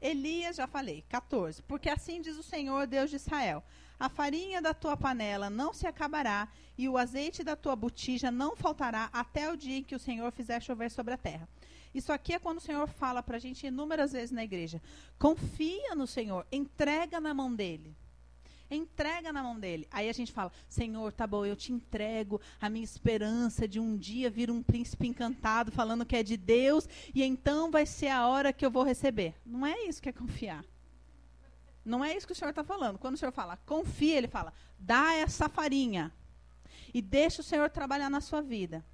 Elias, 0.00 0.56
já 0.56 0.66
falei, 0.66 1.04
14. 1.08 1.62
Porque 1.64 1.88
assim 1.88 2.20
diz 2.20 2.36
o 2.36 2.42
Senhor, 2.42 2.86
Deus 2.86 3.10
de 3.10 3.16
Israel: 3.16 3.62
a 4.00 4.08
farinha 4.08 4.62
da 4.62 4.72
tua 4.72 4.96
panela 4.96 5.50
não 5.50 5.74
se 5.74 5.86
acabará, 5.86 6.48
e 6.78 6.88
o 6.88 6.96
azeite 6.96 7.44
da 7.44 7.54
tua 7.54 7.76
botija 7.76 8.30
não 8.30 8.56
faltará 8.56 9.10
até 9.12 9.52
o 9.52 9.56
dia 9.56 9.76
em 9.76 9.84
que 9.84 9.94
o 9.94 9.98
Senhor 9.98 10.32
fizer 10.32 10.60
chover 10.62 10.90
sobre 10.90 11.12
a 11.12 11.18
terra. 11.18 11.46
Isso 11.92 12.10
aqui 12.10 12.32
é 12.32 12.38
quando 12.38 12.58
o 12.58 12.62
Senhor 12.62 12.88
fala 12.88 13.22
para 13.22 13.36
a 13.36 13.40
gente 13.40 13.66
inúmeras 13.66 14.12
vezes 14.12 14.30
na 14.30 14.42
igreja. 14.42 14.80
Confia 15.18 15.94
no 15.94 16.06
Senhor, 16.06 16.46
entrega 16.50 17.20
na 17.20 17.34
mão 17.34 17.54
dele. 17.54 17.94
Entrega 18.70 19.32
na 19.32 19.42
mão 19.42 19.58
dele. 19.58 19.86
Aí 19.90 20.08
a 20.08 20.12
gente 20.12 20.32
fala: 20.32 20.52
Senhor, 20.68 21.12
tá 21.12 21.26
bom, 21.26 21.44
eu 21.44 21.56
te 21.56 21.72
entrego 21.72 22.40
a 22.60 22.70
minha 22.70 22.84
esperança 22.84 23.66
de 23.66 23.80
um 23.80 23.96
dia 23.96 24.30
vir 24.30 24.50
um 24.50 24.62
príncipe 24.62 25.08
encantado 25.08 25.72
falando 25.72 26.06
que 26.06 26.14
é 26.14 26.22
de 26.22 26.36
Deus 26.36 26.88
e 27.12 27.22
então 27.24 27.70
vai 27.70 27.84
ser 27.84 28.08
a 28.08 28.28
hora 28.28 28.52
que 28.52 28.64
eu 28.64 28.70
vou 28.70 28.84
receber. 28.84 29.34
Não 29.44 29.66
é 29.66 29.86
isso 29.86 30.00
que 30.00 30.08
é 30.08 30.12
confiar. 30.12 30.64
Não 31.84 32.04
é 32.04 32.14
isso 32.16 32.26
que 32.26 32.32
o 32.32 32.36
Senhor 32.36 32.50
está 32.50 32.62
falando. 32.62 32.98
Quando 32.98 33.14
o 33.14 33.18
Senhor 33.18 33.32
fala, 33.32 33.56
confia, 33.66 34.18
ele 34.18 34.28
fala, 34.28 34.52
dá 34.78 35.14
essa 35.14 35.48
farinha. 35.48 36.12
E 36.92 37.00
deixa 37.00 37.40
o 37.40 37.44
Senhor 37.44 37.70
trabalhar 37.70 38.10
na 38.10 38.20
sua 38.20 38.42
vida. 38.42 38.84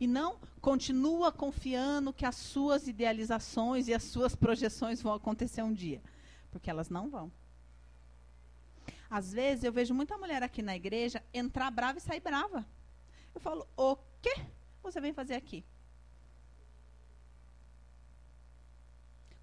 E 0.00 0.06
não 0.06 0.38
continua 0.60 1.30
confiando 1.30 2.12
que 2.12 2.26
as 2.26 2.34
suas 2.34 2.88
idealizações 2.88 3.86
e 3.86 3.94
as 3.94 4.02
suas 4.02 4.34
projeções 4.34 5.00
vão 5.00 5.14
acontecer 5.14 5.62
um 5.62 5.72
dia. 5.72 6.02
Porque 6.50 6.68
elas 6.68 6.88
não 6.88 7.08
vão. 7.08 7.30
Às 9.08 9.32
vezes 9.32 9.62
eu 9.62 9.72
vejo 9.72 9.94
muita 9.94 10.18
mulher 10.18 10.42
aqui 10.42 10.60
na 10.62 10.74
igreja 10.74 11.22
entrar 11.32 11.70
brava 11.70 11.98
e 11.98 12.00
sair 12.00 12.20
brava. 12.20 12.66
Eu 13.34 13.40
falo, 13.40 13.66
o 13.76 13.96
quê 14.20 14.34
você 14.82 15.00
vem 15.00 15.12
fazer 15.12 15.34
aqui? 15.34 15.64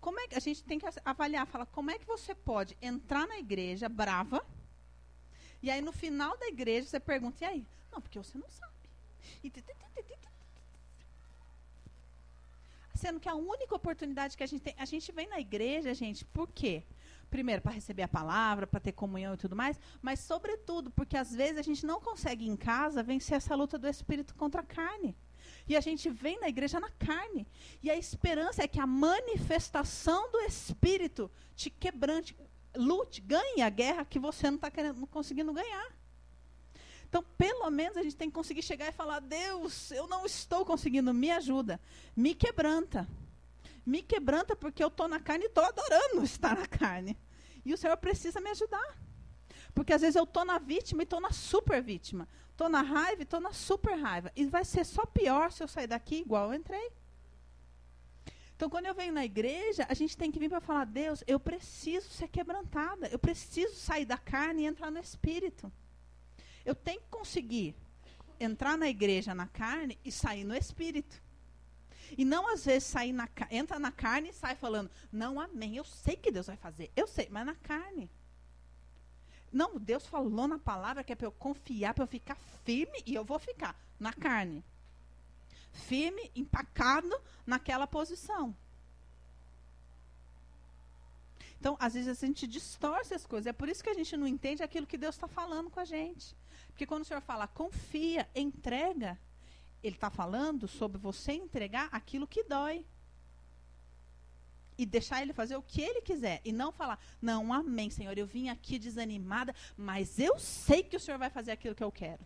Como 0.02 0.20
é 0.20 0.28
que 0.28 0.36
a 0.36 0.40
gente 0.40 0.64
tem 0.64 0.80
que 0.80 0.86
avaliar, 1.06 1.46
falar 1.46 1.68
como 1.68 1.92
é 1.92 1.98
que 1.98 2.06
você 2.06 2.34
pode 2.34 2.76
entrar 2.82 3.28
na 3.28 3.38
igreja 3.38 3.88
brava 3.88 4.44
e 5.62 5.70
aí 5.70 5.80
no 5.80 5.92
final 5.92 6.36
da 6.38 6.48
igreja 6.48 6.88
você 6.88 7.00
pergunta 7.00 7.44
e 7.44 7.48
aí, 7.48 7.68
não, 7.92 8.02
porque 8.02 8.18
você 8.18 8.38
não 8.38 8.50
sabe. 8.50 8.74
Sendo 12.96 13.20
que 13.20 13.30
a 13.30 13.36
única 13.36 13.76
oportunidade 13.76 14.36
que 14.36 14.44
a 14.44 14.46
gente 14.48 14.62
tem, 14.62 14.76
a 14.78 14.86
gente 14.86 15.12
vem 15.12 15.28
na 15.28 15.40
igreja, 15.40 15.94
gente, 15.94 16.26
por 16.26 16.48
quê? 16.48 16.84
Primeiro, 17.30 17.62
para 17.62 17.72
receber 17.72 18.04
a 18.04 18.08
palavra, 18.08 18.68
para 18.68 18.80
ter 18.80 18.92
comunhão 18.92 19.34
e 19.34 19.38
tudo 19.38 19.56
mais, 19.56 19.80
mas, 20.02 20.20
sobretudo, 20.20 20.92
porque 20.92 21.18
às 21.18 21.34
vezes 21.34 21.58
a 21.58 21.62
gente 21.62 21.86
não 21.86 22.00
consegue 22.00 22.48
em 22.48 22.56
casa 22.56 23.02
vencer 23.02 23.38
essa 23.38 23.56
luta 23.56 23.80
do 23.80 23.88
espírito 23.88 24.36
contra 24.36 24.62
a 24.62 24.66
carne. 24.66 25.16
E 25.68 25.76
a 25.76 25.82
gente 25.82 26.10
vem 26.10 26.40
na 26.40 26.50
igreja 26.50 26.80
na 26.80 26.90
carne. 26.90 27.48
E 27.82 27.90
a 27.90 27.98
esperança 27.98 28.64
é 28.64 28.68
que 28.68 28.80
a 28.80 28.88
manifestação 28.88 30.32
do 30.32 30.40
Espírito 30.42 31.30
te 31.56 31.70
quebrante, 31.70 32.36
lute, 32.76 33.22
ganhe 33.22 33.62
a 33.62 33.70
guerra 33.70 34.06
que 34.06 34.20
você 34.20 34.50
não 34.50 34.56
está 34.56 34.72
conseguindo 35.10 35.54
ganhar. 35.54 35.96
Então, 37.08 37.24
pelo 37.38 37.70
menos 37.70 37.98
a 37.98 38.04
gente 38.04 38.16
tem 38.16 38.30
que 38.30 38.36
conseguir 38.36 38.62
chegar 38.62 38.88
e 38.88 38.94
falar: 38.94 39.20
Deus, 39.20 39.92
eu 39.92 40.08
não 40.08 40.26
estou 40.26 40.66
conseguindo, 40.66 41.14
me 41.14 41.30
ajuda, 41.30 41.80
me 42.16 42.34
quebranta. 42.34 43.08
Me 43.86 44.02
quebranta 44.02 44.56
porque 44.56 44.84
eu 44.84 44.88
estou 44.88 45.08
na 45.08 45.20
carne 45.20 45.46
e 45.46 45.48
estou 45.48 45.64
adorando 45.66 46.24
estar 46.24 46.56
na 46.56 46.68
carne. 46.68 47.18
E 47.66 47.74
o 47.74 47.78
Senhor 47.78 47.98
precisa 47.98 48.40
me 48.40 48.50
ajudar. 48.52 48.98
Porque 49.74 49.94
às 49.94 50.02
vezes 50.02 50.16
eu 50.16 50.24
estou 50.24 50.46
na 50.46 50.58
vítima 50.58 51.02
e 51.02 51.04
estou 51.04 51.20
na 51.20 51.32
super 51.32 51.82
vítima. 51.82 52.28
Estou 52.62 52.70
na 52.70 52.84
raiva 52.84 53.24
estou 53.24 53.40
na 53.40 53.54
super 53.54 53.96
raiva. 53.96 54.32
E 54.36 54.46
vai 54.46 54.64
ser 54.64 54.86
só 54.86 55.04
pior 55.04 55.52
se 55.52 55.64
eu 55.64 55.68
sair 55.68 55.88
daqui 55.88 56.18
igual 56.18 56.54
eu 56.54 56.60
entrei. 56.60 56.92
Então, 58.56 58.70
quando 58.70 58.86
eu 58.86 58.94
venho 58.94 59.12
na 59.12 59.26
igreja, 59.26 59.84
a 59.90 59.96
gente 59.96 60.16
tem 60.16 60.32
que 60.32 60.38
vir 60.38 60.48
para 60.48 60.62
falar: 60.62 60.86
Deus, 60.86 61.24
eu 61.26 61.40
preciso 61.40 62.08
ser 62.10 62.28
quebrantada. 62.28 63.08
Eu 63.08 63.18
preciso 63.18 63.74
sair 63.74 64.06
da 64.06 64.16
carne 64.16 64.62
e 64.62 64.66
entrar 64.68 64.92
no 64.92 65.00
espírito. 65.00 65.72
Eu 66.64 66.76
tenho 66.76 67.02
que 67.02 67.08
conseguir 67.10 67.76
entrar 68.40 68.78
na 68.78 68.88
igreja 68.88 69.34
na 69.34 69.48
carne 69.48 69.98
e 70.06 70.12
sair 70.12 70.44
no 70.44 70.56
espírito. 70.56 71.20
E 72.16 72.24
não 72.24 72.48
às 72.48 72.64
vezes 72.64 72.84
sair 72.84 73.12
na 73.12 73.28
entra 73.50 73.80
na 73.80 73.92
carne 73.92 74.30
e 74.30 74.34
sai 74.34 74.54
falando, 74.54 74.92
não, 75.12 75.40
amém. 75.40 75.78
Eu 75.78 75.84
sei 75.84 76.16
que 76.16 76.32
Deus 76.32 76.46
vai 76.46 76.58
fazer. 76.58 76.92
Eu 76.96 77.08
sei, 77.08 77.28
mas 77.32 77.44
na 77.44 77.56
carne. 77.56 78.08
Não, 79.52 79.78
Deus 79.78 80.06
falou 80.08 80.48
na 80.48 80.58
palavra 80.58 81.04
que 81.04 81.12
é 81.12 81.16
para 81.16 81.28
eu 81.28 81.32
confiar, 81.32 81.94
para 81.94 82.04
eu 82.04 82.08
ficar 82.08 82.36
firme 82.64 83.04
e 83.06 83.14
eu 83.14 83.26
vou 83.26 83.38
ficar 83.38 83.76
na 84.00 84.14
carne. 84.14 84.64
Firme, 85.72 86.32
empacado 86.36 87.10
naquela 87.46 87.86
posição. 87.86 88.56
Então, 91.60 91.78
às 91.80 91.94
vezes 91.94 92.08
a 92.08 92.26
gente 92.26 92.48
distorce 92.48 93.14
as 93.14 93.26
coisas. 93.26 93.46
É 93.46 93.54
por 93.54 93.70
isso 93.70 93.84
que 93.84 93.90
a 93.90 93.94
gente 93.94 94.18
não 94.18 94.26
entende 94.26 94.64
aquilo 94.64 94.88
que 94.88 94.98
Deus 94.98 95.14
está 95.14 95.28
falando 95.28 95.70
com 95.70 95.80
a 95.80 95.86
gente. 95.86 96.36
Porque 96.70 96.88
quando 96.88 97.04
o 97.04 97.06
Senhor 97.06 97.22
fala 97.22 97.48
confia, 97.48 98.28
entrega, 98.34 99.20
Ele 99.84 99.96
está 99.96 100.10
falando 100.10 100.68
sobre 100.68 100.98
você 100.98 101.34
entregar 101.34 101.88
aquilo 101.92 102.26
que 102.26 102.44
dói. 102.44 102.84
E 104.82 104.86
deixar 104.88 105.22
ele 105.22 105.32
fazer 105.32 105.56
o 105.56 105.62
que 105.62 105.80
ele 105.80 106.02
quiser. 106.02 106.42
E 106.44 106.52
não 106.52 106.72
falar, 106.72 107.00
não, 107.22 107.54
amém, 107.54 107.92
Senhor, 107.92 108.18
eu 108.18 108.26
vim 108.26 108.50
aqui 108.50 108.80
desanimada, 108.80 109.54
mas 109.78 110.18
eu 110.18 110.40
sei 110.40 110.82
que 110.82 110.96
o 110.96 111.00
Senhor 111.00 111.20
vai 111.20 111.30
fazer 111.30 111.52
aquilo 111.52 111.76
que 111.76 111.84
eu 111.84 111.92
quero. 111.92 112.26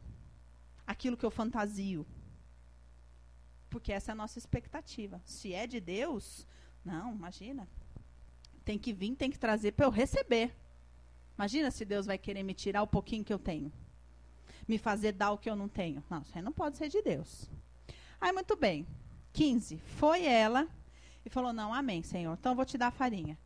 Aquilo 0.88 1.18
que 1.18 1.26
eu 1.26 1.30
fantasio. 1.30 2.08
Porque 3.70 3.92
essa 3.92 4.12
é 4.12 4.14
a 4.14 4.16
nossa 4.16 4.40
expectativa. 4.40 5.22
Se 5.26 5.54
é 5.54 5.68
de 5.68 5.82
Deus, 5.82 6.48
não, 6.86 7.14
imagina. 7.14 7.68
Tem 8.64 8.80
que 8.80 8.94
vir, 8.94 9.18
tem 9.18 9.30
que 9.30 9.38
trazer 9.38 9.74
para 9.74 9.86
eu 9.86 9.90
receber. 9.90 10.56
Imagina 11.38 11.70
se 11.72 11.84
Deus 11.84 12.06
vai 12.06 12.18
querer 12.18 12.44
me 12.44 12.54
tirar 12.54 12.84
o 12.84 12.88
pouquinho 12.88 13.26
que 13.26 13.34
eu 13.34 13.40
tenho. 13.40 13.70
Me 14.66 14.78
fazer 14.78 15.12
dar 15.12 15.34
o 15.34 15.38
que 15.38 15.50
eu 15.50 15.58
não 15.58 15.68
tenho. 15.68 16.02
Não, 16.10 16.22
isso 16.22 16.32
aí 16.38 16.42
não 16.42 16.54
pode 16.54 16.78
ser 16.78 16.88
de 16.88 17.02
Deus. 17.02 17.50
Aí, 18.22 18.32
muito 18.32 18.56
bem. 18.56 18.88
15. 19.34 19.78
Foi 19.98 20.24
ela 20.24 20.70
e 21.26 21.30
falou: 21.30 21.52
Não, 21.52 21.74
amém, 21.74 22.04
Senhor. 22.04 22.38
Então 22.40 22.56
vou 22.56 22.64
te 22.64 22.78
dar 22.78 22.88
a 22.88 22.92
farinha. 22.92 23.38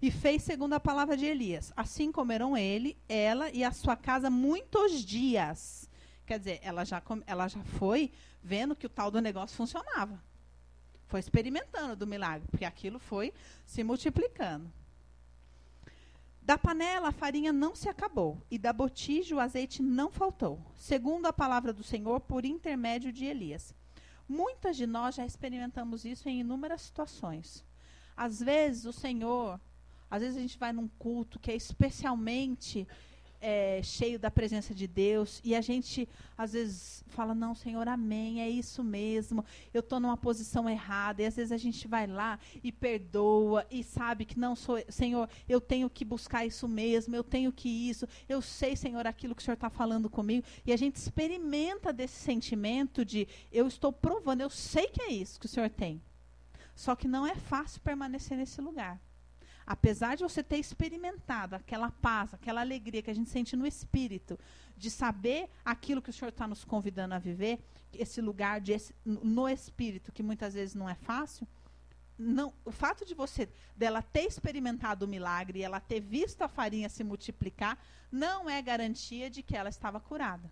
E 0.00 0.10
fez 0.10 0.42
segundo 0.42 0.74
a 0.74 0.80
palavra 0.80 1.16
de 1.16 1.26
Elias. 1.26 1.72
Assim 1.76 2.12
comeram 2.12 2.56
ele, 2.56 2.96
ela 3.08 3.50
e 3.50 3.64
a 3.64 3.72
sua 3.72 3.96
casa 3.96 4.30
muitos 4.30 5.04
dias. 5.04 5.88
Quer 6.26 6.38
dizer, 6.38 6.60
ela 6.62 6.84
já, 6.84 7.02
ela 7.26 7.48
já 7.48 7.62
foi 7.64 8.12
vendo 8.42 8.76
que 8.76 8.86
o 8.86 8.90
tal 8.90 9.10
do 9.10 9.20
negócio 9.20 9.56
funcionava. 9.56 10.22
Foi 11.06 11.20
experimentando 11.20 11.96
do 11.96 12.06
milagre, 12.06 12.46
porque 12.50 12.64
aquilo 12.64 12.98
foi 12.98 13.32
se 13.64 13.82
multiplicando. 13.82 14.70
Da 16.40 16.58
panela 16.58 17.08
a 17.08 17.12
farinha 17.12 17.52
não 17.52 17.74
se 17.74 17.88
acabou, 17.88 18.42
e 18.50 18.58
da 18.58 18.72
botija 18.72 19.34
o 19.34 19.40
azeite 19.40 19.82
não 19.82 20.10
faltou, 20.10 20.60
segundo 20.76 21.24
a 21.24 21.32
palavra 21.32 21.72
do 21.72 21.82
Senhor 21.82 22.20
por 22.20 22.44
intermédio 22.44 23.10
de 23.10 23.24
Elias. 23.24 23.74
Muitas 24.28 24.76
de 24.76 24.86
nós 24.86 25.14
já 25.14 25.26
experimentamos 25.26 26.04
isso 26.04 26.28
em 26.28 26.40
inúmeras 26.40 26.82
situações. 26.82 27.64
Às 28.16 28.40
vezes 28.40 28.84
o 28.84 28.92
Senhor, 28.92 29.60
às 30.10 30.22
vezes 30.22 30.36
a 30.36 30.40
gente 30.40 30.58
vai 30.58 30.72
num 30.72 30.88
culto 30.88 31.38
que 31.38 31.50
é 31.50 31.56
especialmente 31.56 32.86
é, 33.46 33.82
cheio 33.82 34.18
da 34.18 34.30
presença 34.30 34.74
de 34.74 34.86
Deus. 34.86 35.38
E 35.44 35.54
a 35.54 35.60
gente 35.60 36.08
às 36.36 36.54
vezes 36.54 37.04
fala 37.08 37.34
não 37.34 37.54
Senhor 37.54 37.86
amém 37.86 38.40
é 38.40 38.48
isso 38.48 38.82
mesmo. 38.82 39.44
Eu 39.72 39.80
estou 39.80 40.00
numa 40.00 40.16
posição 40.16 40.68
errada. 40.68 41.22
E 41.22 41.26
às 41.26 41.36
vezes 41.36 41.52
a 41.52 41.58
gente 41.58 41.86
vai 41.86 42.06
lá 42.06 42.38
e 42.62 42.72
perdoa 42.72 43.66
e 43.70 43.84
sabe 43.84 44.24
que 44.24 44.38
não 44.38 44.56
sou 44.56 44.82
Senhor 44.88 45.28
eu 45.46 45.60
tenho 45.60 45.90
que 45.90 46.06
buscar 46.06 46.46
isso 46.46 46.66
mesmo 46.66 47.14
eu 47.14 47.22
tenho 47.22 47.52
que 47.52 47.68
isso. 47.68 48.08
Eu 48.26 48.40
sei 48.40 48.74
Senhor 48.74 49.06
aquilo 49.06 49.34
que 49.34 49.42
o 49.42 49.44
Senhor 49.44 49.54
está 49.54 49.68
falando 49.68 50.08
comigo. 50.08 50.46
E 50.64 50.72
a 50.72 50.76
gente 50.76 50.96
experimenta 50.96 51.92
desse 51.92 52.16
sentimento 52.16 53.04
de 53.04 53.28
eu 53.52 53.66
estou 53.66 53.92
provando 53.92 54.40
eu 54.40 54.50
sei 54.50 54.86
que 54.86 55.02
é 55.02 55.12
isso 55.12 55.38
que 55.38 55.46
o 55.46 55.50
Senhor 55.50 55.68
tem. 55.68 56.00
Só 56.74 56.96
que 56.96 57.06
não 57.06 57.26
é 57.26 57.34
fácil 57.34 57.82
permanecer 57.82 58.38
nesse 58.38 58.60
lugar 58.62 58.98
apesar 59.66 60.16
de 60.16 60.22
você 60.22 60.42
ter 60.42 60.58
experimentado 60.58 61.56
aquela 61.56 61.90
paz, 61.90 62.34
aquela 62.34 62.60
alegria 62.60 63.02
que 63.02 63.10
a 63.10 63.14
gente 63.14 63.30
sente 63.30 63.56
no 63.56 63.66
espírito, 63.66 64.38
de 64.76 64.90
saber 64.90 65.48
aquilo 65.64 66.02
que 66.02 66.10
o 66.10 66.12
Senhor 66.12 66.30
está 66.30 66.46
nos 66.46 66.64
convidando 66.64 67.14
a 67.14 67.18
viver, 67.18 67.60
esse 67.92 68.20
lugar 68.20 68.60
de, 68.60 68.76
no 69.04 69.48
espírito, 69.48 70.12
que 70.12 70.22
muitas 70.22 70.54
vezes 70.54 70.74
não 70.74 70.88
é 70.88 70.94
fácil, 70.94 71.46
não, 72.16 72.52
o 72.64 72.70
fato 72.70 73.04
de 73.04 73.14
você 73.14 73.48
dela 73.76 74.00
ter 74.00 74.22
experimentado 74.22 75.04
o 75.04 75.08
milagre 75.08 75.58
e 75.58 75.62
ela 75.62 75.80
ter 75.80 76.00
visto 76.00 76.42
a 76.42 76.48
farinha 76.48 76.88
se 76.88 77.02
multiplicar, 77.02 77.78
não 78.10 78.48
é 78.48 78.62
garantia 78.62 79.28
de 79.28 79.42
que 79.42 79.56
ela 79.56 79.68
estava 79.68 79.98
curada. 79.98 80.50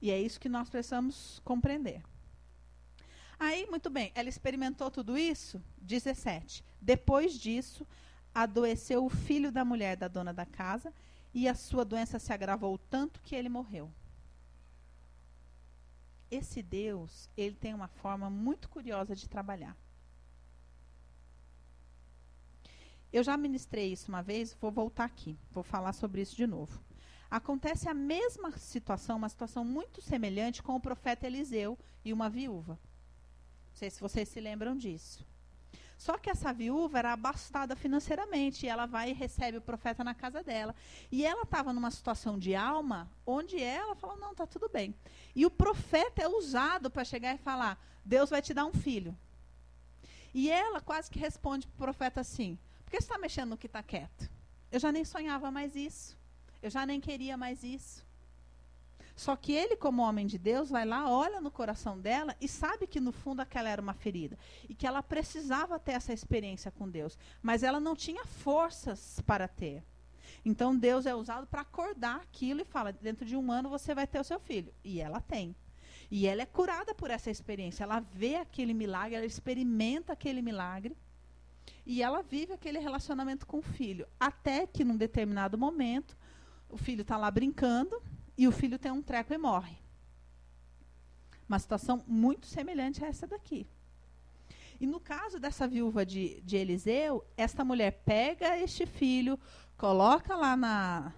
E 0.00 0.10
é 0.10 0.20
isso 0.20 0.40
que 0.40 0.48
nós 0.48 0.68
precisamos 0.68 1.40
compreender. 1.44 2.02
Aí, 3.38 3.66
muito 3.66 3.88
bem, 3.88 4.10
ela 4.14 4.28
experimentou 4.28 4.90
tudo 4.90 5.16
isso? 5.16 5.62
17. 5.80 6.64
Depois 6.80 7.34
disso, 7.34 7.86
adoeceu 8.34 9.04
o 9.04 9.10
filho 9.10 9.52
da 9.52 9.64
mulher 9.64 9.96
da 9.96 10.08
dona 10.08 10.32
da 10.32 10.44
casa 10.44 10.92
e 11.32 11.48
a 11.48 11.54
sua 11.54 11.84
doença 11.84 12.18
se 12.18 12.32
agravou 12.32 12.76
tanto 12.78 13.22
que 13.22 13.36
ele 13.36 13.48
morreu. 13.48 13.92
Esse 16.30 16.62
Deus, 16.62 17.30
ele 17.36 17.54
tem 17.54 17.72
uma 17.72 17.88
forma 17.88 18.28
muito 18.28 18.68
curiosa 18.68 19.14
de 19.14 19.28
trabalhar. 19.28 19.76
Eu 23.10 23.22
já 23.22 23.36
ministrei 23.36 23.92
isso 23.92 24.08
uma 24.08 24.22
vez, 24.22 24.54
vou 24.60 24.70
voltar 24.70 25.04
aqui, 25.04 25.38
vou 25.50 25.62
falar 25.62 25.94
sobre 25.94 26.20
isso 26.20 26.36
de 26.36 26.46
novo. 26.46 26.82
Acontece 27.30 27.88
a 27.88 27.94
mesma 27.94 28.50
situação, 28.52 29.16
uma 29.16 29.28
situação 29.28 29.64
muito 29.64 30.02
semelhante 30.02 30.62
com 30.62 30.74
o 30.74 30.80
profeta 30.80 31.26
Eliseu 31.26 31.78
e 32.04 32.12
uma 32.12 32.28
viúva. 32.28 32.78
Não 33.78 33.80
sei 33.80 33.90
se 33.90 34.00
vocês 34.00 34.28
se 34.28 34.40
lembram 34.40 34.76
disso. 34.76 35.24
Só 35.96 36.18
que 36.18 36.28
essa 36.28 36.52
viúva 36.52 36.98
era 36.98 37.12
abastada 37.12 37.76
financeiramente. 37.76 38.66
E 38.66 38.68
ela 38.68 38.86
vai 38.86 39.10
e 39.10 39.12
recebe 39.12 39.58
o 39.58 39.62
profeta 39.62 40.02
na 40.02 40.16
casa 40.16 40.42
dela. 40.42 40.74
E 41.12 41.24
ela 41.24 41.44
estava 41.44 41.72
numa 41.72 41.92
situação 41.92 42.36
de 42.36 42.56
alma 42.56 43.08
onde 43.24 43.62
ela 43.62 43.94
falou: 43.94 44.16
não, 44.16 44.32
está 44.32 44.48
tudo 44.48 44.68
bem. 44.68 44.92
E 45.32 45.46
o 45.46 45.50
profeta 45.50 46.20
é 46.20 46.26
usado 46.26 46.90
para 46.90 47.04
chegar 47.04 47.36
e 47.36 47.38
falar: 47.38 47.80
Deus 48.04 48.30
vai 48.30 48.42
te 48.42 48.52
dar 48.52 48.66
um 48.66 48.72
filho. 48.72 49.16
E 50.34 50.50
ela 50.50 50.80
quase 50.80 51.08
que 51.08 51.20
responde 51.20 51.68
para 51.68 51.74
o 51.76 51.78
profeta 51.78 52.20
assim: 52.20 52.58
por 52.84 52.90
que 52.90 52.96
você 52.96 53.04
está 53.04 53.16
mexendo 53.16 53.50
no 53.50 53.56
que 53.56 53.68
está 53.68 53.80
quieto? 53.80 54.28
Eu 54.72 54.80
já 54.80 54.90
nem 54.90 55.04
sonhava 55.04 55.52
mais 55.52 55.76
isso. 55.76 56.18
Eu 56.60 56.68
já 56.68 56.84
nem 56.84 57.00
queria 57.00 57.36
mais 57.36 57.62
isso. 57.62 58.04
Só 59.18 59.34
que 59.34 59.52
ele, 59.52 59.74
como 59.74 60.00
homem 60.00 60.28
de 60.28 60.38
Deus, 60.38 60.70
vai 60.70 60.86
lá, 60.86 61.10
olha 61.10 61.40
no 61.40 61.50
coração 61.50 61.98
dela 61.98 62.36
e 62.40 62.46
sabe 62.46 62.86
que 62.86 63.00
no 63.00 63.10
fundo 63.10 63.40
aquela 63.40 63.68
era 63.68 63.82
uma 63.82 63.92
ferida. 63.92 64.38
E 64.68 64.74
que 64.76 64.86
ela 64.86 65.02
precisava 65.02 65.76
ter 65.76 65.90
essa 65.90 66.12
experiência 66.12 66.70
com 66.70 66.88
Deus. 66.88 67.18
Mas 67.42 67.64
ela 67.64 67.80
não 67.80 67.96
tinha 67.96 68.24
forças 68.24 69.20
para 69.26 69.48
ter. 69.48 69.82
Então 70.44 70.76
Deus 70.76 71.04
é 71.04 71.16
usado 71.16 71.48
para 71.48 71.62
acordar 71.62 72.20
aquilo 72.20 72.60
e 72.60 72.64
fala: 72.64 72.92
dentro 72.92 73.26
de 73.26 73.36
um 73.36 73.50
ano 73.50 73.68
você 73.68 73.92
vai 73.92 74.06
ter 74.06 74.20
o 74.20 74.24
seu 74.24 74.38
filho. 74.38 74.72
E 74.84 75.00
ela 75.00 75.20
tem. 75.20 75.52
E 76.08 76.24
ela 76.24 76.42
é 76.42 76.46
curada 76.46 76.94
por 76.94 77.10
essa 77.10 77.28
experiência. 77.28 77.82
Ela 77.82 77.98
vê 77.98 78.36
aquele 78.36 78.72
milagre, 78.72 79.16
ela 79.16 79.26
experimenta 79.26 80.12
aquele 80.12 80.40
milagre. 80.40 80.96
E 81.84 82.04
ela 82.04 82.22
vive 82.22 82.52
aquele 82.52 82.78
relacionamento 82.78 83.48
com 83.48 83.58
o 83.58 83.62
filho. 83.62 84.06
Até 84.20 84.64
que, 84.64 84.84
num 84.84 84.96
determinado 84.96 85.58
momento, 85.58 86.16
o 86.68 86.76
filho 86.76 87.02
está 87.02 87.16
lá 87.16 87.28
brincando 87.32 88.00
e 88.38 88.46
o 88.46 88.52
filho 88.52 88.78
tem 88.78 88.92
um 88.92 89.02
treco 89.02 89.34
e 89.34 89.36
morre. 89.36 89.76
Uma 91.48 91.58
situação 91.58 92.04
muito 92.06 92.46
semelhante 92.46 93.04
a 93.04 93.08
essa 93.08 93.26
daqui. 93.26 93.66
E 94.80 94.86
no 94.86 95.00
caso 95.00 95.40
dessa 95.40 95.66
viúva 95.66 96.06
de, 96.06 96.40
de 96.42 96.56
Eliseu, 96.56 97.26
esta 97.36 97.64
mulher 97.64 98.02
pega 98.04 98.56
este 98.56 98.86
filho, 98.86 99.36
coloca 99.76 100.36
lá 100.36 100.56
na 100.56 101.12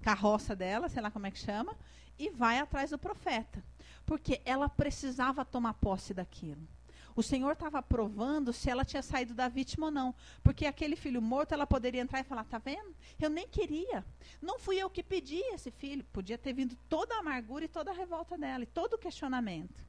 carroça 0.00 0.56
dela, 0.56 0.88
sei 0.88 1.02
lá 1.02 1.10
como 1.10 1.26
é 1.26 1.30
que 1.30 1.38
chama, 1.38 1.76
e 2.18 2.30
vai 2.30 2.58
atrás 2.58 2.90
do 2.90 2.98
profeta. 2.98 3.62
Porque 4.06 4.40
ela 4.46 4.70
precisava 4.70 5.44
tomar 5.44 5.74
posse 5.74 6.14
daquilo. 6.14 6.66
O 7.14 7.22
Senhor 7.22 7.52
estava 7.52 7.82
provando 7.82 8.52
se 8.52 8.70
ela 8.70 8.84
tinha 8.84 9.02
saído 9.02 9.34
da 9.34 9.48
vítima 9.48 9.86
ou 9.86 9.92
não. 9.92 10.14
Porque 10.42 10.66
aquele 10.66 10.96
filho 10.96 11.20
morto, 11.20 11.52
ela 11.52 11.66
poderia 11.66 12.00
entrar 12.00 12.20
e 12.20 12.24
falar: 12.24 12.44
tá 12.44 12.58
vendo? 12.58 12.94
Eu 13.20 13.30
nem 13.30 13.48
queria. 13.48 14.04
Não 14.40 14.58
fui 14.58 14.76
eu 14.76 14.88
que 14.90 15.02
pedi 15.02 15.40
esse 15.52 15.70
filho. 15.70 16.04
Podia 16.12 16.38
ter 16.38 16.52
vindo 16.52 16.76
toda 16.88 17.14
a 17.14 17.18
amargura 17.18 17.64
e 17.64 17.68
toda 17.68 17.90
a 17.90 17.94
revolta 17.94 18.36
dela, 18.38 18.64
e 18.64 18.66
todo 18.66 18.94
o 18.94 18.98
questionamento. 18.98 19.84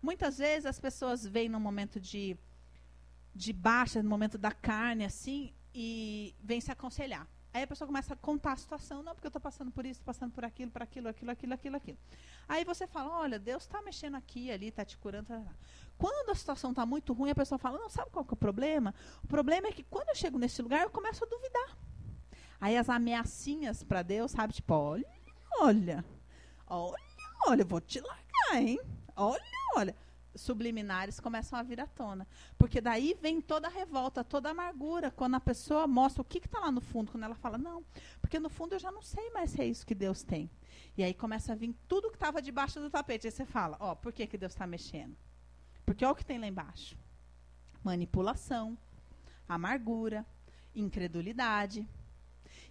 Muitas 0.00 0.38
vezes 0.38 0.66
as 0.66 0.80
pessoas 0.80 1.24
vêm 1.24 1.48
num 1.48 1.60
momento 1.60 2.00
de, 2.00 2.36
de 3.34 3.52
baixa, 3.52 4.02
no 4.02 4.10
momento 4.10 4.36
da 4.36 4.50
carne, 4.50 5.04
assim, 5.04 5.52
e 5.74 6.34
vêm 6.42 6.60
se 6.60 6.72
aconselhar. 6.72 7.26
Aí 7.54 7.64
a 7.64 7.66
pessoa 7.66 7.86
começa 7.86 8.14
a 8.14 8.16
contar 8.16 8.52
a 8.52 8.56
situação, 8.56 9.02
não, 9.02 9.14
porque 9.14 9.26
eu 9.26 9.30
estou 9.30 9.40
passando 9.40 9.70
por 9.70 9.84
isso, 9.84 10.02
passando 10.02 10.32
por 10.32 10.42
aquilo, 10.44 10.70
por 10.70 10.82
aquilo, 10.82 11.08
aquilo, 11.08 11.30
aquilo, 11.30 11.52
aquilo, 11.52 11.76
aquilo. 11.76 11.98
Aí 12.48 12.64
você 12.64 12.86
fala, 12.86 13.10
olha, 13.18 13.38
Deus 13.38 13.64
está 13.64 13.82
mexendo 13.82 14.14
aqui, 14.14 14.50
ali, 14.50 14.68
está 14.68 14.84
te 14.84 14.96
curando. 14.96 15.28
Tá, 15.28 15.38
tá, 15.38 15.44
tá. 15.44 15.54
Quando 15.98 16.30
a 16.30 16.34
situação 16.34 16.70
está 16.70 16.86
muito 16.86 17.12
ruim, 17.12 17.30
a 17.30 17.34
pessoa 17.34 17.58
fala, 17.58 17.78
não, 17.78 17.90
sabe 17.90 18.10
qual 18.10 18.24
que 18.24 18.32
é 18.32 18.34
o 18.34 18.36
problema? 18.36 18.94
O 19.22 19.26
problema 19.26 19.68
é 19.68 19.72
que 19.72 19.82
quando 19.82 20.08
eu 20.08 20.14
chego 20.14 20.38
nesse 20.38 20.62
lugar, 20.62 20.82
eu 20.82 20.90
começo 20.90 21.24
a 21.24 21.28
duvidar. 21.28 21.76
Aí 22.58 22.76
as 22.76 22.88
ameaçinhas 22.88 23.82
para 23.82 24.02
Deus, 24.02 24.30
sabe, 24.30 24.54
tipo, 24.54 24.72
olha, 24.72 25.06
olha, 25.60 26.04
olha, 26.66 26.96
olha, 27.46 27.64
vou 27.64 27.80
te 27.80 28.00
largar, 28.00 28.62
hein? 28.62 28.80
Olha, 29.14 29.42
olha. 29.76 29.96
Subliminares 30.34 31.20
começam 31.20 31.58
a 31.58 31.62
vir 31.62 31.80
à 31.80 31.86
tona. 31.86 32.26
Porque 32.58 32.80
daí 32.80 33.16
vem 33.20 33.40
toda 33.40 33.68
a 33.68 33.70
revolta, 33.70 34.24
toda 34.24 34.48
a 34.48 34.52
amargura, 34.52 35.10
quando 35.10 35.34
a 35.34 35.40
pessoa 35.40 35.86
mostra 35.86 36.22
o 36.22 36.24
que 36.24 36.38
está 36.38 36.60
lá 36.60 36.70
no 36.70 36.80
fundo, 36.80 37.12
quando 37.12 37.24
ela 37.24 37.34
fala, 37.34 37.58
não, 37.58 37.84
porque 38.20 38.38
no 38.38 38.48
fundo 38.48 38.74
eu 38.74 38.78
já 38.78 38.90
não 38.90 39.02
sei 39.02 39.30
mais 39.30 39.50
se 39.50 39.60
é 39.60 39.66
isso 39.66 39.86
que 39.86 39.94
Deus 39.94 40.22
tem. 40.22 40.50
E 40.96 41.02
aí 41.02 41.14
começa 41.14 41.52
a 41.52 41.56
vir 41.56 41.74
tudo 41.88 42.08
que 42.10 42.16
estava 42.16 42.42
debaixo 42.42 42.80
do 42.80 42.90
tapete. 42.90 43.26
Aí 43.26 43.30
você 43.30 43.44
fala, 43.44 43.76
ó, 43.80 43.94
por 43.94 44.12
que, 44.12 44.26
que 44.26 44.38
Deus 44.38 44.52
está 44.52 44.66
mexendo? 44.66 45.16
Porque 45.84 46.04
olha 46.04 46.12
o 46.12 46.16
que 46.16 46.24
tem 46.24 46.38
lá 46.38 46.46
embaixo. 46.46 46.96
Manipulação, 47.82 48.76
amargura, 49.48 50.24
incredulidade. 50.74 51.86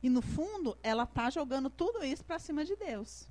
E 0.02 0.10
no 0.10 0.22
fundo, 0.22 0.78
ela 0.82 1.04
está 1.04 1.30
jogando 1.30 1.70
tudo 1.70 2.04
isso 2.04 2.24
para 2.24 2.40
cima 2.40 2.64
de 2.64 2.76
Deus. 2.76 3.28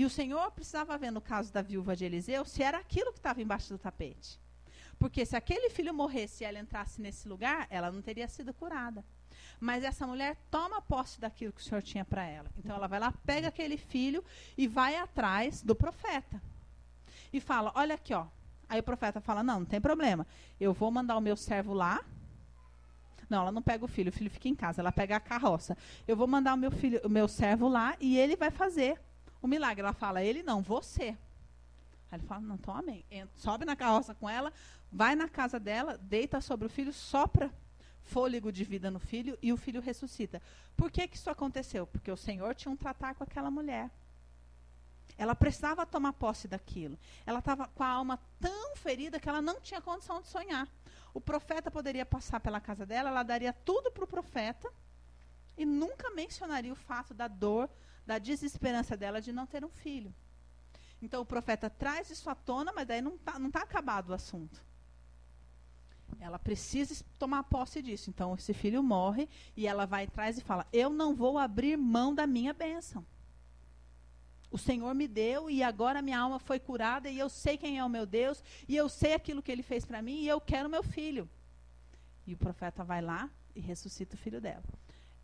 E 0.00 0.04
o 0.06 0.08
Senhor 0.08 0.50
precisava 0.52 0.96
ver 0.96 1.10
no 1.10 1.20
caso 1.20 1.52
da 1.52 1.60
viúva 1.60 1.94
de 1.94 2.06
Eliseu 2.06 2.42
se 2.46 2.62
era 2.62 2.78
aquilo 2.78 3.12
que 3.12 3.18
estava 3.18 3.42
embaixo 3.42 3.68
do 3.68 3.78
tapete. 3.78 4.40
Porque 4.98 5.26
se 5.26 5.36
aquele 5.36 5.68
filho 5.68 5.92
morresse 5.92 6.42
e 6.42 6.46
ela 6.46 6.58
entrasse 6.58 7.02
nesse 7.02 7.28
lugar, 7.28 7.66
ela 7.68 7.92
não 7.92 8.00
teria 8.00 8.26
sido 8.26 8.54
curada. 8.54 9.04
Mas 9.60 9.84
essa 9.84 10.06
mulher 10.06 10.38
toma 10.50 10.80
posse 10.80 11.20
daquilo 11.20 11.52
que 11.52 11.60
o 11.60 11.62
Senhor 11.62 11.82
tinha 11.82 12.02
para 12.02 12.24
ela. 12.24 12.50
Então 12.56 12.74
ela 12.74 12.86
vai 12.86 12.98
lá, 12.98 13.12
pega 13.26 13.48
aquele 13.48 13.76
filho 13.76 14.24
e 14.56 14.66
vai 14.66 14.96
atrás 14.96 15.60
do 15.60 15.74
profeta. 15.74 16.40
E 17.30 17.38
fala: 17.38 17.70
Olha 17.74 17.94
aqui, 17.94 18.14
ó. 18.14 18.26
Aí 18.70 18.80
o 18.80 18.82
profeta 18.82 19.20
fala: 19.20 19.42
Não, 19.42 19.60
não 19.60 19.66
tem 19.66 19.82
problema. 19.82 20.26
Eu 20.58 20.72
vou 20.72 20.90
mandar 20.90 21.18
o 21.18 21.20
meu 21.20 21.36
servo 21.36 21.74
lá. 21.74 22.02
Não, 23.28 23.42
ela 23.42 23.52
não 23.52 23.60
pega 23.60 23.84
o 23.84 23.88
filho, 23.88 24.08
o 24.08 24.12
filho 24.12 24.30
fica 24.30 24.48
em 24.48 24.54
casa, 24.54 24.80
ela 24.80 24.92
pega 24.92 25.16
a 25.16 25.20
carroça. 25.20 25.76
Eu 26.08 26.16
vou 26.16 26.26
mandar 26.26 26.54
o 26.54 26.56
meu 26.56 26.70
filho, 26.70 27.02
o 27.04 27.08
meu 27.10 27.28
servo 27.28 27.68
lá 27.68 27.98
e 28.00 28.16
ele 28.16 28.34
vai 28.34 28.50
fazer 28.50 28.98
o 29.40 29.48
milagre. 29.48 29.82
Ela 29.82 29.92
fala, 29.92 30.22
ele 30.22 30.42
não, 30.42 30.62
você. 30.62 31.16
Aí 32.10 32.18
ele 32.18 32.26
fala, 32.26 32.40
não, 32.40 32.56
então 32.56 32.74
amém. 32.74 33.04
Entra, 33.10 33.30
sobe 33.36 33.64
na 33.64 33.76
carroça 33.76 34.14
com 34.14 34.28
ela, 34.28 34.52
vai 34.90 35.14
na 35.14 35.28
casa 35.28 35.60
dela, 35.60 35.96
deita 35.98 36.40
sobre 36.40 36.66
o 36.66 36.70
filho, 36.70 36.92
sopra 36.92 37.52
fôlego 38.02 38.50
de 38.50 38.64
vida 38.64 38.90
no 38.90 38.98
filho 38.98 39.38
e 39.40 39.52
o 39.52 39.56
filho 39.56 39.80
ressuscita. 39.80 40.42
Por 40.76 40.90
que, 40.90 41.06
que 41.06 41.16
isso 41.16 41.30
aconteceu? 41.30 41.86
Porque 41.86 42.10
o 42.10 42.16
Senhor 42.16 42.54
tinha 42.54 42.72
um 42.72 42.76
tratar 42.76 43.14
com 43.14 43.22
aquela 43.22 43.50
mulher. 43.50 43.90
Ela 45.16 45.34
precisava 45.34 45.86
tomar 45.86 46.14
posse 46.14 46.48
daquilo. 46.48 46.98
Ela 47.26 47.40
estava 47.40 47.68
com 47.68 47.82
a 47.82 47.88
alma 47.88 48.18
tão 48.40 48.74
ferida 48.76 49.20
que 49.20 49.28
ela 49.28 49.42
não 49.42 49.60
tinha 49.60 49.80
condição 49.80 50.20
de 50.20 50.28
sonhar. 50.28 50.66
O 51.12 51.20
profeta 51.20 51.70
poderia 51.70 52.06
passar 52.06 52.40
pela 52.40 52.60
casa 52.60 52.86
dela, 52.86 53.10
ela 53.10 53.22
daria 53.22 53.52
tudo 53.52 53.90
para 53.90 54.04
o 54.04 54.06
profeta 54.06 54.72
e 55.60 55.66
nunca 55.66 56.10
mencionaria 56.12 56.72
o 56.72 56.76
fato 56.76 57.12
da 57.12 57.28
dor, 57.28 57.68
da 58.06 58.18
desesperança 58.18 58.96
dela 58.96 59.20
de 59.20 59.30
não 59.30 59.46
ter 59.46 59.62
um 59.62 59.68
filho. 59.68 60.14
Então 61.02 61.20
o 61.20 61.26
profeta 61.26 61.68
traz 61.68 62.08
isso 62.08 62.30
à 62.30 62.34
tona, 62.34 62.72
mas 62.72 62.86
daí 62.86 63.02
não 63.02 63.16
está 63.16 63.38
não 63.38 63.50
tá 63.50 63.60
acabado 63.60 64.08
o 64.08 64.14
assunto. 64.14 64.64
Ela 66.18 66.38
precisa 66.38 67.04
tomar 67.18 67.42
posse 67.42 67.82
disso. 67.82 68.08
Então 68.08 68.34
esse 68.34 68.54
filho 68.54 68.82
morre 68.82 69.28
e 69.54 69.66
ela 69.66 69.84
vai 69.84 70.04
atrás 70.04 70.38
e 70.38 70.40
fala: 70.40 70.66
Eu 70.72 70.88
não 70.88 71.14
vou 71.14 71.36
abrir 71.36 71.76
mão 71.76 72.14
da 72.14 72.26
minha 72.26 72.54
bênção. 72.54 73.04
O 74.50 74.56
Senhor 74.56 74.94
me 74.94 75.06
deu 75.06 75.50
e 75.50 75.62
agora 75.62 76.00
minha 76.00 76.18
alma 76.18 76.38
foi 76.38 76.58
curada 76.58 77.10
e 77.10 77.18
eu 77.18 77.28
sei 77.28 77.58
quem 77.58 77.78
é 77.78 77.84
o 77.84 77.88
meu 77.88 78.06
Deus 78.06 78.42
e 78.66 78.74
eu 78.74 78.88
sei 78.88 79.12
aquilo 79.12 79.42
que 79.42 79.52
ele 79.52 79.62
fez 79.62 79.84
para 79.84 80.00
mim 80.00 80.22
e 80.22 80.28
eu 80.28 80.40
quero 80.40 80.70
meu 80.70 80.82
filho. 80.82 81.28
E 82.26 82.32
o 82.32 82.38
profeta 82.38 82.82
vai 82.82 83.02
lá 83.02 83.28
e 83.54 83.60
ressuscita 83.60 84.16
o 84.16 84.18
filho 84.18 84.40
dela 84.40 84.79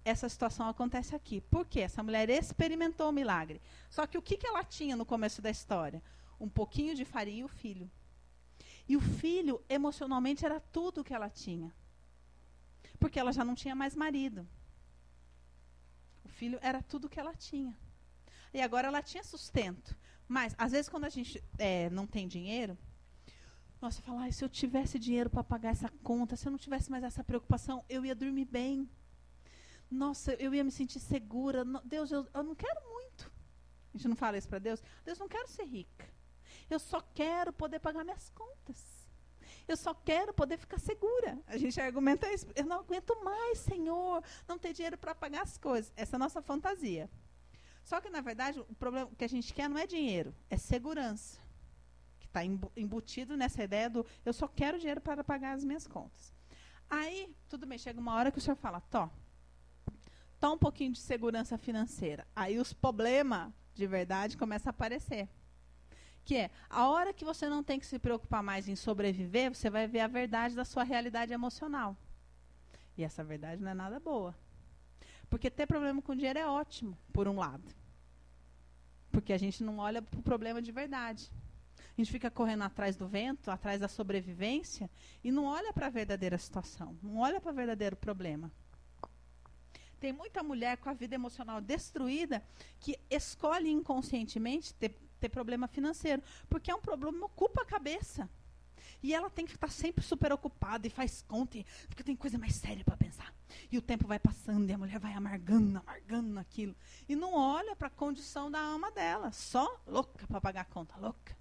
essa 0.06 0.28
situação 0.28 0.68
acontece 0.68 1.16
aqui. 1.16 1.40
Por 1.40 1.66
quê? 1.66 1.80
Essa 1.80 2.00
mulher 2.00 2.30
experimentou 2.30 3.08
o 3.08 3.12
milagre. 3.12 3.60
Só 3.90 4.06
que 4.06 4.16
o 4.16 4.22
que, 4.22 4.36
que 4.36 4.46
ela 4.46 4.62
tinha 4.62 4.94
no 4.94 5.04
começo 5.04 5.42
da 5.42 5.50
história? 5.50 6.00
Um 6.38 6.48
pouquinho 6.48 6.94
de 6.94 7.04
farinha 7.04 7.40
e 7.40 7.44
o 7.44 7.48
filho. 7.48 7.90
E 8.88 8.96
o 8.96 9.00
filho, 9.00 9.60
emocionalmente, 9.68 10.46
era 10.46 10.60
tudo 10.60 11.00
o 11.00 11.04
que 11.04 11.12
ela 11.12 11.28
tinha. 11.28 11.74
Porque 13.00 13.18
ela 13.18 13.32
já 13.32 13.44
não 13.44 13.56
tinha 13.56 13.74
mais 13.74 13.96
marido. 13.96 14.46
O 16.24 16.28
filho 16.28 16.60
era 16.62 16.80
tudo 16.80 17.06
o 17.06 17.08
que 17.08 17.18
ela 17.18 17.34
tinha. 17.34 17.76
E 18.54 18.62
agora 18.62 18.86
ela 18.86 19.02
tinha 19.02 19.24
sustento. 19.24 19.96
Mas, 20.28 20.54
às 20.56 20.70
vezes, 20.70 20.88
quando 20.88 21.04
a 21.04 21.08
gente 21.08 21.42
é, 21.58 21.90
não 21.90 22.06
tem 22.06 22.28
dinheiro, 22.28 22.78
nossa, 23.82 24.00
falar, 24.02 24.32
se 24.32 24.44
eu 24.44 24.48
tivesse 24.48 25.00
dinheiro 25.00 25.28
para 25.28 25.42
pagar 25.42 25.70
essa 25.70 25.88
conta, 26.04 26.36
se 26.36 26.46
eu 26.46 26.52
não 26.52 26.58
tivesse 26.58 26.92
mais 26.92 27.02
essa 27.02 27.24
preocupação, 27.24 27.84
eu 27.88 28.04
ia 28.04 28.14
dormir 28.14 28.44
bem 28.44 28.88
nossa, 29.90 30.34
eu 30.34 30.54
ia 30.54 30.64
me 30.64 30.70
sentir 30.70 31.00
segura. 31.00 31.64
Deus, 31.84 32.10
eu, 32.10 32.26
eu 32.32 32.42
não 32.42 32.54
quero 32.54 32.80
muito. 32.88 33.30
A 33.94 33.96
gente 33.96 34.08
não 34.08 34.16
fala 34.16 34.36
isso 34.36 34.48
para 34.48 34.58
Deus? 34.58 34.82
Deus, 35.04 35.18
não 35.18 35.28
quero 35.28 35.48
ser 35.48 35.64
rica. 35.64 36.06
Eu 36.68 36.78
só 36.78 37.00
quero 37.00 37.52
poder 37.52 37.78
pagar 37.78 38.04
minhas 38.04 38.28
contas. 38.30 39.06
Eu 39.68 39.76
só 39.76 39.94
quero 39.94 40.32
poder 40.32 40.58
ficar 40.58 40.78
segura. 40.78 41.38
A 41.46 41.56
gente 41.56 41.80
argumenta 41.80 42.32
isso. 42.32 42.46
Eu 42.54 42.66
não 42.66 42.80
aguento 42.80 43.14
mais, 43.22 43.58
Senhor, 43.58 44.22
não 44.46 44.58
ter 44.58 44.72
dinheiro 44.72 44.98
para 44.98 45.14
pagar 45.14 45.42
as 45.42 45.56
coisas. 45.56 45.92
Essa 45.96 46.16
é 46.16 46.18
a 46.18 46.20
nossa 46.20 46.42
fantasia. 46.42 47.10
Só 47.82 48.00
que, 48.00 48.10
na 48.10 48.20
verdade, 48.20 48.58
o 48.58 48.74
problema 48.74 49.10
que 49.16 49.24
a 49.24 49.28
gente 49.28 49.54
quer 49.54 49.68
não 49.68 49.78
é 49.78 49.86
dinheiro, 49.86 50.34
é 50.50 50.56
segurança. 50.56 51.40
Que 52.18 52.26
está 52.26 52.44
embutido 52.44 53.36
nessa 53.36 53.62
ideia 53.62 53.88
do 53.88 54.04
eu 54.24 54.32
só 54.32 54.48
quero 54.48 54.78
dinheiro 54.78 55.00
para 55.00 55.22
pagar 55.22 55.52
as 55.52 55.64
minhas 55.64 55.86
contas. 55.86 56.34
Aí, 56.90 57.34
tudo 57.48 57.66
bem, 57.66 57.78
chega 57.78 58.00
uma 58.00 58.14
hora 58.14 58.30
que 58.30 58.38
o 58.38 58.40
senhor 58.40 58.56
fala, 58.56 58.80
Tó, 58.80 59.10
Tá 60.38 60.50
um 60.50 60.58
pouquinho 60.58 60.92
de 60.92 60.98
segurança 60.98 61.56
financeira. 61.56 62.26
Aí 62.34 62.58
os 62.58 62.72
problemas 62.72 63.52
de 63.74 63.86
verdade 63.86 64.36
começam 64.36 64.70
a 64.70 64.74
aparecer. 64.74 65.28
Que 66.24 66.36
é, 66.36 66.50
a 66.68 66.88
hora 66.88 67.12
que 67.12 67.24
você 67.24 67.48
não 67.48 67.62
tem 67.62 67.78
que 67.78 67.86
se 67.86 67.98
preocupar 67.98 68.42
mais 68.42 68.68
em 68.68 68.74
sobreviver, 68.74 69.54
você 69.54 69.70
vai 69.70 69.86
ver 69.86 70.00
a 70.00 70.08
verdade 70.08 70.54
da 70.54 70.64
sua 70.64 70.82
realidade 70.82 71.32
emocional. 71.32 71.96
E 72.96 73.04
essa 73.04 73.22
verdade 73.22 73.62
não 73.62 73.70
é 73.70 73.74
nada 73.74 74.00
boa. 74.00 74.34
Porque 75.30 75.50
ter 75.50 75.66
problema 75.66 76.02
com 76.02 76.14
dinheiro 76.14 76.38
é 76.38 76.46
ótimo, 76.46 76.98
por 77.12 77.28
um 77.28 77.36
lado. 77.36 77.74
Porque 79.10 79.32
a 79.32 79.38
gente 79.38 79.62
não 79.62 79.78
olha 79.78 80.02
para 80.02 80.18
o 80.18 80.22
problema 80.22 80.60
de 80.60 80.72
verdade. 80.72 81.30
A 81.78 82.00
gente 82.00 82.10
fica 82.10 82.30
correndo 82.30 82.64
atrás 82.64 82.96
do 82.96 83.06
vento, 83.06 83.50
atrás 83.50 83.80
da 83.80 83.88
sobrevivência, 83.88 84.90
e 85.24 85.30
não 85.30 85.44
olha 85.44 85.72
para 85.72 85.86
a 85.86 85.90
verdadeira 85.90 86.36
situação, 86.36 86.96
não 87.02 87.18
olha 87.18 87.40
para 87.40 87.52
o 87.52 87.54
verdadeiro 87.54 87.96
problema. 87.96 88.52
Tem 89.98 90.12
muita 90.12 90.42
mulher 90.42 90.76
com 90.78 90.88
a 90.88 90.94
vida 90.94 91.14
emocional 91.14 91.60
destruída 91.60 92.42
que 92.80 92.98
escolhe 93.10 93.70
inconscientemente 93.70 94.74
ter, 94.74 94.94
ter 95.18 95.28
problema 95.28 95.66
financeiro, 95.66 96.22
porque 96.48 96.70
é 96.70 96.74
um 96.74 96.80
problema 96.80 97.18
que 97.18 97.24
ocupa 97.24 97.62
a 97.62 97.66
cabeça. 97.66 98.28
E 99.02 99.14
ela 99.14 99.30
tem 99.30 99.46
que 99.46 99.54
estar 99.54 99.70
sempre 99.70 100.02
super 100.04 100.32
ocupada 100.32 100.86
e 100.86 100.90
faz 100.90 101.22
conta, 101.22 101.58
porque 101.88 102.02
tem 102.02 102.16
coisa 102.16 102.38
mais 102.38 102.54
séria 102.54 102.84
para 102.84 102.96
pensar. 102.96 103.32
E 103.70 103.78
o 103.78 103.82
tempo 103.82 104.06
vai 104.06 104.18
passando 104.18 104.68
e 104.68 104.72
a 104.72 104.78
mulher 104.78 104.98
vai 104.98 105.12
amargando, 105.12 105.78
amargando 105.78 106.38
aquilo. 106.38 106.74
E 107.08 107.14
não 107.14 107.34
olha 107.34 107.74
para 107.76 107.88
a 107.88 107.90
condição 107.90 108.50
da 108.50 108.60
alma 108.60 108.90
dela, 108.90 109.32
só 109.32 109.80
louca 109.86 110.26
para 110.26 110.40
pagar 110.40 110.62
a 110.62 110.64
conta, 110.64 110.96
louca. 110.98 111.36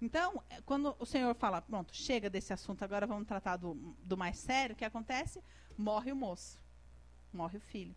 Então, 0.00 0.42
é, 0.50 0.60
quando 0.62 0.94
o 0.98 1.06
Senhor 1.06 1.34
fala, 1.34 1.62
pronto, 1.62 1.94
chega 1.94 2.28
desse 2.28 2.52
assunto, 2.52 2.82
agora 2.82 3.06
vamos 3.06 3.26
tratar 3.26 3.56
do, 3.56 3.74
do 4.02 4.16
mais 4.16 4.38
sério, 4.38 4.74
o 4.74 4.76
que 4.76 4.84
acontece? 4.84 5.42
morre 5.76 6.10
o 6.10 6.16
moço, 6.16 6.58
morre 7.32 7.58
o 7.58 7.60
filho. 7.60 7.94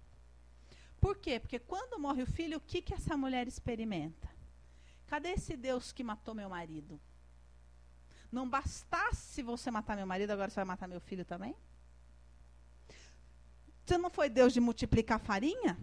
Por 1.00 1.18
quê? 1.18 1.39
Porque 1.39 1.60
quando 1.60 2.00
morre 2.00 2.24
o 2.24 2.28
filho, 2.28 2.58
o 2.58 2.62
que, 2.62 2.82
que 2.82 2.93
essa 2.93 3.16
mulher 3.16 3.47
experimenta? 3.47 4.30
Cadê 5.08 5.30
esse 5.30 5.56
Deus 5.56 5.91
que 5.91 6.04
matou 6.04 6.36
meu 6.36 6.50
marido? 6.50 7.00
Não 8.32 8.47
bastasse 8.47 9.41
você 9.41 9.72
matar 9.72 9.95
meu 9.95 10.06
marido, 10.06 10.32
agora 10.32 10.50
você 10.50 10.56
vai 10.56 10.66
matar 10.66 10.88
meu 10.88 11.00
filho 11.00 11.26
também? 11.26 11.56
Você 13.86 13.97
não 13.97 14.10
foi 14.10 14.30
Deus 14.30 14.54
de 14.54 14.60
multiplicar 14.60 15.20
farinha? 15.20 15.80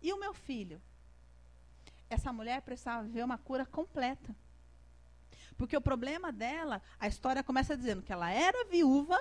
E 0.00 0.12
o 0.12 0.20
meu 0.20 0.34
filho? 0.34 0.80
Essa 2.12 2.32
mulher 2.32 2.60
precisava 2.62 3.06
ver 3.08 3.24
uma 3.24 3.38
cura 3.38 3.64
completa. 3.64 4.34
Porque 5.56 5.76
o 5.76 5.80
problema 5.80 6.32
dela, 6.32 6.82
a 6.98 7.06
história 7.06 7.42
começa 7.42 7.76
dizendo 7.76 8.02
que 8.02 8.12
ela 8.12 8.30
era 8.30 8.64
viúva 8.66 9.18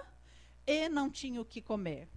e 0.66 0.90
não 0.90 1.10
tinha 1.10 1.42
o 1.42 1.46
que 1.46 1.62
comer. 1.62 2.08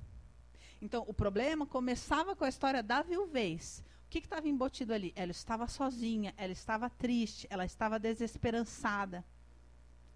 Então, 0.80 1.04
o 1.06 1.14
problema 1.14 1.66
começava 1.66 2.34
com 2.34 2.44
a 2.44 2.48
história 2.48 2.82
da 2.82 3.02
viuvez. 3.02 3.84
O 4.06 4.10
que 4.10 4.18
estava 4.18 4.48
embutido 4.48 4.92
ali? 4.92 5.12
Ela 5.16 5.30
estava 5.30 5.66
sozinha, 5.66 6.34
ela 6.36 6.52
estava 6.52 6.90
triste, 6.90 7.46
ela 7.50 7.64
estava 7.64 7.98
desesperançada. 7.98 9.24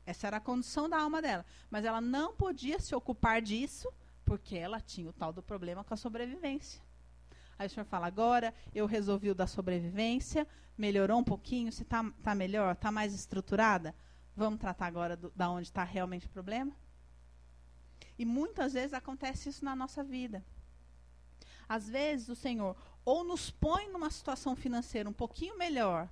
Essa 0.05 0.27
era 0.27 0.39
a 0.39 0.41
condição 0.41 0.89
da 0.89 0.99
alma 0.99 1.21
dela. 1.21 1.45
Mas 1.71 1.85
ela 1.85 2.01
não 2.01 2.35
podia 2.35 2.81
se 2.81 2.95
ocupar 2.95 3.43
disso, 3.43 3.93
porque 4.25 4.57
ela 4.57 4.81
tinha 4.81 5.09
o 5.11 5.13
tal 5.13 5.33
do 5.33 5.43
problema 5.43 5.85
com 5.85 5.95
a 5.95 5.97
sobrevivência. 5.97 6.83
Aí 7.59 7.67
o 7.67 7.71
senhor 7.71 7.87
fala, 7.87 8.07
agora 8.07 8.55
eu 8.75 8.87
resolvi 8.87 9.31
o 9.31 9.35
da 9.35 9.47
sobrevivência, 9.47 10.47
melhorou 10.77 11.19
um 11.19 11.25
pouquinho, 11.25 11.73
se 11.73 11.83
está 11.83 12.09
tá 12.23 12.35
melhor, 12.35 12.73
está 12.75 12.93
mais 12.93 13.13
estruturada, 13.13 13.95
vamos 14.37 14.61
tratar 14.61 14.87
agora 14.87 15.17
do, 15.17 15.33
da 15.35 15.51
onde 15.51 15.67
está 15.67 15.83
realmente 15.83 16.27
o 16.27 16.31
problema? 16.31 16.73
E 18.17 18.25
muitas 18.25 18.75
vezes 18.75 18.95
acontece 18.95 19.49
isso 19.49 19.65
na 19.65 19.75
nossa 19.75 20.05
vida. 20.05 20.45
Às 21.69 21.89
vezes 21.89 22.29
o 22.29 22.37
Senhor 22.37 22.77
ou 23.05 23.25
nos 23.25 23.51
põe 23.51 23.89
numa 23.91 24.11
situação 24.11 24.55
financeira 24.55 25.09
um 25.09 25.13
pouquinho 25.13 25.59
melhor 25.59 26.09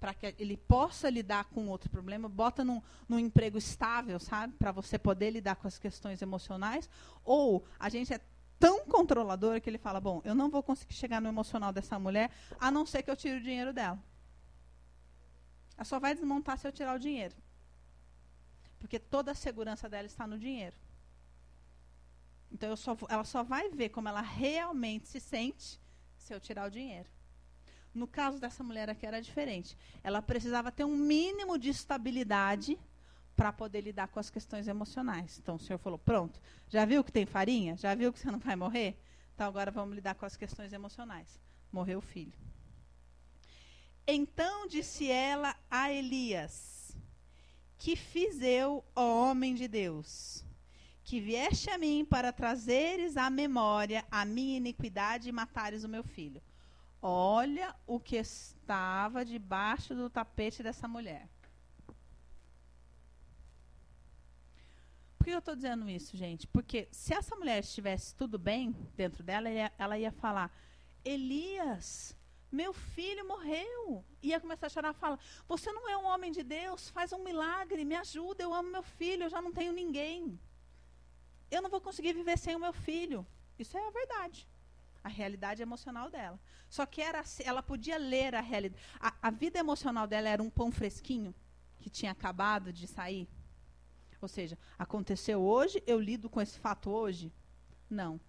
para 0.00 0.14
que 0.14 0.34
ele 0.38 0.56
possa 0.56 1.10
lidar 1.10 1.44
com 1.46 1.68
outro 1.68 1.90
problema, 1.90 2.28
bota 2.28 2.64
num, 2.64 2.80
num 3.08 3.18
emprego 3.18 3.58
estável, 3.58 4.18
sabe? 4.20 4.54
Para 4.54 4.70
você 4.70 4.98
poder 4.98 5.30
lidar 5.30 5.56
com 5.56 5.66
as 5.66 5.78
questões 5.78 6.22
emocionais. 6.22 6.88
Ou 7.24 7.64
a 7.78 7.88
gente 7.88 8.14
é 8.14 8.20
tão 8.58 8.84
controlador 8.86 9.60
que 9.60 9.70
ele 9.70 9.78
fala: 9.78 10.00
bom, 10.00 10.20
eu 10.24 10.34
não 10.34 10.50
vou 10.50 10.62
conseguir 10.62 10.94
chegar 10.94 11.20
no 11.20 11.28
emocional 11.28 11.72
dessa 11.72 11.98
mulher, 11.98 12.30
a 12.58 12.70
não 12.70 12.84
ser 12.84 13.02
que 13.02 13.10
eu 13.10 13.16
tire 13.16 13.36
o 13.36 13.42
dinheiro 13.42 13.72
dela. 13.72 13.98
Ela 15.76 15.84
só 15.84 16.00
vai 16.00 16.14
desmontar 16.14 16.58
se 16.58 16.66
eu 16.66 16.72
tirar 16.72 16.96
o 16.96 16.98
dinheiro. 16.98 17.36
Porque 18.78 18.98
toda 18.98 19.32
a 19.32 19.34
segurança 19.34 19.88
dela 19.88 20.06
está 20.06 20.26
no 20.26 20.38
dinheiro. 20.38 20.76
Então 22.50 22.74
só, 22.76 22.96
ela 23.08 23.24
só 23.24 23.42
vai 23.42 23.68
ver 23.68 23.90
como 23.90 24.08
ela 24.08 24.20
realmente 24.20 25.06
se 25.08 25.20
sente 25.20 25.80
se 26.16 26.34
eu 26.34 26.40
tirar 26.40 26.66
o 26.66 26.70
dinheiro. 26.70 27.08
No 27.94 28.06
caso 28.06 28.38
dessa 28.40 28.62
mulher 28.62 28.88
aqui 28.90 29.06
era 29.06 29.20
diferente. 29.20 29.76
Ela 30.02 30.20
precisava 30.22 30.70
ter 30.70 30.84
um 30.84 30.96
mínimo 30.96 31.58
de 31.58 31.70
estabilidade 31.70 32.78
para 33.38 33.52
poder 33.52 33.82
lidar 33.82 34.08
com 34.08 34.18
as 34.18 34.28
questões 34.28 34.66
emocionais. 34.66 35.38
Então 35.38 35.54
o 35.54 35.60
senhor 35.60 35.78
falou: 35.78 35.96
pronto, 35.96 36.40
já 36.68 36.84
viu 36.84 37.04
que 37.04 37.12
tem 37.12 37.24
farinha? 37.24 37.76
Já 37.76 37.94
viu 37.94 38.12
que 38.12 38.18
você 38.18 38.32
não 38.32 38.40
vai 38.40 38.56
morrer? 38.56 38.98
Então 39.32 39.46
agora 39.46 39.70
vamos 39.70 39.94
lidar 39.94 40.16
com 40.16 40.26
as 40.26 40.36
questões 40.36 40.72
emocionais. 40.72 41.40
Morreu 41.70 42.00
o 42.00 42.02
filho. 42.02 42.32
Então 44.04 44.66
disse 44.66 45.08
ela 45.08 45.54
a 45.70 45.92
Elias: 45.92 46.96
Que 47.78 47.94
fiz 47.94 48.42
eu, 48.42 48.84
ó 48.96 49.30
homem 49.30 49.54
de 49.54 49.68
Deus? 49.68 50.44
Que 51.04 51.20
vieste 51.20 51.70
a 51.70 51.78
mim 51.78 52.04
para 52.04 52.32
trazeres 52.32 53.16
à 53.16 53.30
memória 53.30 54.04
a 54.10 54.24
minha 54.24 54.56
iniquidade 54.56 55.28
e 55.28 55.32
matares 55.32 55.84
o 55.84 55.88
meu 55.88 56.02
filho. 56.02 56.42
Olha 57.00 57.72
o 57.86 58.00
que 58.00 58.16
estava 58.16 59.24
debaixo 59.24 59.94
do 59.94 60.10
tapete 60.10 60.60
dessa 60.60 60.88
mulher. 60.88 61.28
Que 65.28 65.34
eu 65.34 65.40
estou 65.40 65.54
dizendo 65.54 65.88
isso, 65.88 66.16
gente? 66.16 66.46
Porque 66.46 66.88
se 66.90 67.12
essa 67.12 67.36
mulher 67.36 67.58
estivesse 67.60 68.14
tudo 68.14 68.38
bem 68.38 68.74
dentro 68.96 69.22
dela, 69.22 69.48
ela 69.76 69.98
ia 69.98 70.10
falar: 70.10 70.50
Elias, 71.04 72.16
meu 72.50 72.72
filho 72.72 73.26
morreu. 73.28 74.04
Ia 74.22 74.40
começar 74.40 74.66
a 74.66 74.70
chorar 74.70 74.94
falar: 74.94 75.18
Você 75.46 75.70
não 75.70 75.88
é 75.88 75.96
um 75.96 76.06
homem 76.06 76.32
de 76.32 76.42
Deus, 76.42 76.88
faz 76.88 77.12
um 77.12 77.22
milagre, 77.22 77.84
me 77.84 77.94
ajuda, 77.94 78.42
eu 78.42 78.54
amo 78.54 78.70
meu 78.70 78.82
filho, 78.82 79.24
eu 79.24 79.28
já 79.28 79.42
não 79.42 79.52
tenho 79.52 79.72
ninguém. 79.72 80.40
Eu 81.50 81.62
não 81.62 81.70
vou 81.70 81.80
conseguir 81.80 82.14
viver 82.14 82.38
sem 82.38 82.56
o 82.56 82.60
meu 82.60 82.72
filho. 82.72 83.26
Isso 83.58 83.76
é 83.76 83.86
a 83.86 83.90
verdade. 83.90 84.48
A 85.04 85.08
realidade 85.08 85.62
emocional 85.62 86.10
dela. 86.10 86.38
Só 86.68 86.84
que 86.86 87.00
era, 87.00 87.22
ela 87.44 87.62
podia 87.62 87.98
ler 87.98 88.34
a 88.34 88.40
realidade. 88.40 88.82
A, 89.00 89.14
a 89.22 89.30
vida 89.30 89.58
emocional 89.58 90.06
dela 90.06 90.28
era 90.28 90.42
um 90.42 90.50
pão 90.50 90.70
fresquinho 90.70 91.34
que 91.78 91.88
tinha 91.88 92.12
acabado 92.12 92.72
de 92.72 92.86
sair. 92.86 93.28
Ou 94.20 94.28
seja, 94.28 94.58
aconteceu 94.78 95.40
hoje, 95.40 95.82
eu 95.86 96.00
lido 96.00 96.28
com 96.28 96.40
esse 96.40 96.58
fato 96.58 96.90
hoje? 96.90 97.32
Não. 97.88 98.20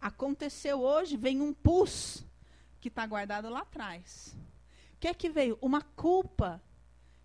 Aconteceu 0.00 0.80
hoje, 0.80 1.16
vem 1.16 1.40
um 1.40 1.52
pus 1.52 2.24
que 2.80 2.88
está 2.88 3.06
guardado 3.06 3.48
lá 3.48 3.60
atrás. 3.60 4.36
O 4.94 4.98
que 5.00 5.08
é 5.08 5.14
que 5.14 5.28
veio? 5.28 5.58
Uma 5.60 5.82
culpa 5.82 6.62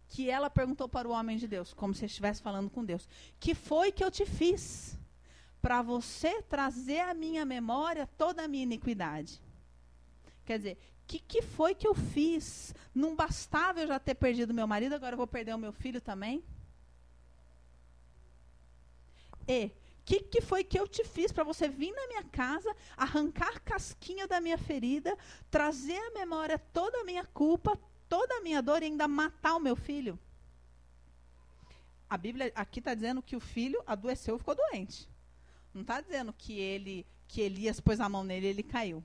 que 0.08 0.30
ela 0.30 0.50
perguntou 0.50 0.88
para 0.88 1.08
o 1.08 1.12
homem 1.12 1.38
de 1.38 1.48
Deus, 1.48 1.74
como 1.74 1.94
se 1.94 2.06
estivesse 2.06 2.42
falando 2.42 2.70
com 2.70 2.86
Deus. 2.86 3.08
Que 3.40 3.54
foi 3.54 3.92
que 3.92 4.04
eu 4.04 4.12
te 4.12 4.26
fiz? 4.26 4.98
Para 5.62 5.82
você 5.82 6.42
trazer 6.44 7.00
à 7.00 7.14
minha 7.14 7.46
memória 7.46 8.08
toda 8.18 8.44
a 8.44 8.48
minha 8.48 8.64
iniquidade. 8.64 9.42
Quer 10.46 10.58
dizer, 10.58 10.78
que, 11.08 11.20
que 11.20 11.42
foi 11.42 11.76
que 11.76 11.88
eu 11.88 11.94
fiz? 11.94 12.74
Não 12.94 13.16
bastava 13.16 13.82
eu 13.82 13.88
já 13.88 14.00
ter 14.00 14.16
perdido 14.16 14.54
meu 14.54 14.68
marido, 14.68 14.94
agora 14.96 15.14
eu 15.14 15.18
vou 15.18 15.28
perder 15.28 15.54
o 15.54 15.60
meu 15.60 15.72
filho 15.72 16.02
também? 16.02 16.44
E 19.48 19.66
o 19.66 20.06
que, 20.06 20.20
que 20.22 20.42
foi 20.42 20.64
que 20.64 20.80
eu 20.80 20.88
te 20.88 21.04
fiz 21.04 21.32
para 21.32 21.44
você 21.44 21.70
vir 21.70 21.94
na 21.94 22.08
minha 22.08 22.24
casa, 22.24 22.76
arrancar 22.98 23.62
casquinha 23.62 24.28
da 24.28 24.42
minha 24.42 24.58
ferida, 24.58 25.18
trazer 25.50 25.98
à 25.98 26.12
memória 26.12 26.60
toda 26.60 27.02
a 27.02 27.06
minha 27.06 27.26
culpa, 27.26 27.80
toda 28.10 28.36
a 28.36 28.42
minha 28.42 28.62
dor 28.62 28.84
e 28.84 28.86
ainda 28.86 29.08
matar 29.08 29.56
o 29.56 29.60
meu 29.60 29.76
filho? 29.76 30.20
A 32.10 32.18
Bíblia 32.18 32.52
aqui 32.54 32.80
está 32.80 32.94
dizendo 32.94 33.22
que 33.22 33.36
o 33.36 33.40
filho 33.40 33.82
adoeceu 33.88 34.36
e 34.36 34.40
ficou 34.40 34.56
doente. 34.56 35.10
Não 35.74 35.82
está 35.82 36.00
dizendo 36.00 36.32
que 36.32 36.54
ele, 36.60 37.08
que 37.28 37.42
Elias 37.42 37.80
pôs 37.80 38.00
a 38.00 38.08
mão 38.08 38.24
nele 38.24 38.46
e 38.46 38.50
ele 38.50 38.62
caiu. 38.62 39.04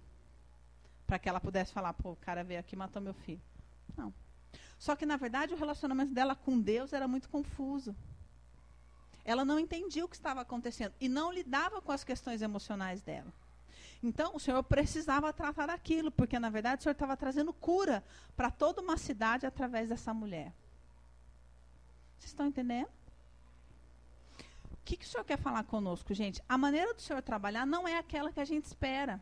Para 1.07 1.19
que 1.19 1.29
ela 1.29 1.41
pudesse 1.41 1.73
falar, 1.73 1.95
pô, 1.95 2.13
o 2.13 2.17
cara 2.17 2.45
veio 2.45 2.61
aqui 2.61 2.75
e 2.75 2.79
matou 2.79 3.01
meu 3.01 3.15
filho. 3.15 3.41
Não. 3.97 4.13
Só 4.79 4.95
que, 4.95 5.07
na 5.07 5.17
verdade, 5.17 5.55
o 5.55 5.57
relacionamento 5.57 6.13
dela 6.13 6.37
com 6.37 6.61
Deus 6.61 6.93
era 6.93 7.09
muito 7.09 7.29
confuso. 7.29 7.97
Ela 9.29 9.45
não 9.45 9.59
entendia 9.59 10.03
o 10.03 10.09
que 10.09 10.17
estava 10.17 10.41
acontecendo 10.41 10.95
e 10.99 11.07
não 11.07 11.31
lidava 11.31 11.83
com 11.83 11.93
as 11.93 12.03
questões 12.03 12.41
emocionais 12.41 13.03
dela. 13.03 13.31
Então, 14.03 14.35
o 14.35 14.41
Senhor 14.41 14.63
precisava 14.63 15.31
tratar 15.35 15.67
daquilo, 15.67 16.11
porque, 16.11 16.39
na 16.39 16.49
verdade, 16.49 16.81
o 16.81 16.83
Senhor 16.83 16.95
estava 16.95 17.15
trazendo 17.15 17.53
cura 17.53 18.03
para 18.35 18.51
toda 18.51 18.81
uma 18.81 18.97
cidade 18.97 19.45
através 19.45 19.91
dessa 19.91 20.15
mulher. 20.15 20.55
Vocês 22.17 22.31
estão 22.31 22.47
entendendo? 22.47 22.89
O 24.73 24.77
que, 24.83 24.97
que 24.97 25.05
o 25.05 25.09
Senhor 25.09 25.25
quer 25.25 25.39
falar 25.39 25.65
conosco, 25.65 26.15
gente? 26.15 26.43
A 26.49 26.57
maneira 26.57 26.95
do 26.95 27.03
Senhor 27.03 27.21
trabalhar 27.21 27.67
não 27.67 27.87
é 27.87 27.99
aquela 27.99 28.33
que 28.33 28.41
a 28.41 28.47
gente 28.47 28.65
espera 28.65 29.21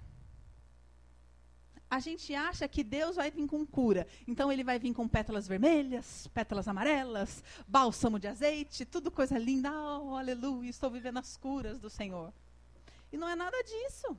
a 1.89 2.01
gente 2.01 2.35
acha 2.35 2.67
que 2.67 2.83
Deus 2.83 3.17
vai 3.17 3.31
vir 3.31 3.47
com 3.47 3.65
cura. 3.65 4.07
Então 4.27 4.51
ele 4.51 4.65
vai 4.65 4.79
vir 4.79 4.93
com 4.93 5.07
pétalas 5.07 5.47
vermelhas, 5.47 6.27
pétalas 6.29 6.67
amarelas, 6.67 7.43
bálsamo 7.67 8.19
de 8.19 8.27
azeite, 8.27 8.85
tudo 8.85 9.11
coisa 9.11 9.39
linda. 9.39 9.71
Oh, 9.73 10.17
aleluia, 10.17 10.69
estou 10.69 10.91
vivendo 10.91 11.19
as 11.19 11.37
curas 11.37 11.79
do 11.79 11.89
Senhor. 11.89 12.33
E 13.13 13.17
não 13.17 13.29
é 13.29 13.37
nada 13.37 13.57
disso. 13.63 14.19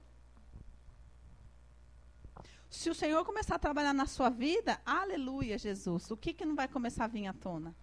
Se 2.70 2.90
o 2.90 2.96
Senhor 2.96 3.24
começar 3.26 3.56
a 3.56 3.60
trabalhar 3.60 3.94
na 3.94 4.06
sua 4.06 4.30
vida, 4.30 4.80
aleluia, 4.86 5.58
Jesus, 5.58 6.12
o 6.12 6.18
que, 6.18 6.34
que 6.34 6.46
não 6.46 6.56
vai 6.56 6.68
começar 6.68 7.06
a 7.06 7.08
vir 7.08 7.28
à 7.28 7.34
tona? 7.34 7.76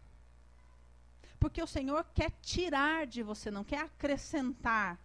Porque 1.38 1.62
o 1.62 1.66
Senhor 1.66 2.04
quer 2.14 2.30
tirar 2.40 3.06
de 3.06 3.22
você, 3.22 3.50
não 3.50 3.64
quer 3.64 3.80
acrescentar 3.80 4.98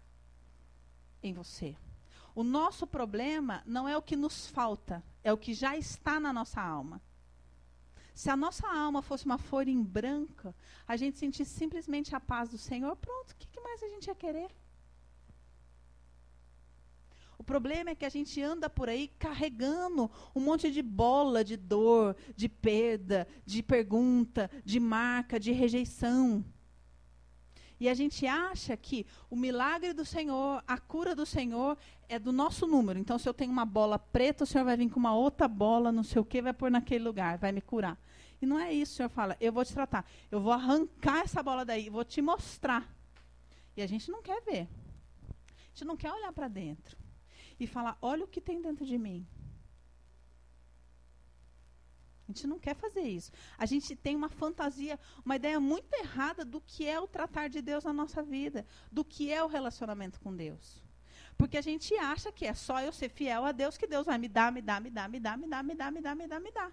em 1.22 1.34
você. 1.34 1.76
O 2.36 2.44
nosso 2.44 2.86
problema 2.88 3.64
não 3.66 3.88
é 3.88 3.98
o 3.98 4.02
que 4.02 4.16
nos 4.16 4.48
falta, 4.48 5.04
é 5.24 5.34
o 5.34 5.38
que 5.38 5.54
já 5.54 5.78
está 5.78 6.20
na 6.20 6.32
nossa 6.32 6.62
alma. 6.62 7.02
Se 8.14 8.30
a 8.30 8.36
nossa 8.36 8.68
alma 8.68 9.02
fosse 9.02 9.26
uma 9.26 9.38
folha 9.38 9.72
em 9.72 9.82
branca, 9.82 10.54
a 10.88 10.98
gente 10.98 11.18
sentisse 11.18 11.52
simplesmente 11.52 12.14
a 12.16 12.20
paz 12.20 12.50
do 12.50 12.58
Senhor, 12.58 12.96
pronto, 12.98 13.32
o 13.32 13.36
que, 13.36 13.48
que 13.48 13.62
mais 13.62 13.82
a 13.82 13.88
gente 13.88 14.08
ia 14.08 14.16
querer? 14.16 14.50
O 17.38 17.44
problema 17.44 17.92
é 17.92 17.96
que 17.96 18.04
a 18.04 18.10
gente 18.10 18.42
anda 18.42 18.70
por 18.70 18.90
aí 18.90 19.08
carregando 19.18 20.12
um 20.36 20.42
monte 20.42 20.70
de 20.70 20.82
bola 20.82 21.46
de 21.46 21.56
dor, 21.56 22.16
de 22.36 22.50
perda, 22.50 23.26
de 23.46 23.64
pergunta, 23.64 24.52
de 24.66 24.78
marca, 24.78 25.40
de 25.40 25.54
rejeição. 25.54 26.44
E 27.80 27.88
a 27.88 27.94
gente 27.94 28.28
acha 28.28 28.76
que 28.76 29.06
o 29.30 29.36
milagre 29.36 29.94
do 29.94 30.04
Senhor, 30.04 30.62
a 30.68 30.78
cura 30.78 31.16
do 31.16 31.26
Senhor, 31.26 31.78
é 32.10 32.20
do 32.20 32.32
nosso 32.32 32.68
número. 32.68 33.00
Então, 33.00 33.18
se 33.18 33.30
eu 33.30 33.34
tenho 33.34 33.52
uma 33.52 33.66
bola 33.66 33.98
preta, 33.98 34.44
o 34.44 34.48
Senhor 34.48 34.66
vai 34.66 34.76
vir 34.76 34.90
com 34.90 35.00
uma 35.00 35.16
outra 35.16 35.48
bola, 35.48 35.92
não 35.92 36.04
sei 36.04 36.22
o 36.22 36.26
que, 36.26 36.42
vai 36.42 36.54
pôr 36.54 36.70
naquele 36.70 37.04
lugar, 37.04 37.38
vai 37.38 37.52
me 37.52 37.62
curar. 37.62 37.98
E 38.42 38.46
não 38.46 38.60
é 38.60 38.74
isso, 38.74 38.94
o 38.94 38.96
Senhor 38.98 39.10
fala, 39.10 39.38
eu 39.40 39.54
vou 39.54 39.64
te 39.64 39.74
tratar. 39.74 40.06
Eu 40.30 40.42
vou 40.42 40.52
arrancar 40.52 41.20
essa 41.20 41.42
bola 41.42 41.64
daí, 41.64 41.90
vou 41.90 42.04
te 42.04 42.22
mostrar. 42.22 42.94
E 43.78 43.82
a 43.82 43.88
gente 43.88 44.12
não 44.12 44.22
quer 44.22 44.42
ver. 44.42 44.68
A 45.30 45.70
gente 45.70 45.86
não 45.86 45.96
quer 45.96 46.12
olhar 46.12 46.34
para 46.34 46.50
dentro. 46.50 46.98
E 47.58 47.66
falar, 47.66 47.98
olha 48.02 48.26
o 48.26 48.28
que 48.28 48.42
tem 48.42 48.62
dentro 48.62 48.86
de 48.86 48.98
mim. 48.98 49.26
A 52.30 52.32
gente 52.32 52.46
não 52.46 52.60
quer 52.60 52.76
fazer 52.76 53.02
isso. 53.02 53.32
A 53.58 53.66
gente 53.66 53.96
tem 53.96 54.16
uma 54.16 54.30
fantasia, 54.30 55.00
uma 55.26 55.36
ideia 55.36 55.60
muito 55.60 55.92
errada 55.96 56.46
do 56.46 56.62
que 56.62 56.86
é 56.86 57.00
o 57.00 57.08
tratar 57.08 57.50
de 57.50 57.60
Deus 57.60 57.84
na 57.84 57.92
nossa 57.92 58.22
vida, 58.22 58.68
do 58.92 59.04
que 59.04 59.34
é 59.34 59.44
o 59.44 59.48
relacionamento 59.48 60.20
com 60.20 60.36
Deus. 60.36 60.80
Porque 61.36 61.58
a 61.58 61.62
gente 61.62 61.96
acha 61.96 62.32
que 62.32 62.46
é 62.46 62.54
só 62.54 62.82
eu 62.82 62.94
ser 62.94 63.10
fiel 63.10 63.46
a 63.46 63.52
Deus 63.52 63.80
que 63.80 63.88
Deus 63.88 64.06
vai 64.06 64.20
me 64.20 64.28
dar, 64.28 64.52
me 64.52 64.62
dar, 64.62 64.80
me 64.80 64.92
dar, 64.92 65.10
me 65.10 65.20
dar, 65.20 65.38
me 65.38 65.48
dar, 65.48 65.64
me 65.64 65.74
dar, 65.74 65.92
me 65.92 66.02
dar, 66.02 66.16
me 66.16 66.28
dar, 66.28 66.40
me 66.40 66.52
dar. 66.52 66.72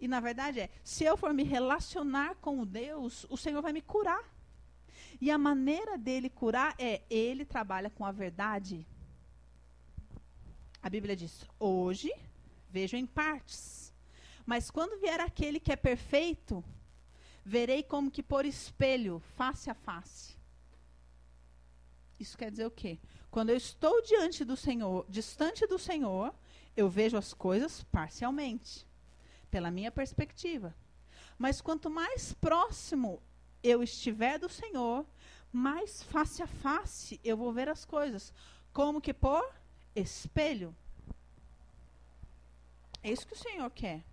E 0.00 0.06
na 0.06 0.20
verdade 0.20 0.60
é, 0.60 0.70
se 0.84 1.02
eu 1.02 1.16
for 1.16 1.34
me 1.34 1.42
relacionar 1.42 2.36
com 2.36 2.60
o 2.60 2.66
Deus, 2.66 3.26
o 3.28 3.36
Senhor 3.36 3.60
vai 3.60 3.72
me 3.72 3.82
curar. 3.82 4.22
E 5.20 5.28
a 5.28 5.36
maneira 5.36 5.98
dele 5.98 6.30
curar 6.30 6.76
é 6.78 7.02
ele 7.10 7.44
trabalha 7.44 7.90
com 7.90 8.04
a 8.04 8.12
verdade. 8.12 8.86
A 10.80 10.88
Bíblia 10.88 11.16
diz: 11.16 11.44
"Hoje 11.58 12.12
vejo 12.70 12.96
em 12.96 13.06
partes, 13.06 13.87
mas 14.48 14.70
quando 14.70 14.98
vier 14.98 15.20
aquele 15.20 15.60
que 15.60 15.70
é 15.70 15.76
perfeito, 15.76 16.64
verei 17.44 17.82
como 17.82 18.10
que 18.10 18.22
por 18.22 18.46
espelho, 18.46 19.20
face 19.36 19.68
a 19.68 19.74
face. 19.74 20.38
Isso 22.18 22.38
quer 22.38 22.50
dizer 22.50 22.64
o 22.64 22.70
quê? 22.70 22.98
Quando 23.30 23.50
eu 23.50 23.58
estou 23.58 24.00
diante 24.00 24.46
do 24.46 24.56
Senhor, 24.56 25.04
distante 25.06 25.66
do 25.66 25.78
Senhor, 25.78 26.34
eu 26.74 26.88
vejo 26.88 27.18
as 27.18 27.34
coisas 27.34 27.82
parcialmente. 27.92 28.86
pela 29.50 29.70
minha 29.70 29.90
perspectiva. 29.90 30.74
Mas 31.36 31.60
quanto 31.60 31.90
mais 31.90 32.32
próximo 32.32 33.22
eu 33.62 33.82
estiver 33.82 34.38
do 34.38 34.48
Senhor, 34.48 35.06
mais 35.52 36.02
face 36.02 36.42
a 36.42 36.46
face 36.46 37.20
eu 37.22 37.36
vou 37.36 37.52
ver 37.52 37.68
as 37.68 37.84
coisas. 37.84 38.32
Como 38.72 38.98
que 38.98 39.12
por 39.12 39.46
espelho. 39.94 40.74
É 43.02 43.10
isso 43.12 43.26
que 43.26 43.34
o 43.34 43.44
Senhor 43.46 43.70
quer. 43.70 44.04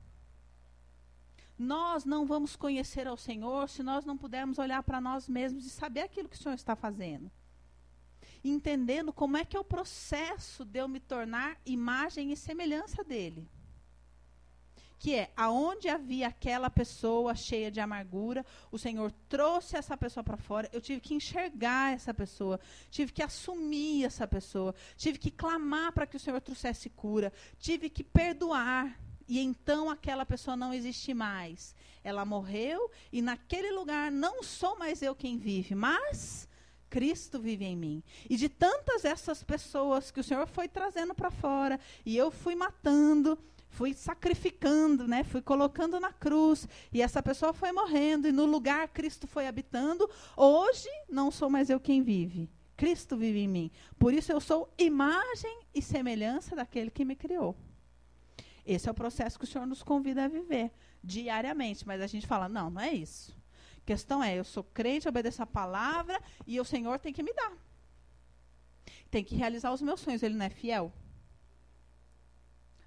Nós 1.58 2.03
não 2.03 2.26
vamos 2.26 2.56
conhecer 2.56 3.08
ao 3.08 3.18
Senhor 3.18 3.70
se 3.70 3.82
nós 3.82 4.06
não 4.06 4.18
pudermos 4.18 4.60
olhar 4.60 4.84
para 4.84 4.99
nós 4.99 5.30
mesmos 5.30 5.66
e 5.66 5.70
saber 5.70 6.01
aquilo 6.01 6.30
que 6.30 6.36
o 6.36 6.39
Senhor 6.39 6.56
está 6.56 6.76
fazendo. 6.76 7.32
Entendendo 8.43 9.14
como 9.14 9.38
é 9.38 9.45
que 9.45 9.56
é 9.56 9.60
o 9.60 9.64
processo 9.64 10.66
de 10.66 10.80
eu 10.80 10.88
me 10.88 10.99
tornar 10.99 11.58
imagem 11.66 12.32
e 12.32 12.38
semelhança 12.38 13.03
dele 13.03 13.49
que 14.97 15.14
é 15.14 15.32
aonde 15.36 15.88
havia 15.89 16.28
aquela 16.28 16.70
pessoa 16.70 17.36
cheia 17.36 17.70
de 17.70 17.80
amargura, 17.80 18.45
o 18.72 18.78
Senhor 18.80 19.12
trouxe 19.30 19.78
essa 19.78 19.95
pessoa 19.95 20.24
para 20.24 20.38
fora, 20.38 20.70
eu 20.74 20.82
tive 20.82 21.01
que 21.01 21.14
enxergar 21.14 21.93
essa 21.93 22.14
pessoa, 22.14 22.60
tive 22.89 23.12
que 23.12 23.22
assumir 23.22 24.06
essa 24.06 24.28
pessoa, 24.28 24.74
tive 24.95 25.20
que 25.20 25.30
clamar 25.30 25.91
para 25.91 26.08
que 26.08 26.18
o 26.18 26.20
Senhor 26.20 26.41
trouxesse 26.41 26.89
cura, 26.89 27.32
tive 27.60 27.89
que 27.89 28.03
perdoar. 28.03 28.99
E 29.28 29.40
então 29.40 29.90
aquela 29.90 30.26
pessoa 30.26 30.56
não 30.56 30.74
existe 30.74 31.14
mais. 31.14 31.76
Ela 32.04 32.26
morreu 32.26 32.92
e 33.12 33.22
naquele 33.22 33.72
lugar 33.72 34.12
não 34.12 34.44
sou 34.44 34.78
mais 34.78 35.02
eu 35.02 35.16
quem 35.16 35.38
vive, 35.38 35.74
mas 35.74 36.48
Cristo 36.90 37.40
vive 37.40 37.66
em 37.66 37.76
mim. 37.76 38.04
E 38.30 38.38
de 38.38 38.48
tantas 38.48 39.04
essas 39.04 39.44
pessoas 39.44 40.12
que 40.12 40.20
o 40.20 40.24
Senhor 40.24 40.48
foi 40.48 40.68
trazendo 40.68 41.14
para 41.16 41.32
fora 41.32 41.80
e 42.06 42.16
eu 42.16 42.30
fui 42.30 42.56
matando, 42.56 43.38
fui 43.70 43.94
sacrificando, 43.94 45.08
né? 45.08 45.24
Fui 45.24 45.42
colocando 45.42 46.00
na 46.00 46.14
cruz 46.14 46.68
e 46.94 47.02
essa 47.02 47.22
pessoa 47.22 47.54
foi 47.54 47.72
morrendo 47.72 48.28
e 48.28 48.32
no 48.32 48.46
lugar 48.46 48.88
Cristo 48.90 49.28
foi 49.28 49.48
habitando. 49.48 50.10
Hoje 50.38 50.88
não 51.10 51.32
sou 51.32 51.50
mais 51.50 51.70
eu 51.70 51.80
quem 51.80 52.04
vive. 52.04 52.50
Cristo 52.78 53.18
vive 53.18 53.40
em 53.40 53.48
mim. 53.48 53.72
Por 53.98 54.14
isso 54.14 54.32
eu 54.32 54.40
sou 54.40 54.72
imagem 54.78 55.62
e 55.74 55.82
semelhança 55.82 56.56
daquele 56.56 56.92
que 56.92 57.06
me 57.06 57.16
criou. 57.16 57.56
Esse 58.66 58.89
é 58.89 58.91
o 58.91 58.95
processo 58.95 59.38
que 59.38 59.45
o 59.45 59.47
Senhor 59.47 59.66
nos 59.66 59.84
convida 59.84 60.26
a 60.26 60.28
viver 60.28 60.72
diariamente, 61.03 61.86
mas 61.86 62.01
a 62.01 62.07
gente 62.07 62.26
fala: 62.26 62.49
"Não, 62.49 62.70
não 62.70 62.82
é 62.82 62.93
isso". 62.93 63.36
A 63.78 63.86
questão 63.86 64.24
é, 64.24 64.38
eu 64.38 64.43
sou 64.43 64.63
crente, 64.63 65.07
obedeço 65.07 65.43
a 65.43 65.45
palavra 65.45 66.20
e 66.47 66.59
o 66.59 66.66
Senhor 66.66 66.97
tem 66.99 67.13
que 67.13 67.24
me 67.24 67.34
dar. 67.34 67.53
Tem 69.11 69.24
que 69.24 69.36
realizar 69.36 69.72
os 69.72 69.82
meus 69.82 69.99
sonhos, 69.99 70.24
ele 70.24 70.36
não 70.36 70.45
é 70.45 70.49
fiel? 70.49 70.91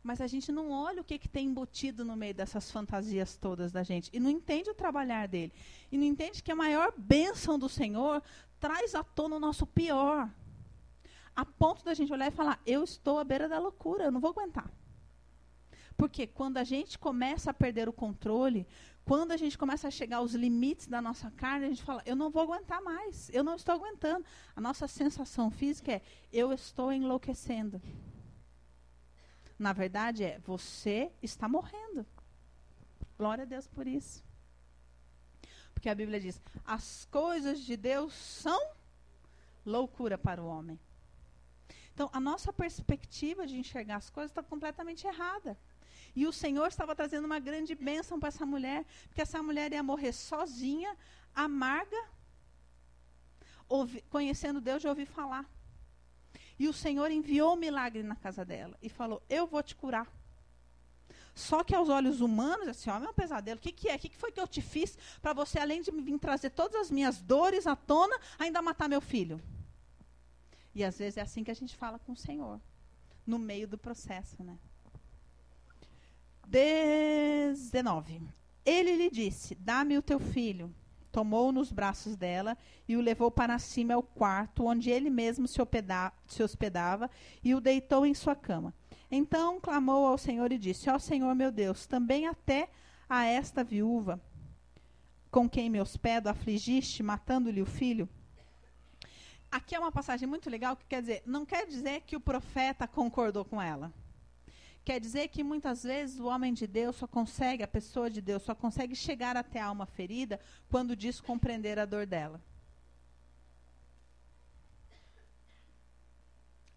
mas 0.08 0.22
a 0.22 0.26
gente 0.26 0.50
não 0.50 0.70
olha 0.70 1.02
o 1.02 1.04
que, 1.04 1.18
que 1.18 1.28
tem 1.28 1.48
embutido 1.48 2.02
no 2.02 2.16
meio 2.16 2.32
dessas 2.32 2.70
fantasias 2.70 3.36
todas 3.36 3.70
da 3.70 3.82
gente. 3.82 4.08
E 4.10 4.18
não 4.18 4.30
entende 4.30 4.70
o 4.70 4.74
trabalhar 4.74 5.28
dele. 5.28 5.52
E 5.92 5.98
não 5.98 6.04
entende 6.04 6.42
que 6.42 6.50
a 6.50 6.56
maior 6.56 6.94
bênção 6.96 7.58
do 7.58 7.68
Senhor 7.68 8.22
traz 8.58 8.94
à 8.94 9.04
tona 9.04 9.36
o 9.36 9.38
nosso 9.38 9.66
pior. 9.66 10.30
A 11.36 11.44
ponto 11.44 11.84
da 11.84 11.92
gente 11.92 12.10
olhar 12.10 12.28
e 12.28 12.30
falar: 12.30 12.58
eu 12.64 12.82
estou 12.82 13.18
à 13.18 13.24
beira 13.24 13.50
da 13.50 13.58
loucura, 13.58 14.04
eu 14.04 14.10
não 14.10 14.18
vou 14.18 14.30
aguentar. 14.30 14.72
Porque 15.98 16.28
quando 16.28 16.58
a 16.58 16.64
gente 16.64 16.96
começa 16.96 17.50
a 17.50 17.54
perder 17.54 17.88
o 17.88 17.92
controle, 17.92 18.68
quando 19.04 19.32
a 19.32 19.36
gente 19.36 19.58
começa 19.58 19.88
a 19.88 19.90
chegar 19.90 20.18
aos 20.18 20.32
limites 20.32 20.86
da 20.86 21.02
nossa 21.02 21.28
carne, 21.32 21.66
a 21.66 21.68
gente 21.70 21.82
fala: 21.82 22.00
eu 22.06 22.14
não 22.14 22.30
vou 22.30 22.42
aguentar 22.44 22.80
mais, 22.80 23.28
eu 23.30 23.42
não 23.42 23.56
estou 23.56 23.74
aguentando. 23.74 24.24
A 24.54 24.60
nossa 24.60 24.86
sensação 24.86 25.50
física 25.50 25.90
é: 25.90 26.02
eu 26.32 26.52
estou 26.52 26.92
enlouquecendo. 26.92 27.82
Na 29.58 29.72
verdade, 29.72 30.22
é 30.22 30.38
você 30.38 31.10
está 31.20 31.48
morrendo. 31.48 32.06
Glória 33.18 33.42
a 33.42 33.50
Deus 33.54 33.66
por 33.66 33.88
isso. 33.88 34.24
Porque 35.74 35.88
a 35.88 35.96
Bíblia 35.96 36.20
diz: 36.20 36.40
as 36.64 37.06
coisas 37.06 37.58
de 37.58 37.76
Deus 37.76 38.14
são 38.14 38.60
loucura 39.66 40.16
para 40.16 40.40
o 40.40 40.46
homem. 40.46 40.78
Então, 41.92 42.08
a 42.12 42.20
nossa 42.20 42.52
perspectiva 42.52 43.48
de 43.48 43.56
enxergar 43.56 43.96
as 43.96 44.08
coisas 44.08 44.30
está 44.30 44.44
completamente 44.44 45.04
errada. 45.04 45.58
E 46.18 46.26
o 46.26 46.32
Senhor 46.32 46.66
estava 46.66 46.96
trazendo 46.96 47.26
uma 47.26 47.38
grande 47.38 47.76
bênção 47.76 48.18
para 48.18 48.30
essa 48.30 48.44
mulher, 48.44 48.84
porque 49.06 49.22
essa 49.22 49.40
mulher 49.40 49.72
ia 49.72 49.84
morrer 49.84 50.12
sozinha, 50.12 50.96
amarga, 51.32 51.96
ouvi, 53.68 54.02
conhecendo 54.10 54.60
Deus 54.60 54.82
de 54.82 54.88
ouvir 54.88 55.06
falar. 55.06 55.48
E 56.58 56.66
o 56.66 56.72
Senhor 56.72 57.08
enviou 57.08 57.52
um 57.52 57.56
milagre 57.56 58.02
na 58.02 58.16
casa 58.16 58.44
dela 58.44 58.76
e 58.82 58.88
falou: 58.88 59.22
Eu 59.28 59.46
vou 59.46 59.62
te 59.62 59.76
curar. 59.76 60.08
Só 61.36 61.62
que 61.62 61.72
aos 61.72 61.88
olhos 61.88 62.20
humanos, 62.20 62.66
esse 62.66 62.90
homem 62.90 63.06
é 63.06 63.10
um 63.12 63.14
pesadelo. 63.14 63.60
O 63.60 63.62
que, 63.62 63.70
que 63.70 63.88
é? 63.88 63.94
O 63.94 63.98
que, 64.00 64.08
que 64.08 64.16
foi 64.16 64.32
que 64.32 64.40
eu 64.40 64.48
te 64.48 64.60
fiz 64.60 64.98
para 65.22 65.32
você, 65.32 65.60
além 65.60 65.82
de 65.82 65.92
vir 65.92 66.18
trazer 66.18 66.50
todas 66.50 66.80
as 66.80 66.90
minhas 66.90 67.22
dores 67.22 67.64
à 67.64 67.76
tona, 67.76 68.18
ainda 68.40 68.60
matar 68.60 68.88
meu 68.88 69.00
filho? 69.00 69.40
E 70.74 70.82
às 70.82 70.98
vezes 70.98 71.16
é 71.16 71.20
assim 71.20 71.44
que 71.44 71.50
a 71.52 71.54
gente 71.54 71.76
fala 71.76 71.96
com 72.00 72.10
o 72.10 72.16
Senhor, 72.16 72.60
no 73.24 73.38
meio 73.38 73.68
do 73.68 73.78
processo, 73.78 74.42
né? 74.42 74.58
19. 76.48 78.22
Ele 78.64 78.96
lhe 78.96 79.10
disse: 79.10 79.54
Dá-me 79.54 79.96
o 79.98 80.02
teu 80.02 80.18
filho 80.18 80.74
tomou-o 81.18 81.50
nos 81.50 81.72
braços 81.72 82.16
dela 82.16 82.56
e 82.86 82.96
o 82.96 83.00
levou 83.00 83.30
para 83.30 83.58
cima 83.58 83.94
ao 83.94 84.02
quarto, 84.02 84.64
onde 84.64 84.90
ele 84.90 85.10
mesmo 85.10 85.48
se, 85.48 85.60
hospeda 85.60 86.12
se 86.26 86.42
hospedava, 86.42 87.10
e 87.42 87.54
o 87.54 87.60
deitou 87.60 88.06
em 88.06 88.14
sua 88.14 88.36
cama. 88.36 88.72
Então 89.10 89.60
clamou 89.60 90.06
ao 90.06 90.18
Senhor 90.18 90.52
e 90.52 90.58
disse: 90.58 90.88
Ó 90.88 90.94
oh, 90.94 90.98
Senhor 90.98 91.34
meu 91.34 91.50
Deus, 91.50 91.86
também 91.86 92.26
até 92.26 92.68
a 93.08 93.24
esta 93.24 93.64
viúva 93.64 94.20
com 95.30 95.48
quem 95.48 95.68
me 95.68 95.80
hospedo 95.80 96.28
afligiste, 96.28 97.02
matando-lhe 97.02 97.60
o 97.60 97.66
filho? 97.66 98.08
Aqui 99.50 99.74
é 99.74 99.78
uma 99.78 99.90
passagem 99.90 100.28
muito 100.28 100.48
legal 100.48 100.76
que 100.76 100.86
quer 100.86 101.00
dizer, 101.00 101.22
não 101.26 101.44
quer 101.44 101.66
dizer 101.66 102.02
que 102.02 102.16
o 102.16 102.20
profeta 102.20 102.86
concordou 102.86 103.44
com 103.44 103.60
ela. 103.60 103.92
Quer 104.84 105.00
dizer 105.00 105.28
que 105.28 105.44
muitas 105.44 105.82
vezes 105.82 106.18
o 106.18 106.26
homem 106.26 106.54
de 106.54 106.66
Deus 106.66 106.96
só 106.96 107.06
consegue, 107.06 107.62
a 107.62 107.68
pessoa 107.68 108.08
de 108.10 108.20
Deus 108.20 108.42
só 108.42 108.54
consegue 108.54 108.94
chegar 108.94 109.36
até 109.36 109.60
a 109.60 109.66
alma 109.66 109.86
ferida 109.86 110.40
quando 110.70 110.96
diz 110.96 111.20
compreender 111.20 111.78
a 111.78 111.84
dor 111.84 112.06
dela. 112.06 112.40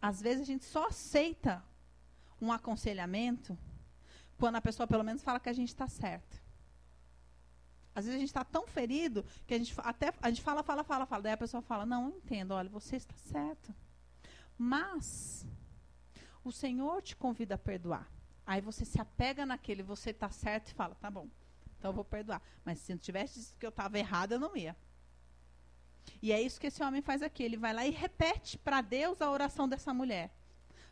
Às 0.02 0.22
vezes 0.22 0.42
a 0.42 0.46
gente 0.46 0.66
só 0.66 0.88
aceita 0.88 1.64
um 2.42 2.52
aconselhamento 2.52 3.58
quando 4.38 4.56
a 4.56 4.62
pessoa 4.62 4.88
pelo 4.88 5.04
menos 5.04 5.22
fala 5.22 5.40
que 5.40 5.50
a 5.50 5.54
gente 5.54 5.70
está 5.70 5.88
certo. 5.88 6.42
Às 7.94 8.06
vezes 8.06 8.18
a 8.18 8.20
gente 8.20 8.30
está 8.30 8.44
tão 8.44 8.66
ferido 8.66 9.24
que 9.46 9.54
a 9.54 9.58
gente 9.58 9.74
até 9.78 10.14
a 10.22 10.30
gente 10.30 10.42
fala, 10.42 10.64
fala, 10.64 10.84
fala, 10.84 11.06
fala. 11.06 11.22
Daí 11.22 11.34
a 11.34 11.38
pessoa 11.38 11.62
fala, 11.62 11.86
não, 11.86 12.10
entendo, 12.10 12.54
olha, 12.54 12.70
você 12.70 12.96
está 12.96 13.16
certo. 13.16 13.74
Mas 14.58 15.46
o 16.44 16.52
Senhor 16.52 17.02
te 17.02 17.16
convida 17.16 17.56
a 17.56 17.58
perdoar. 17.58 18.10
Aí 18.46 18.62
você 18.62 18.84
se 18.84 19.00
apega 19.00 19.46
naquele, 19.46 19.84
você 19.84 20.10
está 20.10 20.30
certo 20.30 20.70
e 20.70 20.74
fala, 20.74 20.96
tá 20.96 21.10
bom, 21.10 21.28
então 21.78 21.92
eu 21.92 21.96
vou 21.96 22.04
perdoar. 22.04 22.42
Mas 22.66 22.80
se 22.80 22.92
não 22.92 23.00
tivesse 23.00 23.40
dito 23.40 23.58
que 23.58 23.66
eu 23.66 23.70
estava 23.70 23.98
errada, 23.98 24.36
eu 24.36 24.40
não 24.40 24.56
ia. 24.56 24.76
E 26.22 26.32
é 26.32 26.42
isso 26.42 26.60
que 26.60 26.68
esse 26.68 26.84
homem 26.84 27.02
faz 27.02 27.22
aqui. 27.22 27.44
Ele 27.44 27.58
vai 27.58 27.74
lá 27.74 27.86
e 27.86 27.92
repete 27.92 28.58
para 28.58 28.82
Deus 28.82 29.22
a 29.22 29.30
oração 29.30 29.68
dessa 29.68 29.94
mulher. 29.94 30.32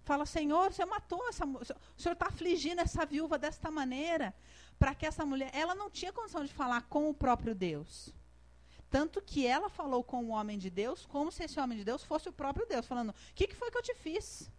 Fala, 0.03 0.25
Senhor, 0.25 0.71
você 0.71 0.85
matou 0.85 1.27
essa 1.27 1.45
O 1.45 1.61
Senhor 1.97 2.13
está 2.13 2.27
afligindo 2.27 2.81
essa 2.81 3.05
viúva 3.05 3.37
desta 3.37 3.69
maneira. 3.69 4.33
Para 4.77 4.95
que 4.95 5.05
essa 5.05 5.25
mulher. 5.25 5.51
Ela 5.53 5.75
não 5.75 5.89
tinha 5.89 6.13
condição 6.13 6.43
de 6.43 6.53
falar 6.53 6.81
com 6.83 7.09
o 7.09 7.13
próprio 7.13 7.53
Deus. 7.53 8.13
Tanto 8.89 9.21
que 9.21 9.45
ela 9.45 9.69
falou 9.69 10.03
com 10.03 10.25
o 10.25 10.29
homem 10.29 10.57
de 10.57 10.69
Deus, 10.69 11.05
como 11.05 11.31
se 11.31 11.43
esse 11.43 11.59
homem 11.59 11.77
de 11.77 11.83
Deus 11.83 12.03
fosse 12.03 12.27
o 12.27 12.33
próprio 12.33 12.65
Deus, 12.65 12.87
falando: 12.87 13.09
O 13.09 13.13
que, 13.35 13.47
que 13.47 13.55
foi 13.55 13.69
que 13.69 13.77
eu 13.77 13.83
te 13.83 13.93
fiz? 13.93 14.49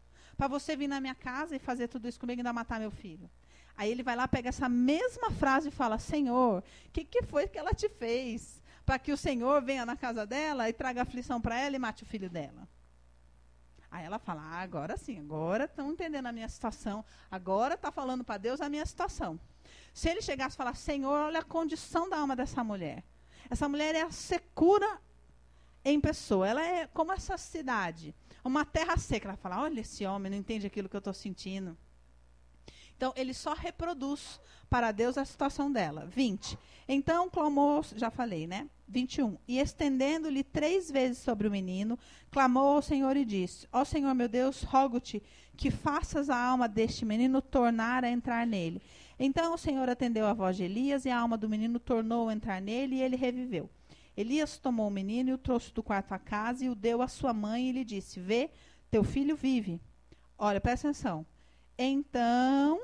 Para 0.40 0.48
você 0.48 0.74
vir 0.74 0.88
na 0.88 1.02
minha 1.02 1.14
casa 1.14 1.54
e 1.54 1.58
fazer 1.58 1.86
tudo 1.86 2.08
isso 2.08 2.18
comigo 2.18 2.38
e 2.38 2.40
ainda 2.40 2.50
matar 2.50 2.80
meu 2.80 2.90
filho. 2.90 3.28
Aí 3.76 3.90
ele 3.90 4.02
vai 4.02 4.16
lá, 4.16 4.26
pega 4.26 4.48
essa 4.48 4.70
mesma 4.70 5.30
frase 5.30 5.68
e 5.68 5.70
fala: 5.70 5.98
Senhor, 5.98 6.64
o 6.86 6.90
que, 6.90 7.04
que 7.04 7.22
foi 7.24 7.46
que 7.46 7.58
ela 7.58 7.74
te 7.74 7.90
fez? 7.90 8.62
Para 8.86 8.98
que 8.98 9.12
o 9.12 9.18
Senhor 9.18 9.60
venha 9.60 9.84
na 9.84 9.98
casa 9.98 10.24
dela 10.24 10.66
e 10.66 10.72
traga 10.72 11.02
aflição 11.02 11.42
para 11.42 11.60
ela 11.60 11.76
e 11.76 11.78
mate 11.78 12.04
o 12.04 12.06
filho 12.06 12.30
dela. 12.30 12.66
Aí 13.90 14.02
ela 14.02 14.18
fala: 14.18 14.40
ah, 14.40 14.62
agora 14.62 14.96
sim, 14.96 15.18
agora 15.18 15.64
estão 15.64 15.92
entendendo 15.92 16.24
a 16.24 16.32
minha 16.32 16.48
situação, 16.48 17.04
agora 17.30 17.74
está 17.74 17.92
falando 17.92 18.24
para 18.24 18.38
Deus 18.38 18.62
a 18.62 18.70
minha 18.70 18.86
situação. 18.86 19.38
Se 19.92 20.08
ele 20.08 20.22
chegasse 20.22 20.54
e 20.54 20.56
falar: 20.56 20.74
Senhor, 20.74 21.26
olha 21.26 21.40
a 21.40 21.44
condição 21.44 22.08
da 22.08 22.16
alma 22.16 22.34
dessa 22.34 22.64
mulher. 22.64 23.04
Essa 23.50 23.68
mulher 23.68 23.94
é 23.94 24.00
a 24.00 24.10
secura 24.10 25.02
em 25.84 26.00
pessoa, 26.00 26.48
ela 26.48 26.64
é 26.64 26.86
como 26.86 27.12
essa 27.12 27.36
cidade 27.36 28.14
uma 28.44 28.64
terra 28.64 28.96
seca. 28.96 29.28
Ela 29.28 29.36
fala: 29.36 29.62
olha, 29.62 29.80
esse 29.80 30.04
homem 30.06 30.30
não 30.30 30.38
entende 30.38 30.66
aquilo 30.66 30.88
que 30.88 30.96
eu 30.96 30.98
estou 30.98 31.14
sentindo. 31.14 31.76
Então, 32.96 33.12
ele 33.16 33.32
só 33.32 33.54
reproduz 33.54 34.38
para 34.68 34.92
Deus 34.92 35.16
a 35.16 35.24
situação 35.24 35.72
dela. 35.72 36.06
20. 36.06 36.58
Então 36.92 37.30
clamou, 37.30 37.84
já 37.94 38.10
falei, 38.10 38.46
né? 38.46 38.68
21. 38.88 39.36
E 39.46 39.58
estendendo-lhe 39.60 40.42
três 40.42 40.90
vezes 40.90 41.18
sobre 41.18 41.46
o 41.46 41.50
menino, 41.50 41.98
clamou 42.32 42.74
ao 42.74 42.82
Senhor 42.82 43.16
e 43.16 43.24
disse: 43.24 43.68
Ó 43.72 43.84
Senhor 43.84 44.12
meu 44.14 44.28
Deus, 44.28 44.62
rogo-te 44.62 45.22
que 45.56 45.70
faças 45.70 46.28
a 46.28 46.36
alma 46.36 46.68
deste 46.68 47.04
menino 47.04 47.40
tornar 47.40 48.04
a 48.04 48.10
entrar 48.10 48.46
nele. 48.46 48.82
Então 49.18 49.54
o 49.54 49.58
Senhor 49.58 49.88
atendeu 49.88 50.26
a 50.26 50.32
voz 50.32 50.56
de 50.56 50.64
Elias 50.64 51.04
e 51.04 51.10
a 51.10 51.18
alma 51.18 51.36
do 51.36 51.48
menino 51.48 51.78
tornou 51.78 52.28
a 52.28 52.32
entrar 52.32 52.60
nele 52.60 52.96
e 52.96 53.02
ele 53.02 53.16
reviveu. 53.16 53.70
Elias 54.20 54.58
tomou 54.58 54.88
o 54.88 54.90
menino 54.90 55.30
e 55.30 55.32
o 55.32 55.38
trouxe 55.38 55.72
do 55.72 55.82
quarto 55.82 56.12
à 56.12 56.18
casa 56.18 56.64
e 56.64 56.68
o 56.68 56.74
deu 56.74 57.00
à 57.00 57.08
sua 57.08 57.32
mãe 57.32 57.68
e 57.68 57.72
lhe 57.72 57.84
disse: 57.84 58.20
Vê, 58.20 58.50
teu 58.90 59.02
filho 59.02 59.34
vive. 59.34 59.80
Olha, 60.36 60.60
presta 60.60 60.88
atenção. 60.88 61.24
Então 61.78 62.80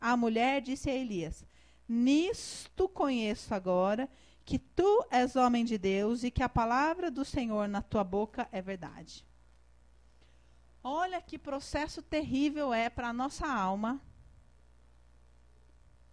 a 0.00 0.16
mulher 0.16 0.60
disse 0.60 0.90
a 0.90 0.94
Elias: 0.94 1.46
Nisto 1.88 2.88
conheço 2.88 3.54
agora 3.54 4.08
que 4.44 4.58
tu 4.58 5.06
és 5.10 5.36
homem 5.36 5.64
de 5.64 5.78
Deus 5.78 6.24
e 6.24 6.30
que 6.30 6.42
a 6.42 6.48
palavra 6.48 7.10
do 7.10 7.24
Senhor 7.24 7.68
na 7.68 7.82
tua 7.82 8.02
boca 8.02 8.48
é 8.50 8.60
verdade. 8.60 9.24
Olha 10.82 11.20
que 11.20 11.38
processo 11.38 12.02
terrível 12.02 12.72
é 12.72 12.88
para 12.88 13.08
a 13.08 13.12
nossa 13.12 13.46
alma 13.46 14.00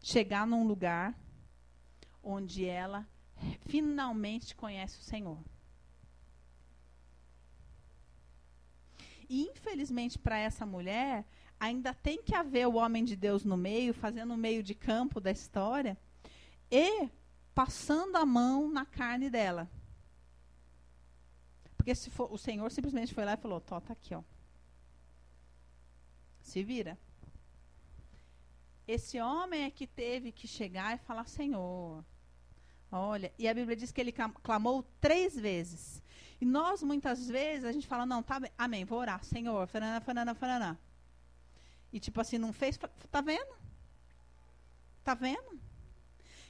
chegar 0.01 0.45
num 0.45 0.67
lugar 0.67 1.17
onde 2.21 2.65
ela 2.65 3.07
finalmente 3.67 4.55
conhece 4.55 4.99
o 4.99 5.03
Senhor. 5.03 5.37
E 9.27 9.43
infelizmente 9.43 10.19
para 10.19 10.37
essa 10.37 10.65
mulher, 10.65 11.25
ainda 11.59 11.93
tem 11.93 12.21
que 12.21 12.35
haver 12.35 12.67
o 12.67 12.75
homem 12.75 13.03
de 13.03 13.15
Deus 13.15 13.43
no 13.43 13.57
meio, 13.57 13.93
fazendo 13.93 14.33
o 14.33 14.37
meio 14.37 14.61
de 14.61 14.75
campo 14.75 15.19
da 15.19 15.31
história 15.31 15.97
e 16.69 17.09
passando 17.53 18.17
a 18.17 18.25
mão 18.25 18.69
na 18.69 18.85
carne 18.85 19.29
dela. 19.29 19.69
Porque 21.77 21.95
se 21.95 22.09
for, 22.09 22.31
o 22.31 22.37
Senhor 22.37 22.69
simplesmente 22.71 23.13
foi 23.13 23.25
lá 23.25 23.33
e 23.33 23.37
falou: 23.37 23.61
"Tó, 23.61 23.79
tá 23.79 23.93
aqui, 23.93 24.13
ó. 24.13 24.23
Se 26.41 26.63
vira". 26.63 26.97
Esse 28.87 29.19
homem 29.19 29.63
é 29.63 29.71
que 29.71 29.87
teve 29.87 30.31
que 30.31 30.47
chegar 30.47 30.95
e 30.95 30.99
falar: 30.99 31.27
"Senhor, 31.27 32.03
Olha, 32.97 33.33
e 33.37 33.45
a 33.45 33.53
Bíblia 33.53 33.75
diz 33.75 33.91
que 33.91 33.99
ele 33.99 34.13
clamou 34.41 34.81
três 35.01 35.37
vezes. 35.37 36.01
E 36.39 36.45
nós, 36.45 36.81
muitas 36.81 37.27
vezes, 37.27 37.65
a 37.65 37.73
gente 37.73 37.85
fala, 37.85 38.05
não, 38.05 38.23
tá, 38.23 38.39
amém, 38.57 38.85
vou 38.85 38.99
orar, 38.99 39.21
Senhor, 39.21 39.67
faraná, 39.67 39.99
faraná, 39.99 40.33
faraná. 40.33 40.77
E 41.91 41.99
tipo 41.99 42.21
assim, 42.21 42.37
não 42.37 42.53
fez, 42.53 42.79
tá 43.11 43.19
vendo? 43.19 43.53
Tá 45.03 45.13
vendo? 45.13 45.59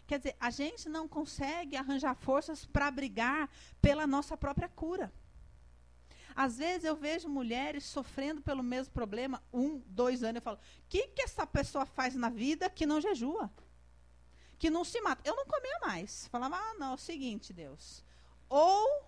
Quer 0.05 0.19
dizer, 0.19 0.35
a 0.39 0.51
gente 0.51 0.87
não 0.87 1.07
consegue 1.07 1.75
arranjar 1.75 2.13
forças 2.13 2.63
para 2.63 2.91
brigar 2.91 3.49
pela 3.81 4.05
nossa 4.05 4.37
própria 4.37 4.69
cura. 4.69 5.11
Às 6.35 6.59
vezes 6.59 6.83
eu 6.83 6.95
vejo 6.95 7.27
mulheres 7.27 7.85
sofrendo 7.85 8.43
pelo 8.43 8.61
mesmo 8.61 8.93
problema, 8.93 9.41
um, 9.51 9.81
dois 9.87 10.21
anos, 10.21 10.35
eu 10.35 10.41
falo, 10.43 10.57
o 10.57 10.89
que, 10.89 11.07
que 11.07 11.23
essa 11.23 11.47
pessoa 11.47 11.87
faz 11.87 12.13
na 12.13 12.29
vida 12.29 12.69
que 12.69 12.85
não 12.85 13.01
jejua? 13.01 13.49
Que 14.65 14.69
não 14.71 14.83
se 14.83 14.99
mata. 14.99 15.21
Eu 15.23 15.35
não 15.35 15.45
comia 15.45 15.77
mais. 15.79 16.27
Falava, 16.29 16.55
ah, 16.57 16.73
não, 16.79 16.91
é 16.91 16.93
o 16.95 16.97
seguinte, 16.97 17.53
Deus. 17.53 18.03
Ou 18.49 19.05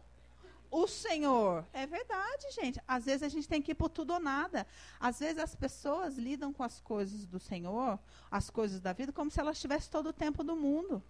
o 0.70 0.86
Senhor. 0.86 1.66
É 1.74 1.88
verdade, 1.88 2.51
gente. 2.51 2.80
Às 2.88 3.05
vezes 3.05 3.24
a 3.24 3.28
gente 3.28 3.47
tem 3.47 3.60
que 3.60 3.72
ir 3.72 3.76
por 3.76 3.89
tudo 3.89 4.14
ou 4.14 4.20
nada. 4.20 4.68
Às 4.99 5.18
vezes 5.18 5.39
as 5.39 5.55
pessoas 5.55 6.16
lidam 6.16 6.53
com 6.53 6.62
as 6.62 6.80
coisas 6.80 7.26
do 7.26 7.39
Senhor, 7.39 7.97
as 8.30 8.51
coisas 8.51 8.80
da 8.80 8.93
vida, 8.93 9.12
como 9.12 9.32
se 9.32 9.39
elas 9.39 9.60
tivessem 9.60 9.89
todo 9.89 10.10
o 10.10 10.14
tempo 10.14 10.43
do 10.43 10.55
mundo. 10.55 11.01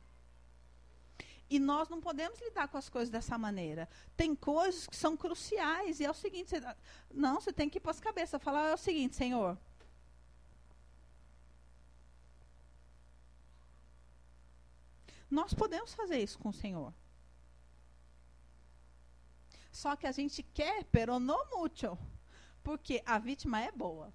E 1.50 1.60
nós 1.60 1.90
não 1.90 2.00
podemos 2.00 2.40
lidar 2.40 2.70
com 2.70 2.78
as 2.78 2.88
coisas 2.88 3.10
dessa 3.10 3.38
maneira. 3.38 3.90
Tem 4.16 4.34
coisas 4.34 4.88
que 4.88 4.96
são 4.96 5.18
cruciais. 5.18 6.00
E 6.00 6.06
é 6.06 6.10
o 6.10 6.14
seguinte: 6.14 6.52
você, 6.52 6.62
não, 7.14 7.42
você 7.42 7.52
tem 7.52 7.70
que 7.70 7.80
ir 7.80 7.82
para 7.82 7.92
as 7.92 8.00
cabeças. 8.00 8.42
Falar 8.42 8.70
é 8.70 8.74
o 8.74 8.78
seguinte, 8.78 9.18
Senhor. 9.18 9.58
Nós 15.30 15.54
podemos 15.54 15.94
fazer 15.94 16.20
isso 16.20 16.40
com 16.40 16.50
o 16.50 16.54
Senhor. 16.54 16.94
Só 19.72 19.96
que 19.96 20.08
a 20.08 20.12
gente 20.12 20.42
quer, 20.42 20.86
pero 20.86 21.20
no 21.20 21.38
mucho. 21.52 21.98
Porque 22.64 23.02
a 23.06 23.20
vítima 23.20 23.62
é 23.62 23.72
boa. 23.72 24.14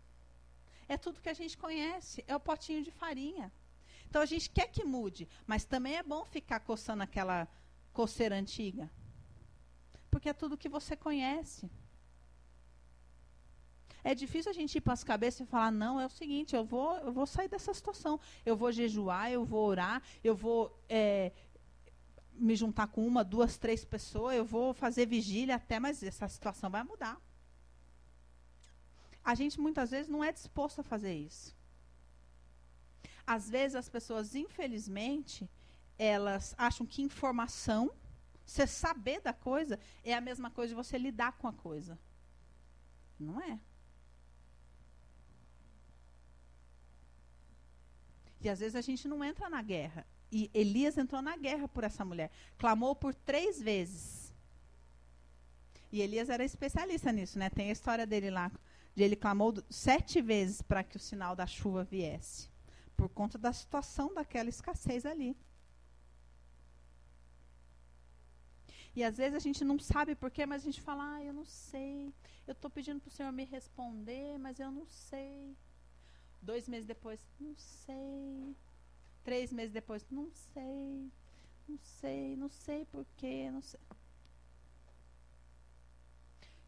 É 0.89 0.97
tudo 0.97 1.21
que 1.21 1.29
a 1.29 1.35
gente 1.35 1.57
conhece. 1.57 2.25
É 2.27 2.35
o 2.35 2.41
potinho 2.41 2.83
de 2.83 2.91
farinha. 2.91 3.53
Então 4.07 4.21
a 4.21 4.27
gente 4.27 4.51
quer 4.51 4.69
que 4.69 4.85
mude. 4.85 5.29
Mas 5.47 5.65
também 5.65 5.97
é 5.97 6.03
bom 6.03 6.25
ficar 6.25 6.61
coçando 6.61 7.03
aquela 7.03 7.49
coceira 7.93 8.35
antiga. 8.37 8.91
Porque 10.11 10.29
é 10.29 10.33
tudo 10.33 10.59
que 10.59 10.69
você 10.69 10.97
conhece. 10.97 11.71
É 14.05 14.15
difícil 14.15 14.51
a 14.51 14.55
gente 14.55 14.77
ir 14.77 14.81
para 14.81 14.93
as 14.93 15.05
cabeças 15.05 15.41
e 15.41 15.47
falar, 15.47 15.71
não, 15.71 16.01
é 16.01 16.07
o 16.07 16.11
seguinte, 16.11 16.57
eu 16.57 16.65
vou, 16.65 16.97
eu 16.99 17.13
vou 17.13 17.27
sair 17.27 17.49
dessa 17.49 17.73
situação. 17.73 18.19
Eu 18.45 18.57
vou 18.57 18.73
jejuar, 18.73 19.31
eu 19.31 19.45
vou 19.45 19.65
orar, 19.65 20.03
eu 20.25 20.35
vou 20.35 20.77
é, 20.89 21.33
me 22.35 22.57
juntar 22.57 22.89
com 22.89 23.07
uma, 23.07 23.23
duas, 23.23 23.57
três 23.57 23.85
pessoas, 23.85 24.37
eu 24.37 24.45
vou 24.45 24.75
fazer 24.75 25.07
vigília 25.07 25.57
até, 25.57 25.79
mas 25.79 26.03
essa 26.03 26.29
situação 26.29 26.69
vai 26.69 26.83
mudar. 26.83 27.21
A 29.25 29.35
gente 29.37 29.61
muitas 29.61 29.93
vezes 29.93 30.09
não 30.09 30.25
é 30.25 30.33
disposto 30.33 30.81
a 30.81 30.85
fazer 30.85 31.15
isso. 31.15 31.57
Às 33.25 33.49
vezes 33.49 33.77
as 33.77 33.89
pessoas, 33.89 34.35
infelizmente, 34.35 35.49
elas 35.97 36.55
acham 36.59 36.85
que 36.85 37.03
informação, 37.03 37.93
você 38.45 38.67
saber 38.67 39.21
da 39.21 39.33
coisa, 39.33 39.79
é 40.03 40.13
a 40.13 40.21
mesma 40.21 40.51
coisa 40.51 40.71
de 40.71 40.75
você 40.75 40.99
lidar 40.99 41.33
com 41.39 41.47
a 41.47 41.53
coisa. 41.53 41.97
Não 43.19 43.41
é. 43.41 43.61
E 48.43 48.49
às 48.49 48.59
vezes 48.61 48.75
a 48.75 48.81
gente 48.81 49.07
não 49.07 49.23
entra 49.23 49.49
na 49.49 49.63
guerra. 49.63 50.07
E 50.31 50.51
Elias 50.53 50.99
entrou 50.99 51.23
na 51.23 51.37
guerra 51.37 51.69
por 51.69 51.85
essa 51.85 52.05
mulher. 52.05 52.31
Clamou 52.59 52.95
por 52.97 53.15
três 53.15 53.61
vezes. 53.61 54.33
E 55.93 56.01
Elias 56.01 56.29
era 56.29 56.45
especialista 56.45 57.13
nisso, 57.13 57.39
né? 57.39 57.51
Tem 57.51 57.69
a 57.69 57.73
história 57.73 58.07
dele 58.07 58.31
lá. 58.31 58.51
De 58.95 59.03
ele 59.03 59.15
clamou 59.15 59.55
sete 59.71 60.21
vezes 60.21 60.61
para 60.63 60.83
que 60.83 60.97
o 60.97 61.01
sinal 61.01 61.37
da 61.37 61.47
chuva 61.47 61.85
viesse. 61.85 62.49
Por 62.97 63.09
conta 63.09 63.39
da 63.39 63.53
situação 63.53 64.13
daquela 64.13 64.49
escassez 64.49 65.07
ali. 65.07 65.37
E 68.95 69.03
às 69.03 69.17
vezes 69.17 69.35
a 69.35 69.39
gente 69.39 69.65
não 69.65 69.79
sabe 69.79 70.15
porquê, 70.15 70.45
mas 70.45 70.63
a 70.63 70.65
gente 70.65 70.81
fala, 70.81 71.15
ah, 71.15 71.25
eu 71.25 71.33
não 71.33 71.45
sei. 71.45 72.13
Eu 72.47 72.53
estou 72.53 72.71
pedindo 72.71 73.01
para 73.01 73.09
o 73.09 73.13
Senhor 73.13 73.33
me 73.33 73.45
responder, 73.45 74.39
mas 74.39 74.59
eu 74.61 74.71
não 74.71 74.87
sei. 74.87 75.57
Dois 76.43 76.69
meses 76.69 76.87
depois, 76.87 77.25
não 77.39 77.55
sei. 77.57 78.57
Três 79.23 79.53
meses 79.53 79.73
depois, 79.73 80.05
não 80.11 80.29
sei. 80.53 81.11
Não 81.69 81.79
sei, 81.79 82.37
não 82.37 82.49
sei 82.49 82.85
porquê, 82.87 83.49
não 83.51 83.63
sei. 83.63 83.81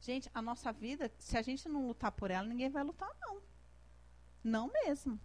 Gente, 0.01 0.31
a 0.33 0.41
nossa 0.41 0.73
vida, 0.73 1.11
se 1.19 1.37
a 1.37 1.43
gente 1.43 1.69
não 1.69 1.89
lutar 1.89 2.13
por 2.13 2.31
ela, 2.31 2.47
ninguém 2.47 2.71
vai 2.71 2.85
lutar, 2.85 3.11
não. 3.21 3.43
Não 4.45 4.71
mesmo. 4.71 5.19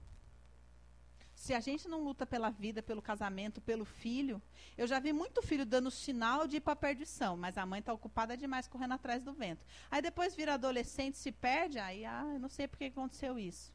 Se 1.36 1.54
a 1.54 1.60
gente 1.60 1.88
não 1.88 2.04
luta 2.04 2.26
pela 2.26 2.50
vida, 2.50 2.82
pelo 2.82 3.02
casamento, 3.02 3.62
pelo 3.62 3.86
filho, 3.86 4.42
eu 4.78 4.88
já 4.88 5.00
vi 5.00 5.14
muito 5.14 5.42
filho 5.42 5.66
dando 5.66 5.92
sinal 5.92 6.48
de 6.48 6.58
ir 6.58 6.62
para 6.62 6.74
a 6.74 6.76
perdição, 6.76 7.38
mas 7.38 7.58
a 7.58 7.66
mãe 7.66 7.80
está 7.80 7.94
ocupada 7.94 8.36
demais 8.36 8.68
correndo 8.68 8.94
atrás 8.94 9.24
do 9.24 9.34
vento. 9.34 9.66
Aí 9.92 10.02
depois 10.02 10.36
vira 10.36 10.56
adolescente, 10.56 11.18
se 11.18 11.32
perde, 11.32 11.78
aí, 11.78 12.04
ah, 12.04 12.32
eu 12.34 12.40
não 12.40 12.50
sei 12.50 12.68
por 12.68 12.78
que 12.78 12.86
aconteceu 12.86 13.38
isso. 13.38 13.72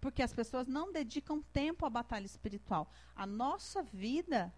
Porque 0.00 0.22
as 0.22 0.32
pessoas 0.32 0.66
não 0.66 0.92
dedicam 0.92 1.42
tempo 1.52 1.84
à 1.84 1.90
batalha 1.90 2.24
espiritual. 2.24 2.90
A 3.14 3.26
nossa 3.26 3.82
vida 3.82 4.52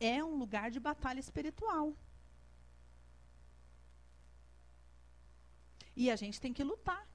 é 0.00 0.24
um 0.24 0.36
lugar 0.36 0.70
de 0.70 0.80
batalha 0.80 1.20
espiritual. 1.20 1.94
E 5.94 6.10
a 6.10 6.16
gente 6.16 6.40
tem 6.40 6.52
que 6.52 6.64
lutar. 6.64 7.06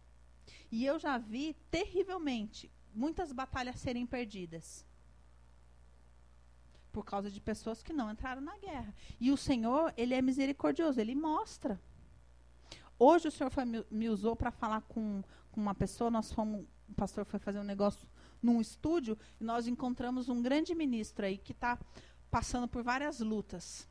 E 0.71 0.86
eu 0.86 0.97
já 0.99 1.17
vi 1.17 1.55
terrivelmente 1.69 2.71
muitas 2.93 3.32
batalhas 3.32 3.80
serem 3.80 4.05
perdidas 4.05 4.86
por 6.95 7.03
causa 7.03 7.30
de 7.30 7.41
pessoas 7.41 7.84
que 7.84 7.91
não 7.91 8.09
entraram 8.09 8.41
na 8.41 8.57
guerra. 8.57 8.95
E 9.19 9.30
o 9.30 9.36
Senhor, 9.36 9.93
ele 9.97 10.13
é 10.13 10.21
misericordioso, 10.21 11.01
ele 11.01 11.13
mostra. 11.13 11.82
Hoje 12.97 13.28
o 13.28 13.32
Senhor 13.32 13.49
foi, 13.49 13.65
me, 13.65 14.07
usou 14.07 14.34
para 14.34 14.49
falar 14.49 14.80
com, 14.82 15.21
com 15.51 15.59
uma 15.59 15.76
pessoa, 15.76 16.09
nós 16.09 16.32
fomos 16.32 16.65
o 16.89 16.93
pastor 16.93 17.25
foi 17.25 17.39
fazer 17.39 17.59
um 17.59 17.63
negócio 17.63 18.07
num 18.41 18.61
estúdio 18.61 19.17
e 19.39 19.43
nós 19.43 19.67
encontramos 19.67 20.29
um 20.29 20.41
grande 20.41 20.75
ministro 20.75 21.25
aí 21.25 21.38
que 21.38 21.51
está 21.51 21.79
passando 22.29 22.67
por 22.67 22.83
várias 22.83 23.19
lutas. 23.19 23.88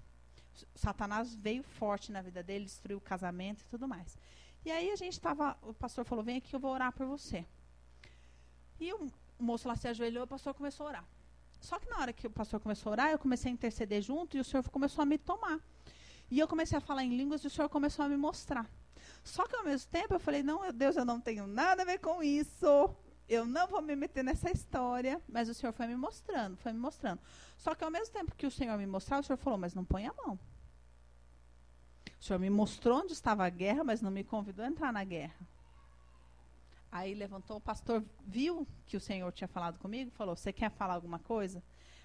Satanás 0.74 1.34
veio 1.34 1.62
forte 1.62 2.12
na 2.12 2.22
vida 2.22 2.42
dele, 2.42 2.64
destruiu 2.64 2.99
o 2.99 3.01
casamento 3.01 3.62
e 3.62 3.66
tudo 3.66 3.88
mais. 3.88 4.16
E 4.64 4.70
aí 4.70 4.90
a 4.90 4.97
gente 4.97 5.14
estava, 5.14 5.57
o 5.62 5.74
pastor 5.74 6.05
falou: 6.05 6.24
"Vem 6.24 6.38
aqui 6.38 6.49
que 6.49 6.57
eu 6.57 6.61
vou 6.61 6.72
orar 6.72 6.92
por 6.92 7.07
você". 7.07 7.45
E 8.80 8.92
o 8.92 9.11
moço 9.38 9.68
lá 9.68 9.76
se 9.76 9.88
ajoelhou, 9.88 10.24
o 10.24 10.28
pastor 10.28 10.55
começou 10.55 10.86
a 10.86 10.88
orar. 10.90 11.05
Só 11.61 11.78
que 11.78 11.88
na 11.88 11.99
hora 11.99 12.12
que 12.12 12.26
o 12.26 12.30
pastor 12.30 12.61
começou 12.61 12.90
a 12.90 12.92
orar, 12.92 13.11
eu 13.11 13.18
comecei 13.18 13.51
a 13.51 13.55
interceder 13.55 14.03
junto 14.03 14.36
e 14.36 14.40
o 14.40 14.45
senhor 14.45 14.68
começou 14.68 15.03
a 15.03 15.07
me 15.07 15.18
tomar. 15.18 15.59
E 16.30 16.38
eu 16.38 16.47
comecei 16.47 16.76
a 16.76 16.80
falar 16.80 17.05
em 17.05 17.16
línguas 17.16 17.42
e 17.42 17.47
o 17.47 17.51
senhor 17.51 17.68
começou 17.68 18.05
a 18.05 18.09
me 18.09 18.16
mostrar. 18.16 18.68
Só 19.25 19.47
que 19.47 19.57
ao 19.57 19.64
mesmo 19.64 19.91
tempo 19.91 20.14
eu 20.14 20.20
falei: 20.20 20.43
não, 20.43 20.70
Deus, 20.72 20.97
eu 20.97 21.05
não 21.05 21.18
tenho 21.20 21.47
nada 21.47 21.83
a 21.83 21.87
ver 21.87 21.99
com 21.99 22.22
isso. 22.22 22.95
Eu 23.27 23.47
não 23.47 23.66
vou 23.66 23.81
me 23.81 23.97
meter 23.97 24.22
nessa 24.22 24.51
história. 24.51 25.20
Mas 25.27 25.49
o 25.49 25.55
Senhor 25.55 25.72
foi 25.72 25.87
me 25.87 25.97
mostrando, 25.97 26.59
foi 26.59 26.72
me 26.72 26.79
mostrando. 26.79 27.20
Só 27.57 27.75
que 27.75 27.83
ao 27.83 27.91
mesmo 27.91 28.12
tempo 28.12 28.35
que 28.37 28.47
o 28.47 28.51
Senhor 28.51 28.77
me 28.77 28.87
mostrava, 28.87 29.22
o 29.22 29.25
Senhor 29.25 29.39
falou: 29.39 29.59
mas 29.59 29.75
não 29.75 29.85
põe 29.85 30.07
a 30.07 30.12
mão. 30.12 30.39
O 32.20 32.25
Senhor 32.25 32.39
me 32.39 32.51
mostrou 32.51 33.01
onde 33.01 33.14
estava 33.14 33.45
a 33.45 33.51
guerra, 33.51 33.83
mas 33.83 34.03
não 34.03 34.11
me 34.11 34.22
convidou 34.22 34.64
a 34.64 34.68
entrar 34.68 34.93
na 34.93 35.03
guerra. 35.03 35.35
Aí 36.93 37.14
levantou 37.14 37.57
o 37.57 37.61
pastor, 37.61 38.05
viu 38.25 38.68
que 38.87 38.97
o 38.97 39.01
Senhor 39.01 39.33
tinha 39.33 39.49
falado 39.49 39.79
comigo, 39.79 40.11
falou: 40.11 40.37
Você 40.37 40.53
quer 40.53 40.70
falar 40.70 40.95
alguma 40.95 41.18
coisa? 41.18 41.62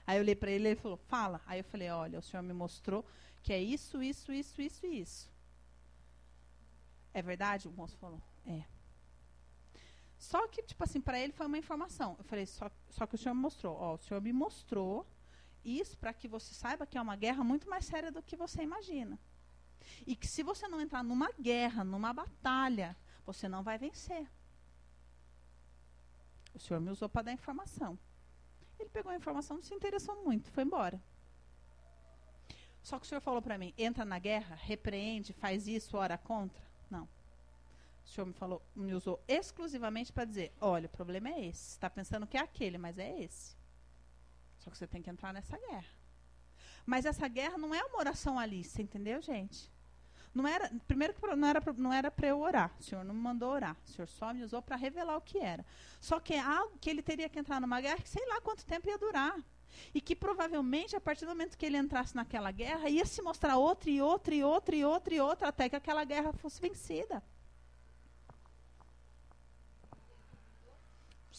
Aí 0.08 0.18
eu 0.18 0.22
olhei 0.22 0.36
para 0.36 0.50
ele 0.50 0.70
e 0.70 0.72
ele 0.72 0.80
falou: 0.80 0.98
Fala. 0.98 1.42
Aí 1.46 1.60
eu 1.60 1.66
falei: 1.66 1.90
Olha, 1.90 2.18
o 2.18 2.22
Senhor 2.22 2.42
me 2.42 2.54
mostrou 2.54 3.06
que 3.44 3.52
é 3.52 3.62
isso, 3.62 4.02
isso, 4.02 4.32
isso, 4.32 4.62
isso 4.62 4.86
e 4.86 5.02
isso. 5.02 5.30
É 7.14 7.22
verdade? 7.22 7.68
O 7.68 7.72
moço 7.72 7.98
falou: 7.98 8.22
É. 8.46 8.64
Só 10.18 10.48
que, 10.48 10.62
tipo 10.62 10.84
assim, 10.84 11.00
para 11.00 11.20
ele 11.20 11.32
foi 11.32 11.46
uma 11.46 11.58
informação. 11.58 12.16
Eu 12.18 12.24
falei: 12.24 12.46
Só, 12.46 12.70
só 12.90 13.06
que 13.08 13.16
o 13.16 13.18
Senhor 13.18 13.36
me 13.36 13.42
mostrou. 13.42 13.76
Ó, 13.76 13.96
o 13.96 13.98
Senhor 13.98 14.22
me 14.22 14.34
mostrou 14.34 15.08
isso 15.64 15.98
para 15.98 16.14
que 16.14 16.28
você 16.28 16.54
saiba 16.54 16.86
que 16.86 16.98
é 16.98 17.02
uma 17.02 17.16
guerra 17.16 17.44
muito 17.44 17.70
mais 17.70 17.86
séria 17.86 18.12
do 18.12 18.22
que 18.22 18.36
você 18.36 18.62
imagina. 18.62 19.20
E 20.06 20.16
que 20.16 20.28
se 20.28 20.44
você 20.44 20.68
não 20.68 20.82
entrar 20.82 21.04
numa 21.04 21.32
guerra, 21.40 21.84
numa 21.84 22.14
batalha, 22.14 22.96
você 23.26 23.48
não 23.48 23.64
vai 23.64 23.78
vencer. 23.78 24.30
O 26.54 26.60
senhor 26.60 26.80
me 26.80 26.90
usou 26.92 27.08
para 27.08 27.24
dar 27.24 27.34
informação. 27.34 27.98
Ele 28.78 28.90
pegou 28.90 29.12
a 29.12 29.16
informação, 29.16 29.58
não 29.58 29.64
se 29.64 29.74
interessou 29.74 30.24
muito, 30.24 30.52
foi 30.52 30.64
embora. 30.64 31.02
Só 32.82 32.98
que 32.98 33.06
o 33.06 33.10
senhor 33.10 33.22
falou 33.22 33.42
para 33.42 33.58
mim: 33.58 33.74
entra 33.78 34.06
na 34.06 34.20
guerra, 34.20 34.56
repreende, 34.56 35.34
faz 35.34 35.68
isso, 35.68 35.98
ora 35.98 36.18
contra. 36.18 36.69
O 38.10 38.12
senhor 38.12 38.26
me 38.26 38.34
falou, 38.34 38.60
me 38.76 38.92
usou 38.96 39.24
exclusivamente 39.28 40.12
para 40.12 40.26
dizer: 40.26 40.52
olha, 40.60 40.88
o 40.88 40.90
problema 40.90 41.30
é 41.30 41.46
esse. 41.46 41.74
Está 41.74 41.88
pensando 41.92 42.26
que 42.26 42.38
é 42.38 42.40
aquele, 42.40 42.76
mas 42.76 42.98
é 42.98 43.22
esse. 43.22 43.56
Só 44.58 44.72
que 44.72 44.78
você 44.78 44.88
tem 44.88 45.00
que 45.00 45.12
entrar 45.12 45.32
nessa 45.32 45.56
guerra. 45.56 45.94
Mas 46.88 47.06
essa 47.06 47.28
guerra 47.28 47.60
não 47.60 47.74
é 47.74 47.84
uma 47.84 48.00
oração 48.00 48.40
ali, 48.40 48.64
você 48.64 48.82
entendeu, 48.82 49.22
gente? 49.22 49.72
Não 50.34 50.48
era, 50.48 50.72
primeiro 50.88 51.14
que 51.14 51.22
não 51.36 51.48
era, 51.48 51.62
não 51.78 51.94
era 51.94 52.10
para 52.10 52.28
eu 52.28 52.40
orar. 52.40 52.76
O 52.80 52.84
Senhor 52.84 53.06
não 53.06 53.14
me 53.14 53.22
mandou 53.22 53.52
orar. 53.52 53.78
O 53.86 53.90
Senhor 53.90 54.08
só 54.08 54.34
me 54.34 54.44
usou 54.44 54.62
para 54.62 54.76
revelar 54.76 55.16
o 55.16 55.22
que 55.22 55.38
era. 55.38 55.64
Só 56.02 56.20
que 56.20 56.34
é 56.34 56.40
algo 56.40 56.80
que 56.80 56.90
ele 56.90 57.04
teria 57.04 57.30
que 57.30 57.38
entrar 57.38 57.62
numa 57.62 57.80
guerra 57.80 57.98
que 57.98 58.10
sei 58.10 58.26
lá 58.28 58.42
quanto 58.42 58.66
tempo 58.66 58.90
ia 58.90 58.98
durar. 58.98 59.38
E 59.94 60.02
que 60.02 60.16
provavelmente, 60.16 60.96
a 60.96 61.02
partir 61.02 61.26
do 61.26 61.30
momento 61.30 61.56
que 61.56 61.66
ele 61.66 61.78
entrasse 61.78 62.16
naquela 62.16 62.50
guerra, 62.50 62.90
ia 62.90 63.06
se 63.06 63.22
mostrar 63.22 63.58
outra 63.58 63.88
e 63.88 64.02
outra 64.02 64.34
e 64.34 64.44
outra 64.44 64.76
e 64.76 64.84
outra 64.84 65.14
e 65.14 65.20
outra, 65.20 65.48
até 65.50 65.70
que 65.70 65.76
aquela 65.76 66.04
guerra 66.04 66.34
fosse 66.34 66.60
vencida. 66.60 67.22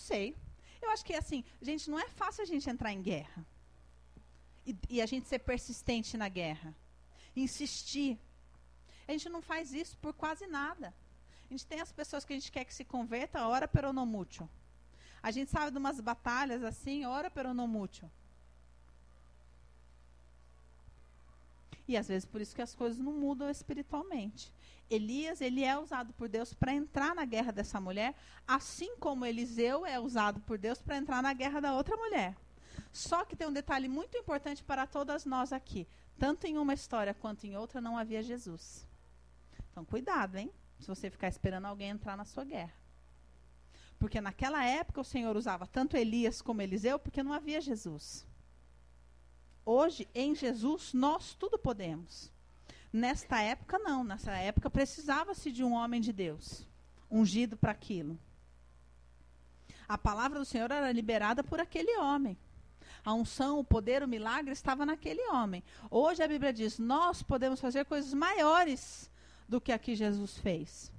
Sei. 0.01 0.37
Eu 0.83 0.91
acho 0.91 1.05
que, 1.05 1.15
assim, 1.15 1.45
gente, 1.61 1.91
não 1.91 1.99
é 1.99 2.09
fácil 2.09 2.43
a 2.43 2.47
gente 2.47 2.69
entrar 2.69 2.93
em 2.93 3.03
guerra. 3.03 3.47
E, 4.67 4.77
e 4.89 5.03
a 5.03 5.07
gente 5.07 5.29
ser 5.29 5.41
persistente 5.41 6.17
na 6.17 6.29
guerra. 6.29 6.75
Insistir 7.35 8.19
a 9.11 9.13
gente 9.13 9.29
não 9.29 9.43
faz 9.43 9.73
isso 9.73 9.97
por 9.99 10.13
quase 10.15 10.47
nada. 10.47 10.95
A 11.45 11.53
gente 11.53 11.67
tem 11.67 11.81
as 11.81 11.91
pessoas 11.91 12.25
que 12.25 12.33
a 12.33 12.37
gente 12.37 12.53
quer 12.53 12.65
que 12.65 12.73
se 12.73 12.85
converta, 12.85 13.45
ora 13.45 13.67
peronomútil. 13.67 14.49
A 15.21 15.33
gente 15.33 15.51
sabe 15.51 15.73
de 15.73 15.79
umas 15.79 15.99
batalhas 16.01 16.63
assim, 16.63 17.05
ora 17.05 17.29
peronomútil. 17.29 18.09
E 21.91 21.97
às 21.97 22.07
vezes 22.07 22.25
por 22.25 22.41
isso 22.41 22.55
que 22.55 22.63
as 22.63 22.73
coisas 22.73 23.01
não 23.01 23.13
mudam 23.13 23.51
espiritualmente. 23.51 24.55
Elias, 24.89 25.41
ele 25.41 25.65
é 25.65 25.77
usado 25.77 26.13
por 26.13 26.29
Deus 26.29 26.55
para 26.55 26.73
entrar 26.73 27.17
na 27.17 27.25
guerra 27.25 27.51
dessa 27.51 27.81
mulher, 27.81 28.15
assim 28.47 28.97
como 28.99 29.27
Eliseu 29.27 29.85
é 29.85 29.99
usado 29.99 30.41
por 30.43 30.57
Deus 30.57 30.81
para 30.81 30.97
entrar 30.97 31.21
na 31.21 31.33
guerra 31.33 31.59
da 31.59 31.75
outra 31.75 31.97
mulher. 31.97 32.37
Só 32.93 33.25
que 33.25 33.35
tem 33.35 33.49
um 33.49 33.53
detalhe 33.53 33.89
muito 33.89 34.17
importante 34.17 34.63
para 34.63 34.87
todas 34.87 35.25
nós 35.25 35.53
aqui. 35.53 35.85
Tanto 36.17 36.47
em 36.47 36.59
uma 36.59 36.75
história 36.75 37.13
quanto 37.13 37.45
em 37.45 37.57
outra 37.57 37.81
não 37.81 37.99
havia 37.99 38.23
Jesus. 38.23 38.87
Então, 39.73 39.85
cuidado, 39.85 40.37
hein? 40.37 40.53
Se 40.79 40.87
você 40.87 41.11
ficar 41.11 41.27
esperando 41.27 41.67
alguém 41.67 41.89
entrar 41.89 42.17
na 42.17 42.25
sua 42.25 42.45
guerra. 42.45 42.75
Porque 43.99 44.21
naquela 44.21 44.65
época 44.65 45.01
o 45.01 45.05
Senhor 45.05 45.37
usava 45.37 45.67
tanto 45.67 45.97
Elias 45.97 46.41
como 46.41 46.63
Eliseu, 46.63 47.01
porque 47.01 47.21
não 47.21 47.33
havia 47.33 47.61
Jesus. 47.61 48.25
Hoje, 49.65 50.09
em 50.15 50.35
Jesus, 50.35 50.93
nós 50.93 51.35
tudo 51.35 51.59
podemos. 51.59 52.33
Nesta 52.93 53.41
época, 53.41 53.79
não. 53.79 54.03
Nessa 54.03 54.33
época, 54.33 54.71
precisava-se 54.71 55.53
de 55.53 55.63
um 55.63 55.73
homem 55.73 56.01
de 56.01 56.13
Deus, 56.13 56.67
ungido 57.11 57.57
para 57.57 57.73
aquilo. 57.73 58.19
A 59.89 59.99
palavra 59.99 60.39
do 60.39 60.45
Senhor 60.45 60.71
era 60.71 60.93
liberada 60.93 61.43
por 61.43 61.61
aquele 61.61 61.97
homem. 61.99 62.39
A 63.05 63.15
unção, 63.15 63.59
o 63.59 63.65
poder, 63.65 64.03
o 64.03 64.09
milagre 64.09 64.53
estava 64.53 64.85
naquele 64.85 65.23
homem. 65.31 65.65
Hoje 65.91 66.23
a 66.23 66.29
Bíblia 66.29 66.53
diz: 66.53 66.79
nós 66.79 67.23
podemos 67.23 67.61
fazer 67.61 67.85
coisas 67.85 68.13
maiores 68.13 69.11
do 69.49 69.61
que 69.61 69.73
aqui 69.73 69.95
Jesus 69.95 70.37
fez. 70.39 70.93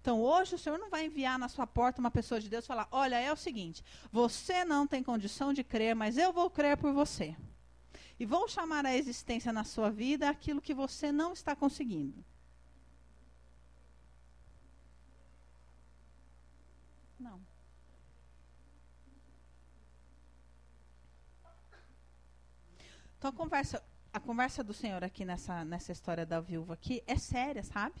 Então, 0.00 0.20
hoje 0.20 0.56
o 0.56 0.58
Senhor 0.58 0.78
não 0.78 0.90
vai 0.90 1.06
enviar 1.06 1.38
na 1.38 1.48
sua 1.48 1.66
porta 1.66 2.00
uma 2.00 2.10
pessoa 2.10 2.40
de 2.40 2.48
Deus 2.48 2.64
e 2.64 2.68
falar: 2.68 2.88
Olha, 2.90 3.20
é 3.20 3.32
o 3.32 3.36
seguinte, 3.36 3.84
você 4.10 4.64
não 4.64 4.86
tem 4.86 5.02
condição 5.02 5.52
de 5.52 5.62
crer, 5.62 5.94
mas 5.94 6.18
eu 6.18 6.32
vou 6.32 6.50
crer 6.50 6.76
por 6.76 6.92
você. 6.92 7.36
E 8.22 8.24
vou 8.24 8.46
chamar 8.46 8.86
a 8.86 8.96
existência 8.96 9.52
na 9.52 9.64
sua 9.64 9.90
vida 9.90 10.30
aquilo 10.30 10.62
que 10.62 10.72
você 10.72 11.10
não 11.10 11.32
está 11.32 11.56
conseguindo. 11.56 12.24
Não. 17.18 17.40
Então, 23.18 23.30
a 23.30 23.32
conversa 23.32 23.82
a 24.12 24.20
conversa 24.20 24.62
do 24.62 24.72
Senhor 24.72 25.02
aqui 25.02 25.24
nessa, 25.24 25.64
nessa 25.64 25.90
história 25.90 26.24
da 26.24 26.38
viúva 26.38 26.74
aqui 26.74 27.02
é 27.08 27.16
séria, 27.16 27.64
sabe? 27.64 28.00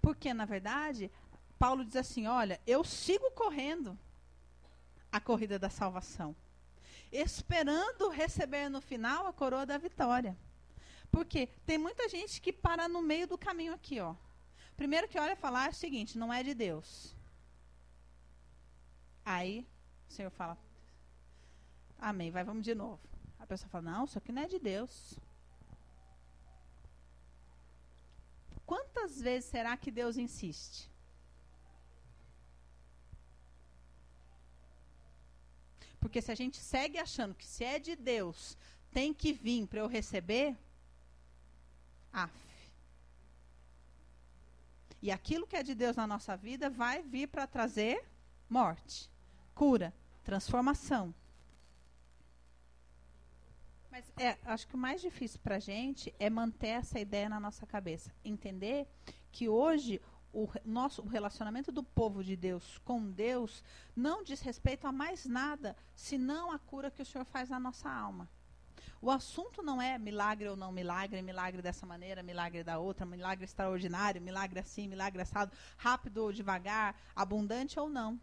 Porque, 0.00 0.32
na 0.32 0.46
verdade, 0.46 1.10
Paulo 1.58 1.84
diz 1.84 1.96
assim: 1.96 2.26
olha, 2.26 2.58
eu 2.66 2.82
sigo 2.82 3.30
correndo 3.32 3.98
a 5.12 5.20
corrida 5.20 5.58
da 5.58 5.68
salvação, 5.68 6.34
esperando 7.14 8.08
receber 8.08 8.68
no 8.68 8.80
final 8.80 9.26
a 9.26 9.32
coroa 9.32 9.64
da 9.64 9.78
vitória. 9.78 10.36
Porque 11.10 11.46
tem 11.64 11.78
muita 11.78 12.08
gente 12.08 12.40
que 12.40 12.52
para 12.52 12.88
no 12.88 13.00
meio 13.00 13.28
do 13.28 13.38
caminho 13.38 13.72
aqui, 13.72 14.00
ó. 14.00 14.14
Primeiro 14.76 15.08
que 15.08 15.18
olha 15.18 15.34
e 15.34 15.36
fala 15.36 15.62
ah, 15.62 15.66
é 15.66 15.70
o 15.70 15.74
seguinte, 15.74 16.18
não 16.18 16.32
é 16.32 16.42
de 16.42 16.54
Deus. 16.54 17.14
Aí 19.24 19.64
o 20.08 20.12
Senhor 20.12 20.30
fala: 20.30 20.58
Amém, 21.98 22.32
vai, 22.32 22.42
vamos 22.42 22.64
de 22.64 22.74
novo. 22.74 23.00
A 23.38 23.46
pessoa 23.46 23.68
fala: 23.68 23.90
Não, 23.92 24.04
isso 24.04 24.18
aqui 24.18 24.32
não 24.32 24.42
é 24.42 24.48
de 24.48 24.58
Deus. 24.58 25.18
Quantas 28.66 29.20
vezes 29.20 29.48
será 29.48 29.76
que 29.76 29.90
Deus 29.90 30.16
insiste? 30.16 30.90
Porque 36.04 36.20
se 36.20 36.30
a 36.30 36.34
gente 36.34 36.58
segue 36.58 36.98
achando 36.98 37.34
que 37.34 37.46
se 37.46 37.64
é 37.64 37.78
de 37.78 37.96
Deus, 37.96 38.58
tem 38.92 39.14
que 39.14 39.32
vir 39.32 39.66
para 39.66 39.80
eu 39.80 39.86
receber, 39.86 40.54
af. 42.12 42.30
E 45.00 45.10
aquilo 45.10 45.46
que 45.46 45.56
é 45.56 45.62
de 45.62 45.74
Deus 45.74 45.96
na 45.96 46.06
nossa 46.06 46.36
vida 46.36 46.68
vai 46.68 47.02
vir 47.02 47.26
para 47.28 47.46
trazer 47.46 48.04
morte, 48.50 49.10
cura, 49.54 49.94
transformação. 50.22 51.14
Mas 53.90 54.04
é, 54.18 54.36
acho 54.44 54.68
que 54.68 54.74
o 54.74 54.78
mais 54.78 55.00
difícil 55.00 55.40
para 55.42 55.56
a 55.56 55.58
gente 55.58 56.14
é 56.18 56.28
manter 56.28 56.68
essa 56.82 57.00
ideia 57.00 57.30
na 57.30 57.40
nossa 57.40 57.64
cabeça. 57.64 58.14
Entender 58.22 58.86
que 59.32 59.48
hoje 59.48 60.02
o 60.34 60.50
nosso 60.64 61.00
o 61.00 61.06
relacionamento 61.06 61.70
do 61.70 61.82
povo 61.82 62.22
de 62.22 62.34
Deus 62.36 62.78
com 62.84 63.10
Deus 63.10 63.62
não 63.94 64.24
diz 64.24 64.40
respeito 64.40 64.86
a 64.86 64.92
mais 64.92 65.24
nada 65.24 65.76
senão 65.94 66.50
a 66.50 66.58
cura 66.58 66.90
que 66.90 67.00
o 67.00 67.06
Senhor 67.06 67.24
faz 67.24 67.48
na 67.48 67.60
nossa 67.60 67.88
alma. 67.88 68.28
O 69.00 69.10
assunto 69.10 69.62
não 69.62 69.80
é 69.80 69.98
milagre 69.98 70.48
ou 70.48 70.56
não 70.56 70.72
milagre, 70.72 71.22
milagre 71.22 71.62
dessa 71.62 71.86
maneira, 71.86 72.22
milagre 72.22 72.64
da 72.64 72.78
outra, 72.78 73.06
milagre 73.06 73.44
extraordinário, 73.44 74.20
milagre 74.20 74.58
assim, 74.58 74.88
milagre 74.88 75.22
assado, 75.22 75.52
rápido 75.76 76.18
ou 76.18 76.32
devagar, 76.32 76.98
abundante 77.14 77.78
ou 77.78 77.88
não. 77.88 78.18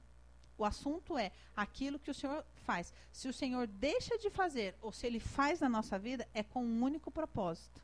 O 0.57 0.65
assunto 0.65 1.17
é 1.17 1.31
aquilo 1.55 1.99
que 1.99 2.11
o 2.11 2.13
Senhor 2.13 2.45
faz. 2.65 2.93
Se 3.11 3.27
o 3.27 3.33
Senhor 3.33 3.67
deixa 3.67 4.17
de 4.17 4.29
fazer 4.29 4.75
ou 4.81 4.91
se 4.91 5.07
ele 5.07 5.19
faz 5.19 5.59
na 5.59 5.69
nossa 5.69 5.97
vida, 5.97 6.27
é 6.33 6.43
com 6.43 6.63
um 6.63 6.83
único 6.83 7.09
propósito: 7.09 7.81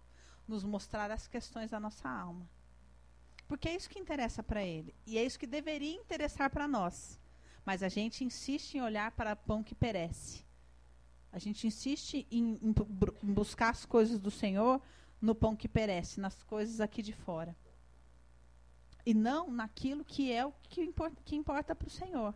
nos 0.47 0.63
mostrar 0.63 1.09
as 1.11 1.27
questões 1.27 1.71
da 1.71 1.79
nossa 1.79 2.09
alma. 2.09 2.47
Porque 3.47 3.69
é 3.69 3.75
isso 3.75 3.89
que 3.89 3.99
interessa 3.99 4.43
para 4.43 4.63
ele. 4.63 4.93
E 5.05 5.17
é 5.17 5.23
isso 5.23 5.39
que 5.39 5.47
deveria 5.47 5.95
interessar 5.95 6.49
para 6.49 6.67
nós. 6.67 7.19
Mas 7.65 7.81
a 7.81 7.89
gente 7.89 8.23
insiste 8.23 8.75
em 8.75 8.81
olhar 8.81 9.11
para 9.11 9.35
pão 9.35 9.63
que 9.63 9.75
perece. 9.75 10.45
A 11.31 11.39
gente 11.39 11.67
insiste 11.67 12.27
em, 12.31 12.59
em, 12.61 12.75
em 13.23 13.33
buscar 13.33 13.69
as 13.69 13.85
coisas 13.85 14.19
do 14.19 14.31
Senhor 14.31 14.81
no 15.21 15.33
pão 15.35 15.55
que 15.55 15.67
perece, 15.67 16.19
nas 16.19 16.43
coisas 16.43 16.79
aqui 16.79 17.01
de 17.01 17.13
fora. 17.13 17.55
e 19.05 19.13
não 19.13 19.49
naquilo 19.49 20.03
que 20.03 20.33
é 20.33 20.45
o 20.45 20.53
que 20.63 20.81
importa, 20.81 21.21
que 21.23 21.35
importa 21.35 21.73
para 21.73 21.87
o 21.87 21.91
Senhor 21.91 22.35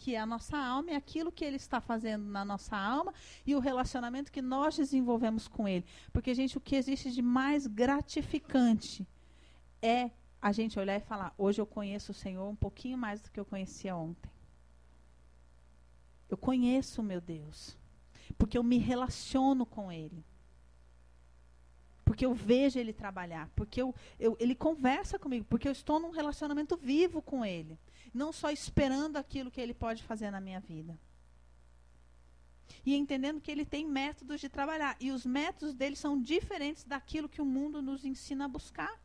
que 0.00 0.14
é 0.14 0.18
a 0.18 0.24
nossa 0.24 0.56
alma, 0.56 0.92
e 0.92 0.94
aquilo 0.94 1.30
que 1.30 1.44
ele 1.44 1.56
está 1.56 1.78
fazendo 1.78 2.24
na 2.24 2.42
nossa 2.42 2.74
alma 2.74 3.12
e 3.44 3.54
o 3.54 3.60
relacionamento 3.60 4.32
que 4.32 4.40
nós 4.40 4.74
desenvolvemos 4.74 5.46
com 5.46 5.68
ele. 5.68 5.84
Porque, 6.10 6.34
gente, 6.34 6.56
o 6.56 6.60
que 6.60 6.74
existe 6.74 7.12
de 7.12 7.20
mais 7.20 7.66
gratificante 7.66 9.06
é 9.82 10.10
a 10.40 10.52
gente 10.52 10.78
olhar 10.78 10.96
e 10.96 11.00
falar: 11.00 11.34
hoje 11.36 11.60
eu 11.60 11.66
conheço 11.66 12.12
o 12.12 12.14
Senhor 12.14 12.48
um 12.48 12.56
pouquinho 12.56 12.96
mais 12.96 13.20
do 13.20 13.30
que 13.30 13.38
eu 13.38 13.44
conhecia 13.44 13.94
ontem. 13.94 14.30
Eu 16.28 16.36
conheço 16.36 17.00
o 17.00 17.04
meu 17.04 17.20
Deus. 17.20 17.76
Porque 18.38 18.56
eu 18.56 18.62
me 18.62 18.78
relaciono 18.78 19.66
com 19.66 19.90
Ele. 19.90 20.24
Porque 22.04 22.24
eu 22.24 22.32
vejo 22.32 22.78
Ele 22.78 22.92
trabalhar. 22.92 23.50
Porque 23.56 23.82
eu, 23.82 23.94
eu, 24.18 24.36
Ele 24.38 24.54
conversa 24.54 25.18
comigo. 25.18 25.44
Porque 25.50 25.66
eu 25.66 25.72
estou 25.72 25.98
num 25.98 26.10
relacionamento 26.10 26.76
vivo 26.76 27.20
com 27.20 27.44
Ele 27.44 27.78
não 28.12 28.32
só 28.32 28.50
esperando 28.50 29.16
aquilo 29.16 29.50
que 29.50 29.60
ele 29.60 29.74
pode 29.74 30.02
fazer 30.02 30.30
na 30.30 30.40
minha 30.40 30.60
vida. 30.60 30.98
E 32.84 32.94
entendendo 32.94 33.40
que 33.40 33.50
ele 33.50 33.64
tem 33.64 33.86
métodos 33.86 34.40
de 34.40 34.48
trabalhar. 34.48 34.96
E 35.00 35.10
os 35.10 35.26
métodos 35.26 35.74
dele 35.74 35.96
são 35.96 36.20
diferentes 36.20 36.84
daquilo 36.84 37.28
que 37.28 37.42
o 37.42 37.46
mundo 37.46 37.82
nos 37.82 38.04
ensina 38.04 38.44
a 38.44 38.48
buscar. 38.48 39.00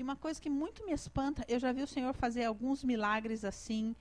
E 0.00 0.02
uma 0.02 0.16
coisa 0.16 0.40
que 0.40 0.48
muito 0.48 0.82
me 0.86 0.94
espanta, 0.94 1.44
eu 1.46 1.58
já 1.60 1.72
vi 1.72 1.82
o 1.82 1.86
Senhor 1.86 2.14
fazer 2.14 2.44
alguns 2.44 2.82
milagres 2.82 3.44
assim, 3.44 3.94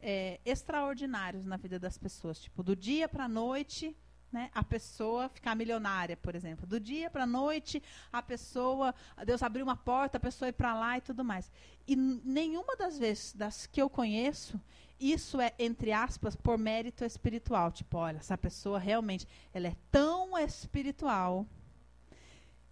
é, 0.00 0.40
extraordinários 0.44 1.46
na 1.46 1.56
vida 1.56 1.78
das 1.78 1.96
pessoas. 1.96 2.40
Tipo, 2.40 2.60
do 2.60 2.74
dia 2.74 3.08
para 3.08 3.26
a 3.26 3.28
noite, 3.28 3.96
né, 4.32 4.50
a 4.52 4.64
pessoa 4.64 5.28
ficar 5.28 5.54
milionária, 5.54 6.16
por 6.16 6.34
exemplo. 6.34 6.66
Do 6.66 6.80
dia 6.80 7.08
para 7.08 7.22
a 7.22 7.26
noite, 7.26 7.80
a 8.12 8.20
pessoa, 8.20 8.92
Deus 9.24 9.44
abriu 9.44 9.64
uma 9.64 9.76
porta, 9.76 10.16
a 10.16 10.20
pessoa 10.20 10.48
ir 10.48 10.54
para 10.54 10.74
lá 10.74 10.98
e 10.98 11.00
tudo 11.00 11.24
mais. 11.24 11.48
E 11.86 11.94
nenhuma 11.94 12.74
das 12.74 12.98
vezes 12.98 13.32
das 13.32 13.64
que 13.64 13.80
eu 13.80 13.88
conheço, 13.88 14.60
isso 14.98 15.40
é, 15.40 15.54
entre 15.56 15.92
aspas, 15.92 16.34
por 16.34 16.58
mérito 16.58 17.04
espiritual. 17.04 17.70
Tipo, 17.70 17.98
olha, 17.98 18.16
essa 18.16 18.36
pessoa 18.36 18.80
realmente, 18.80 19.24
ela 19.52 19.68
é 19.68 19.76
tão 19.92 20.36
espiritual, 20.36 21.46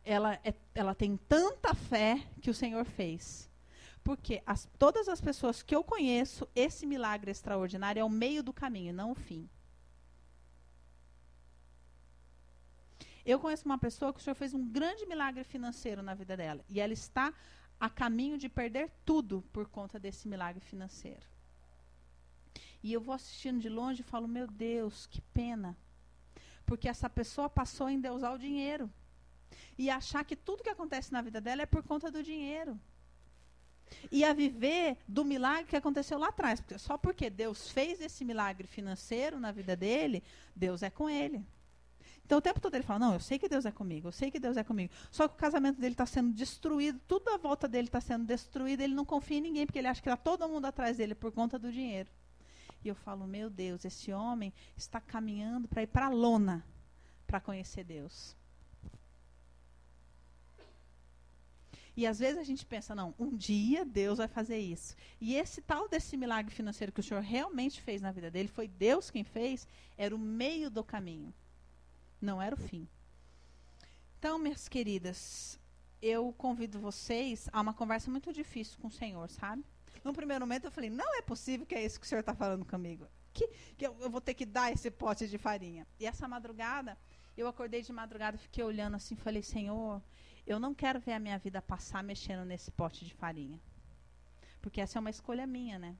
ela, 0.04 0.34
é, 0.44 0.54
ela 0.74 0.94
tem 0.94 1.16
tanta 1.16 1.74
fé 1.74 2.26
que 2.40 2.50
o 2.50 2.54
Senhor 2.54 2.84
fez. 2.84 3.50
Porque 4.02 4.42
as, 4.44 4.68
todas 4.78 5.08
as 5.08 5.20
pessoas 5.20 5.62
que 5.62 5.74
eu 5.74 5.84
conheço, 5.84 6.48
esse 6.54 6.86
milagre 6.86 7.30
extraordinário 7.30 8.00
é 8.00 8.04
o 8.04 8.10
meio 8.10 8.42
do 8.42 8.52
caminho, 8.52 8.92
não 8.92 9.12
o 9.12 9.14
fim. 9.14 9.48
Eu 13.24 13.38
conheço 13.38 13.64
uma 13.64 13.78
pessoa 13.78 14.12
que 14.12 14.18
o 14.18 14.22
senhor 14.22 14.34
fez 14.34 14.52
um 14.52 14.66
grande 14.66 15.06
milagre 15.06 15.44
financeiro 15.44 16.02
na 16.02 16.12
vida 16.12 16.36
dela. 16.36 16.64
E 16.68 16.80
ela 16.80 16.92
está 16.92 17.32
a 17.78 17.88
caminho 17.88 18.36
de 18.36 18.48
perder 18.48 18.90
tudo 19.04 19.42
por 19.52 19.68
conta 19.68 19.98
desse 19.98 20.26
milagre 20.26 20.60
financeiro. 20.60 21.24
E 22.82 22.92
eu 22.92 23.00
vou 23.00 23.14
assistindo 23.14 23.60
de 23.60 23.68
longe 23.68 24.00
e 24.00 24.04
falo: 24.04 24.26
Meu 24.26 24.48
Deus, 24.48 25.06
que 25.06 25.20
pena. 25.20 25.76
Porque 26.66 26.88
essa 26.88 27.08
pessoa 27.08 27.48
passou 27.48 27.86
a 27.86 27.92
endeusar 27.92 28.34
o 28.34 28.38
dinheiro. 28.38 28.90
E 29.78 29.90
achar 29.90 30.24
que 30.24 30.36
tudo 30.36 30.62
que 30.62 30.70
acontece 30.70 31.12
na 31.12 31.22
vida 31.22 31.40
dela 31.40 31.62
é 31.62 31.66
por 31.66 31.82
conta 31.82 32.10
do 32.10 32.22
dinheiro. 32.22 32.78
E 34.10 34.24
a 34.24 34.32
viver 34.32 34.96
do 35.06 35.24
milagre 35.24 35.66
que 35.66 35.76
aconteceu 35.76 36.18
lá 36.18 36.28
atrás. 36.28 36.60
Porque 36.60 36.78
só 36.78 36.96
porque 36.96 37.28
Deus 37.28 37.70
fez 37.70 38.00
esse 38.00 38.24
milagre 38.24 38.66
financeiro 38.66 39.38
na 39.38 39.52
vida 39.52 39.76
dele, 39.76 40.22
Deus 40.54 40.82
é 40.82 40.90
com 40.90 41.08
ele. 41.08 41.44
Então 42.24 42.38
o 42.38 42.42
tempo 42.42 42.60
todo 42.60 42.74
ele 42.74 42.84
fala: 42.84 42.98
Não, 42.98 43.12
eu 43.14 43.20
sei 43.20 43.38
que 43.38 43.48
Deus 43.48 43.66
é 43.66 43.70
comigo, 43.70 44.08
eu 44.08 44.12
sei 44.12 44.30
que 44.30 44.38
Deus 44.40 44.56
é 44.56 44.64
comigo. 44.64 44.92
Só 45.10 45.28
que 45.28 45.34
o 45.34 45.36
casamento 45.36 45.80
dele 45.80 45.94
está 45.94 46.06
sendo 46.06 46.32
destruído, 46.32 46.98
tudo 47.06 47.28
à 47.28 47.36
volta 47.36 47.68
dele 47.68 47.88
está 47.88 48.00
sendo 48.00 48.24
destruído, 48.24 48.80
ele 48.80 48.94
não 48.94 49.04
confia 49.04 49.38
em 49.38 49.42
ninguém, 49.42 49.66
porque 49.66 49.78
ele 49.78 49.88
acha 49.88 50.00
que 50.00 50.08
está 50.08 50.16
todo 50.16 50.48
mundo 50.48 50.64
atrás 50.66 50.96
dele 50.96 51.14
por 51.14 51.32
conta 51.32 51.58
do 51.58 51.70
dinheiro. 51.70 52.08
E 52.84 52.88
eu 52.88 52.94
falo: 52.94 53.26
Meu 53.26 53.50
Deus, 53.50 53.84
esse 53.84 54.12
homem 54.12 54.52
está 54.76 55.00
caminhando 55.00 55.68
para 55.68 55.82
ir 55.82 55.88
para 55.88 56.06
a 56.06 56.10
lona 56.10 56.64
para 57.26 57.40
conhecer 57.40 57.84
Deus. 57.84 58.36
E 61.96 62.06
às 62.06 62.18
vezes 62.18 62.38
a 62.38 62.44
gente 62.44 62.64
pensa, 62.64 62.94
não, 62.94 63.14
um 63.18 63.36
dia 63.36 63.84
Deus 63.84 64.18
vai 64.18 64.28
fazer 64.28 64.58
isso. 64.58 64.96
E 65.20 65.34
esse 65.34 65.60
tal 65.60 65.88
desse 65.88 66.16
milagre 66.16 66.54
financeiro 66.54 66.92
que 66.92 67.00
o 67.00 67.02
Senhor 67.02 67.22
realmente 67.22 67.82
fez 67.82 68.00
na 68.00 68.10
vida 68.10 68.30
dele, 68.30 68.48
foi 68.48 68.66
Deus 68.66 69.10
quem 69.10 69.24
fez, 69.24 69.66
era 69.96 70.14
o 70.14 70.18
meio 70.18 70.70
do 70.70 70.82
caminho 70.82 71.32
não 72.22 72.40
era 72.40 72.54
o 72.54 72.58
fim. 72.58 72.88
Então, 74.18 74.38
minhas 74.38 74.68
queridas, 74.68 75.58
eu 76.00 76.32
convido 76.38 76.78
vocês 76.78 77.48
a 77.52 77.60
uma 77.60 77.74
conversa 77.74 78.10
muito 78.10 78.32
difícil 78.32 78.78
com 78.80 78.86
o 78.86 78.90
Senhor, 78.90 79.28
sabe? 79.28 79.64
No 80.04 80.12
primeiro 80.12 80.46
momento 80.46 80.64
eu 80.64 80.70
falei, 80.70 80.88
não 80.88 81.16
é 81.16 81.22
possível 81.22 81.66
que 81.66 81.74
é 81.74 81.84
isso 81.84 81.98
que 81.98 82.06
o 82.06 82.08
Senhor 82.08 82.20
está 82.20 82.34
falando 82.34 82.64
comigo. 82.64 83.06
Que, 83.32 83.48
que 83.76 83.86
eu, 83.86 83.96
eu, 84.00 84.10
vou 84.10 84.20
ter 84.20 84.34
que 84.34 84.46
dar 84.46 84.72
esse 84.72 84.90
pote 84.90 85.26
de 85.26 85.38
farinha. 85.38 85.86
E 85.98 86.06
essa 86.06 86.28
madrugada, 86.28 86.96
eu 87.36 87.48
acordei 87.48 87.82
de 87.82 87.92
madrugada, 87.92 88.38
fiquei 88.38 88.62
olhando 88.62 88.94
assim, 88.94 89.16
falei, 89.16 89.42
Senhor, 89.42 90.00
eu 90.46 90.58
não 90.58 90.74
quero 90.74 91.00
ver 91.00 91.12
a 91.12 91.18
minha 91.18 91.38
vida 91.38 91.62
passar 91.62 92.02
mexendo 92.02 92.44
nesse 92.44 92.70
pote 92.70 93.04
de 93.04 93.14
farinha. 93.14 93.60
Porque 94.60 94.80
essa 94.80 94.98
é 94.98 95.00
uma 95.00 95.10
escolha 95.10 95.46
minha, 95.46 95.78
né? 95.78 95.96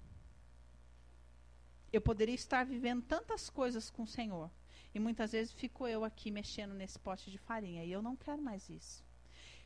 Eu 1.92 2.00
poderia 2.00 2.34
estar 2.34 2.64
vivendo 2.64 3.02
tantas 3.02 3.50
coisas 3.50 3.90
com 3.90 4.04
o 4.04 4.06
Senhor, 4.06 4.50
e 4.94 5.00
muitas 5.00 5.32
vezes 5.32 5.52
fico 5.52 5.86
eu 5.86 6.04
aqui 6.04 6.30
mexendo 6.30 6.74
nesse 6.74 6.98
pote 6.98 7.30
de 7.30 7.38
farinha. 7.38 7.84
E 7.84 7.92
eu 7.92 8.02
não 8.02 8.16
quero 8.16 8.42
mais 8.42 8.68
isso. 8.68 9.04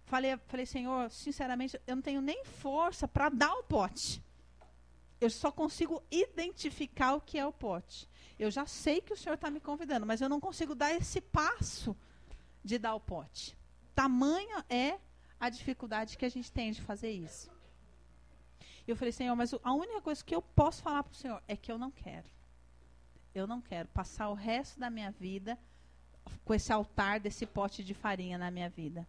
Falei, 0.04 0.36
falei 0.46 0.66
Senhor, 0.66 1.10
sinceramente, 1.10 1.80
eu 1.86 1.96
não 1.96 2.02
tenho 2.02 2.20
nem 2.20 2.44
força 2.44 3.08
para 3.08 3.28
dar 3.28 3.52
o 3.54 3.64
pote. 3.64 4.22
Eu 5.20 5.30
só 5.30 5.50
consigo 5.50 6.02
identificar 6.10 7.14
o 7.14 7.20
que 7.20 7.38
é 7.38 7.46
o 7.46 7.52
pote. 7.52 8.08
Eu 8.38 8.50
já 8.50 8.66
sei 8.66 9.00
que 9.00 9.12
o 9.12 9.16
Senhor 9.16 9.34
está 9.34 9.50
me 9.50 9.60
convidando, 9.60 10.06
mas 10.06 10.20
eu 10.20 10.28
não 10.28 10.38
consigo 10.38 10.74
dar 10.74 10.92
esse 10.94 11.20
passo 11.20 11.96
de 12.62 12.78
dar 12.78 12.94
o 12.94 13.00
pote. 13.00 13.56
Tamanha 13.96 14.64
é 14.70 14.88
a 15.40 15.48
dificuldade 15.48 16.16
que 16.16 16.24
a 16.24 16.32
gente 16.36 16.52
tem 16.52 16.70
de 16.70 16.82
fazer 16.90 17.10
isso. 17.10 17.50
E 18.86 18.90
eu 18.90 18.96
falei, 18.96 19.10
Senhor, 19.10 19.34
mas 19.34 19.52
a 19.70 19.72
única 19.72 20.00
coisa 20.00 20.24
que 20.24 20.36
eu 20.38 20.42
posso 20.60 20.80
falar 20.86 21.02
para 21.02 21.12
o 21.12 21.20
Senhor 21.22 21.42
é 21.48 21.56
que 21.56 21.72
eu 21.72 21.78
não 21.84 21.90
quero 21.90 22.36
eu 23.38 23.46
não 23.46 23.60
quero 23.60 23.88
passar 23.88 24.28
o 24.30 24.34
resto 24.34 24.80
da 24.80 24.88
minha 24.88 25.10
vida 25.10 25.58
com 26.44 26.54
esse 26.54 26.72
altar 26.72 27.20
desse 27.20 27.46
pote 27.46 27.84
de 27.84 27.94
farinha 27.94 28.38
na 28.38 28.50
minha 28.50 28.68
vida. 28.68 29.06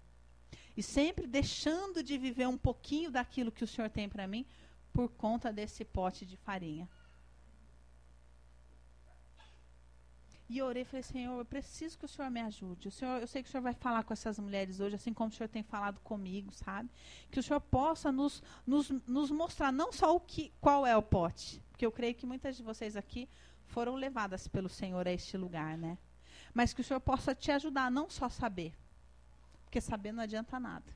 E 0.75 0.83
sempre 0.83 1.25
deixando 1.25 2.03
de 2.03 2.17
viver 2.17 2.47
um 2.47 2.57
pouquinho 2.57 3.09
daquilo 3.09 3.51
que 3.51 3.63
o 3.63 3.67
Senhor 3.67 3.89
tem 3.89 4.07
para 4.09 4.27
mim 4.27 4.45
por 4.93 5.09
conta 5.09 5.51
desse 5.51 5.83
pote 5.85 6.25
de 6.25 6.35
farinha. 6.37 6.89
E 10.49 10.61
orei 10.61 10.83
e 10.83 10.85
falei, 10.85 11.03
Senhor, 11.03 11.37
eu 11.37 11.45
preciso 11.45 11.97
que 11.97 12.05
o 12.05 12.07
Senhor 12.07 12.31
me 12.31 12.39
ajude. 12.39 12.87
O 12.87 12.91
Senhor, 12.91 13.19
eu 13.19 13.27
sei 13.27 13.43
que 13.43 13.49
o 13.49 13.51
Senhor 13.51 13.61
vai 13.61 13.73
falar 13.73 14.03
com 14.03 14.13
essas 14.13 14.39
mulheres 14.39 14.79
hoje, 14.79 14.95
assim 14.95 15.13
como 15.13 15.29
o 15.29 15.33
Senhor 15.33 15.49
tem 15.49 15.61
falado 15.61 15.99
comigo, 15.99 16.53
sabe? 16.53 16.89
Que 17.29 17.39
o 17.39 17.43
Senhor 17.43 17.59
possa 17.59 18.13
nos, 18.13 18.41
nos, 18.65 18.89
nos 19.05 19.29
mostrar 19.29 19.73
não 19.73 19.91
só 19.91 20.15
o 20.15 20.21
que, 20.21 20.53
qual 20.61 20.85
é 20.85 20.95
o 20.95 21.01
pote, 21.01 21.61
porque 21.69 21.85
eu 21.85 21.91
creio 21.91 22.15
que 22.15 22.25
muitas 22.25 22.55
de 22.55 22.63
vocês 22.63 22.95
aqui 22.95 23.27
foram 23.65 23.95
levadas 23.95 24.47
pelo 24.47 24.69
Senhor 24.69 25.05
a 25.05 25.11
este 25.11 25.35
lugar, 25.35 25.77
né? 25.77 25.97
Mas 26.53 26.73
que 26.73 26.79
o 26.79 26.83
Senhor 26.83 27.01
possa 27.01 27.35
te 27.35 27.51
ajudar 27.51 27.91
não 27.91 28.09
só 28.09 28.29
saber, 28.29 28.73
porque 29.65 29.81
saber 29.81 30.13
não 30.13 30.23
adianta 30.23 30.57
nada. 30.57 30.95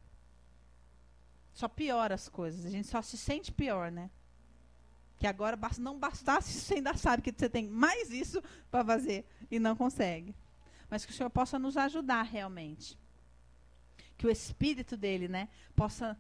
Só 1.54 1.68
piora 1.68 2.16
as 2.16 2.30
coisas, 2.30 2.66
a 2.66 2.70
gente 2.70 2.88
só 2.88 3.02
se 3.02 3.18
sente 3.18 3.52
pior, 3.52 3.92
né? 3.92 4.10
Que 5.22 5.28
agora 5.28 5.56
não 5.78 6.00
bastasse, 6.00 6.52
você 6.52 6.74
ainda 6.74 6.96
sabe 6.96 7.22
que 7.22 7.32
você 7.32 7.48
tem 7.48 7.68
mais 7.68 8.10
isso 8.10 8.42
para 8.72 8.84
fazer 8.84 9.24
e 9.52 9.60
não 9.60 9.76
consegue. 9.76 10.34
Mas 10.90 11.06
que 11.06 11.12
o 11.12 11.16
Senhor 11.16 11.30
possa 11.30 11.60
nos 11.60 11.78
ajudar 11.78 12.24
realmente. 12.24 12.98
Que 14.18 14.26
o 14.26 14.32
Espírito 14.32 14.98
dele, 14.98 15.28
né, 15.28 15.48
possa 15.76 16.18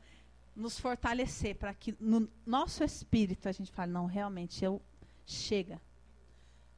nos 0.55 0.79
fortalecer 0.79 1.55
para 1.55 1.73
que 1.73 1.95
no 1.99 2.29
nosso 2.45 2.83
espírito 2.83 3.49
a 3.49 3.51
gente 3.51 3.71
fale, 3.71 3.91
não, 3.91 4.05
realmente 4.05 4.63
eu 4.63 4.79
chega. 5.25 5.81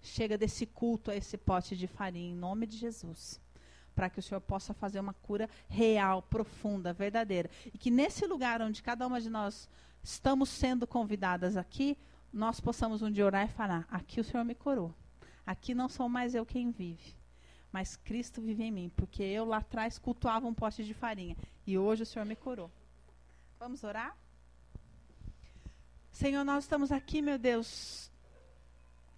Chega 0.01 0.37
desse 0.37 0.65
culto 0.65 1.11
a 1.11 1.15
esse 1.17 1.37
pote 1.37 1.75
de 1.75 1.87
farinha, 1.87 2.31
em 2.31 2.35
nome 2.35 2.65
de 2.65 2.77
Jesus. 2.77 3.37
Para 3.93 4.09
que 4.09 4.19
o 4.19 4.23
Senhor 4.23 4.39
possa 4.39 4.73
fazer 4.73 5.01
uma 5.01 5.13
cura 5.13 5.49
real, 5.67 6.21
profunda, 6.21 6.93
verdadeira. 6.93 7.49
E 7.73 7.77
que 7.77 7.91
nesse 7.91 8.25
lugar 8.25 8.61
onde 8.61 8.81
cada 8.81 9.05
uma 9.05 9.19
de 9.19 9.29
nós 9.29 9.67
estamos 10.01 10.47
sendo 10.47 10.87
convidadas 10.87 11.57
aqui, 11.57 11.97
nós 12.33 12.59
possamos 12.59 13.03
um 13.03 13.11
dia 13.11 13.25
orar 13.25 13.45
e 13.45 13.51
falar: 13.51 13.85
aqui 13.89 14.19
o 14.19 14.23
Senhor 14.23 14.43
me 14.43 14.55
curou. 14.55 14.93
Aqui 15.45 15.75
não 15.75 15.87
sou 15.87 16.09
mais 16.09 16.33
eu 16.33 16.45
quem 16.45 16.71
vive, 16.71 17.15
mas 17.71 17.95
Cristo 17.95 18.41
vive 18.41 18.63
em 18.63 18.71
mim, 18.71 18.91
porque 18.95 19.21
eu 19.21 19.45
lá 19.45 19.57
atrás 19.57 19.99
cultuava 19.99 20.47
um 20.47 20.53
pote 20.53 20.83
de 20.83 20.93
farinha 20.93 21.37
e 21.67 21.77
hoje 21.77 22.03
o 22.03 22.05
Senhor 22.05 22.25
me 22.25 22.35
curou. 22.35 22.71
Vamos 23.59 23.83
orar? 23.83 24.17
Senhor, 26.11 26.43
nós 26.43 26.63
estamos 26.63 26.91
aqui, 26.91 27.21
meu 27.21 27.37
Deus, 27.37 28.11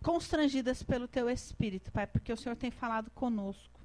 constrangidas 0.02 0.82
pelo 0.82 1.08
teu 1.08 1.30
espírito, 1.30 1.92
Pai, 1.92 2.08
porque 2.08 2.32
o 2.32 2.38
Senhor 2.38 2.56
tem 2.56 2.72
falado 2.72 3.10
conosco 3.12 3.80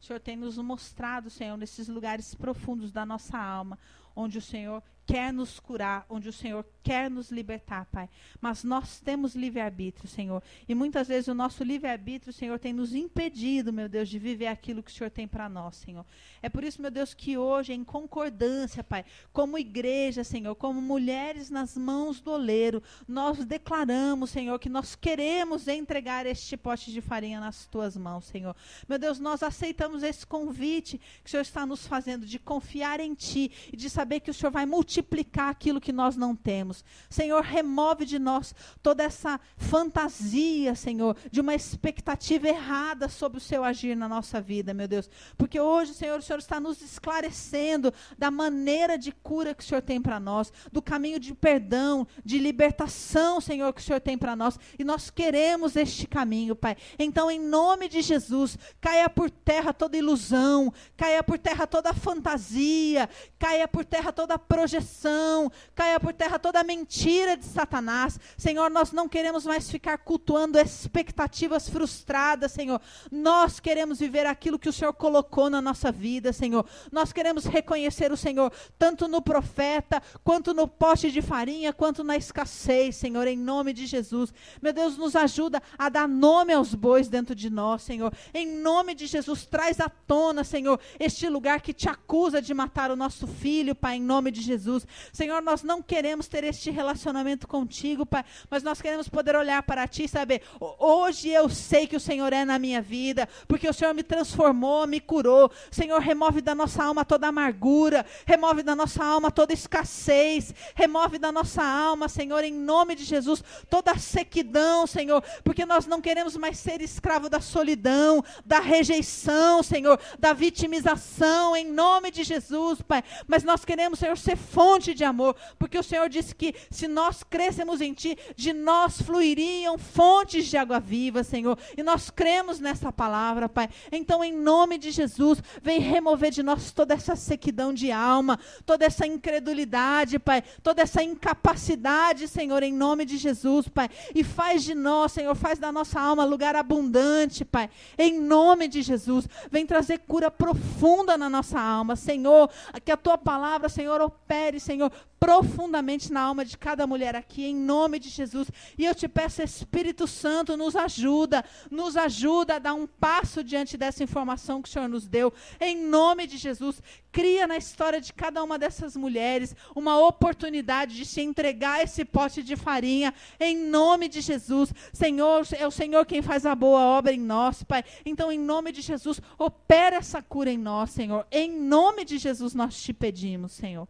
O 0.00 0.04
Senhor 0.04 0.18
tem 0.20 0.36
nos 0.36 0.58
mostrado, 0.58 1.30
Senhor, 1.30 1.56
nesses 1.56 1.86
lugares 1.88 2.34
profundos 2.34 2.90
da 2.90 3.06
nossa 3.06 3.38
alma, 3.38 3.78
onde 4.16 4.38
o 4.38 4.42
Senhor 4.42 4.82
quer 5.06 5.32
nos 5.32 5.60
curar, 5.60 6.04
onde 6.10 6.28
o 6.28 6.32
Senhor 6.32 6.66
quer 6.82 7.08
nos 7.08 7.30
libertar, 7.30 7.86
Pai. 7.86 8.08
Mas 8.40 8.64
nós 8.64 9.00
temos 9.00 9.36
livre-arbítrio, 9.36 10.08
Senhor. 10.08 10.42
E 10.68 10.74
muitas 10.74 11.06
vezes 11.06 11.28
o 11.28 11.34
nosso 11.34 11.62
livre-arbítrio, 11.62 12.32
Senhor, 12.32 12.58
tem 12.58 12.72
nos 12.72 12.92
impedido, 12.92 13.72
meu 13.72 13.88
Deus, 13.88 14.08
de 14.08 14.18
viver 14.18 14.48
aquilo 14.48 14.82
que 14.82 14.90
o 14.90 14.94
Senhor 14.94 15.10
tem 15.10 15.28
para 15.28 15.48
nós, 15.48 15.76
Senhor. 15.76 16.04
É 16.42 16.48
por 16.48 16.64
isso, 16.64 16.82
meu 16.82 16.90
Deus, 16.90 17.14
que 17.14 17.38
hoje, 17.38 17.72
em 17.72 17.84
concordância, 17.84 18.82
Pai, 18.82 19.04
como 19.32 19.58
igreja, 19.58 20.24
Senhor, 20.24 20.54
como 20.56 20.80
mulheres 20.80 21.50
nas 21.50 21.76
mãos 21.76 22.20
do 22.20 22.32
oleiro, 22.32 22.82
nós 23.06 23.44
declaramos, 23.44 24.30
Senhor, 24.30 24.58
que 24.58 24.68
nós 24.68 24.96
queremos 24.96 25.68
entregar 25.68 26.26
este 26.26 26.56
pote 26.56 26.90
de 26.90 27.00
farinha 27.00 27.38
nas 27.38 27.66
tuas 27.66 27.96
mãos, 27.96 28.24
Senhor. 28.24 28.56
Meu 28.88 28.98
Deus, 28.98 29.20
nós 29.20 29.42
aceitamos 29.42 30.02
esse 30.02 30.26
convite 30.26 30.98
que 31.22 31.28
o 31.28 31.30
Senhor 31.30 31.42
está 31.42 31.64
nos 31.64 31.86
fazendo 31.86 32.26
de 32.26 32.40
confiar 32.40 32.98
em 32.98 33.14
Ti 33.14 33.52
e 33.72 33.76
de 33.76 33.88
saber 33.88 34.05
que 34.20 34.30
o 34.30 34.34
Senhor 34.34 34.50
vai 34.50 34.64
multiplicar 34.64 34.86
multiplicar 35.26 35.50
aquilo 35.50 35.80
que 35.80 35.92
nós 35.92 36.16
não 36.16 36.34
temos. 36.34 36.84
Senhor, 37.10 37.42
remove 37.42 38.04
de 38.04 38.18
nós 38.18 38.54
toda 38.82 39.02
essa 39.02 39.40
fantasia, 39.56 40.74
Senhor, 40.74 41.16
de 41.30 41.40
uma 41.40 41.54
expectativa 41.54 42.48
errada 42.48 43.08
sobre 43.08 43.38
o 43.38 43.40
seu 43.40 43.64
agir 43.64 43.96
na 43.96 44.08
nossa 44.08 44.40
vida, 44.40 44.72
meu 44.72 44.88
Deus. 44.88 45.10
Porque 45.36 45.60
hoje, 45.60 45.94
Senhor, 45.94 46.18
o 46.18 46.22
Senhor 46.22 46.38
está 46.38 46.60
nos 46.60 46.80
esclarecendo 46.80 47.92
da 48.16 48.30
maneira 48.30 48.96
de 48.96 49.12
cura 49.12 49.54
que 49.54 49.62
o 49.62 49.66
Senhor 49.66 49.82
tem 49.82 50.00
para 50.00 50.20
nós, 50.20 50.52
do 50.72 50.80
caminho 50.80 51.18
de 51.18 51.34
perdão, 51.34 52.06
de 52.24 52.38
libertação, 52.38 53.40
Senhor, 53.40 53.72
que 53.72 53.80
o 53.80 53.84
Senhor 53.84 54.00
tem 54.00 54.16
para 54.16 54.36
nós. 54.36 54.58
E 54.78 54.84
nós 54.84 55.10
queremos 55.10 55.76
este 55.76 56.06
caminho, 56.06 56.54
Pai. 56.54 56.76
Então, 56.98 57.30
em 57.30 57.40
nome 57.40 57.88
de 57.88 58.02
Jesus, 58.02 58.58
caia 58.80 59.08
por 59.08 59.30
terra 59.30 59.72
toda 59.72 59.96
ilusão, 59.96 60.72
caia 60.96 61.22
por 61.22 61.38
terra 61.38 61.66
toda 61.66 61.92
fantasia, 61.92 63.08
caia 63.38 63.66
por 63.66 63.84
terra 63.84 63.95
toda 64.12 64.38
projeção 64.38 65.50
caia 65.74 65.98
por 66.00 66.12
terra 66.12 66.38
toda 66.38 66.60
a 66.60 66.64
mentira 66.64 67.36
de 67.36 67.44
Satanás. 67.44 68.18
Senhor, 68.36 68.70
nós 68.70 68.92
não 68.92 69.08
queremos 69.08 69.44
mais 69.44 69.70
ficar 69.70 69.98
cultuando 69.98 70.58
expectativas 70.58 71.68
frustradas, 71.68 72.52
Senhor. 72.52 72.80
Nós 73.10 73.60
queremos 73.60 73.98
viver 73.98 74.26
aquilo 74.26 74.58
que 74.58 74.68
o 74.68 74.72
Senhor 74.72 74.92
colocou 74.92 75.50
na 75.50 75.60
nossa 75.60 75.92
vida, 75.92 76.32
Senhor. 76.32 76.66
Nós 76.90 77.12
queremos 77.12 77.44
reconhecer 77.44 78.10
o 78.10 78.16
Senhor, 78.16 78.52
tanto 78.78 79.06
no 79.06 79.22
profeta, 79.22 80.02
quanto 80.24 80.54
no 80.54 80.66
poste 80.66 81.10
de 81.10 81.22
farinha, 81.22 81.72
quanto 81.72 82.02
na 82.02 82.16
escassez, 82.16 82.96
Senhor, 82.96 83.26
em 83.26 83.36
nome 83.36 83.72
de 83.72 83.86
Jesus. 83.86 84.32
Meu 84.60 84.72
Deus, 84.72 84.96
nos 84.96 85.14
ajuda 85.14 85.62
a 85.78 85.88
dar 85.88 86.08
nome 86.08 86.52
aos 86.52 86.74
bois 86.74 87.08
dentro 87.08 87.34
de 87.34 87.50
nós, 87.50 87.82
Senhor. 87.82 88.12
Em 88.32 88.46
nome 88.46 88.94
de 88.94 89.06
Jesus, 89.06 89.46
traz 89.46 89.80
à 89.80 89.88
tona, 89.88 90.42
Senhor, 90.42 90.80
este 90.98 91.28
lugar 91.28 91.60
que 91.60 91.72
te 91.72 91.88
acusa 91.88 92.40
de 92.40 92.52
matar 92.54 92.90
o 92.90 92.96
nosso 92.96 93.26
filho, 93.26 93.74
Pai, 93.76 93.96
em 93.96 94.02
nome 94.02 94.30
de 94.30 94.40
Jesus. 94.40 94.86
Senhor, 95.12 95.40
nós 95.42 95.62
não 95.62 95.82
queremos 95.82 96.26
ter 96.26 96.42
este 96.44 96.70
relacionamento 96.70 97.46
contigo, 97.46 98.06
Pai, 98.06 98.24
mas 98.50 98.62
nós 98.62 98.80
queremos 98.80 99.08
poder 99.08 99.36
olhar 99.36 99.62
para 99.62 99.86
Ti 99.86 100.04
e 100.04 100.08
saber: 100.08 100.42
hoje 100.78 101.28
eu 101.28 101.48
sei 101.48 101.86
que 101.86 101.96
o 101.96 102.00
Senhor 102.00 102.32
é 102.32 102.44
na 102.44 102.58
minha 102.58 102.80
vida, 102.80 103.28
porque 103.46 103.68
o 103.68 103.72
Senhor 103.72 103.94
me 103.94 104.02
transformou, 104.02 104.86
me 104.86 105.00
curou. 105.00 105.50
Senhor, 105.70 106.00
remove 106.00 106.40
da 106.40 106.54
nossa 106.54 106.82
alma 106.82 107.04
toda 107.04 107.28
amargura, 107.28 108.06
remove 108.24 108.62
da 108.62 108.74
nossa 108.74 109.04
alma 109.04 109.30
toda 109.30 109.52
escassez, 109.52 110.54
remove 110.74 111.18
da 111.18 111.30
nossa 111.30 111.62
alma, 111.62 112.08
Senhor, 112.08 112.42
em 112.42 112.52
nome 112.52 112.94
de 112.94 113.04
Jesus, 113.04 113.44
toda 113.68 113.98
sequidão, 113.98 114.86
Senhor, 114.86 115.22
porque 115.44 115.66
nós 115.66 115.86
não 115.86 116.00
queremos 116.00 116.36
mais 116.36 116.58
ser 116.58 116.80
escravo 116.80 117.28
da 117.28 117.40
solidão, 117.40 118.24
da 118.44 118.60
rejeição, 118.60 119.62
Senhor, 119.62 120.00
da 120.18 120.32
vitimização, 120.32 121.54
em 121.54 121.66
nome 121.70 122.10
de 122.10 122.24
Jesus, 122.24 122.80
Pai, 122.80 123.02
mas 123.26 123.44
nós 123.44 123.64
queremos, 123.66 123.98
Senhor, 123.98 124.16
ser 124.16 124.36
fonte 124.36 124.94
de 124.94 125.04
amor, 125.04 125.36
porque 125.58 125.78
o 125.78 125.82
Senhor 125.82 126.08
disse 126.08 126.34
que 126.34 126.54
se 126.70 126.86
nós 126.86 127.22
crescemos 127.22 127.80
em 127.80 127.92
Ti, 127.92 128.16
de 128.36 128.52
nós 128.52 129.02
fluiriam 129.02 129.76
fontes 129.76 130.46
de 130.46 130.56
água 130.56 130.78
viva, 130.78 131.24
Senhor. 131.24 131.58
E 131.76 131.82
nós 131.82 132.08
cremos 132.08 132.60
nessa 132.60 132.92
palavra, 132.92 133.48
Pai. 133.48 133.68
Então, 133.90 134.22
em 134.22 134.32
nome 134.32 134.78
de 134.78 134.90
Jesus, 134.90 135.42
vem 135.62 135.80
remover 135.80 136.30
de 136.30 136.42
nós 136.42 136.70
toda 136.70 136.94
essa 136.94 137.16
sequidão 137.16 137.74
de 137.74 137.90
alma, 137.90 138.38
toda 138.64 138.84
essa 138.84 139.06
incredulidade, 139.06 140.18
Pai, 140.18 140.42
toda 140.62 140.82
essa 140.82 141.02
incapacidade, 141.02 142.28
Senhor, 142.28 142.62
em 142.62 142.72
nome 142.72 143.04
de 143.04 143.16
Jesus, 143.16 143.68
Pai. 143.68 143.90
E 144.14 144.22
faz 144.22 144.62
de 144.62 144.74
nós, 144.74 145.12
Senhor, 145.12 145.34
faz 145.34 145.58
da 145.58 145.72
nossa 145.72 146.00
alma 146.00 146.24
lugar 146.24 146.54
abundante, 146.54 147.44
Pai. 147.44 147.68
Em 147.98 148.20
nome 148.20 148.68
de 148.68 148.82
Jesus, 148.82 149.28
vem 149.50 149.66
trazer 149.66 149.98
cura 149.98 150.30
profunda 150.30 151.16
na 151.16 151.28
nossa 151.28 151.60
alma, 151.60 151.96
Senhor. 151.96 152.48
Que 152.84 152.92
a 152.92 152.96
tua 152.96 153.18
palavra, 153.18 153.55
Senhor, 153.68 154.00
opere 154.00 154.60
Senhor, 154.60 154.92
profundamente 155.18 156.12
na 156.12 156.20
alma 156.20 156.44
de 156.44 156.56
cada 156.56 156.86
mulher 156.86 157.16
aqui, 157.16 157.44
em 157.44 157.56
nome 157.56 157.98
de 157.98 158.08
Jesus. 158.08 158.48
E 158.76 158.84
eu 158.84 158.94
te 158.94 159.08
peço, 159.08 159.42
Espírito 159.42 160.06
Santo, 160.06 160.56
nos 160.56 160.76
ajuda, 160.76 161.44
nos 161.70 161.96
ajuda 161.96 162.56
a 162.56 162.58
dar 162.58 162.74
um 162.74 162.86
passo 162.86 163.42
diante 163.42 163.76
dessa 163.76 164.04
informação 164.04 164.60
que 164.60 164.68
o 164.68 164.72
Senhor 164.72 164.88
nos 164.88 165.08
deu, 165.08 165.32
em 165.60 165.76
nome 165.76 166.26
de 166.26 166.36
Jesus. 166.36 166.82
Cria 167.10 167.46
na 167.46 167.56
história 167.56 167.98
de 167.98 168.12
cada 168.12 168.44
uma 168.44 168.58
dessas 168.58 168.94
mulheres 168.94 169.56
uma 169.74 169.98
oportunidade 169.98 170.94
de 170.94 171.06
se 171.06 171.22
entregar 171.22 171.82
esse 171.82 172.04
pote 172.04 172.42
de 172.42 172.56
farinha, 172.56 173.14
em 173.40 173.56
nome 173.56 174.06
de 174.06 174.20
Jesus. 174.20 174.70
Senhor, 174.92 175.46
é 175.58 175.66
o 175.66 175.70
Senhor 175.70 176.04
quem 176.04 176.20
faz 176.20 176.44
a 176.44 176.54
boa 176.54 176.80
obra 176.80 177.12
em 177.12 177.20
nós, 177.20 177.62
Pai. 177.62 177.82
Então, 178.04 178.30
em 178.30 178.38
nome 178.38 178.70
de 178.70 178.82
Jesus, 178.82 179.20
opera 179.38 179.96
essa 179.96 180.20
cura 180.20 180.50
em 180.50 180.58
nós, 180.58 180.90
Senhor. 180.90 181.26
Em 181.30 181.50
nome 181.50 182.04
de 182.04 182.18
Jesus, 182.18 182.52
nós 182.52 182.80
te 182.82 182.92
pedimos, 182.92 183.45
Senhor. 183.48 183.88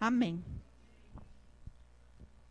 Amém. 0.00 0.42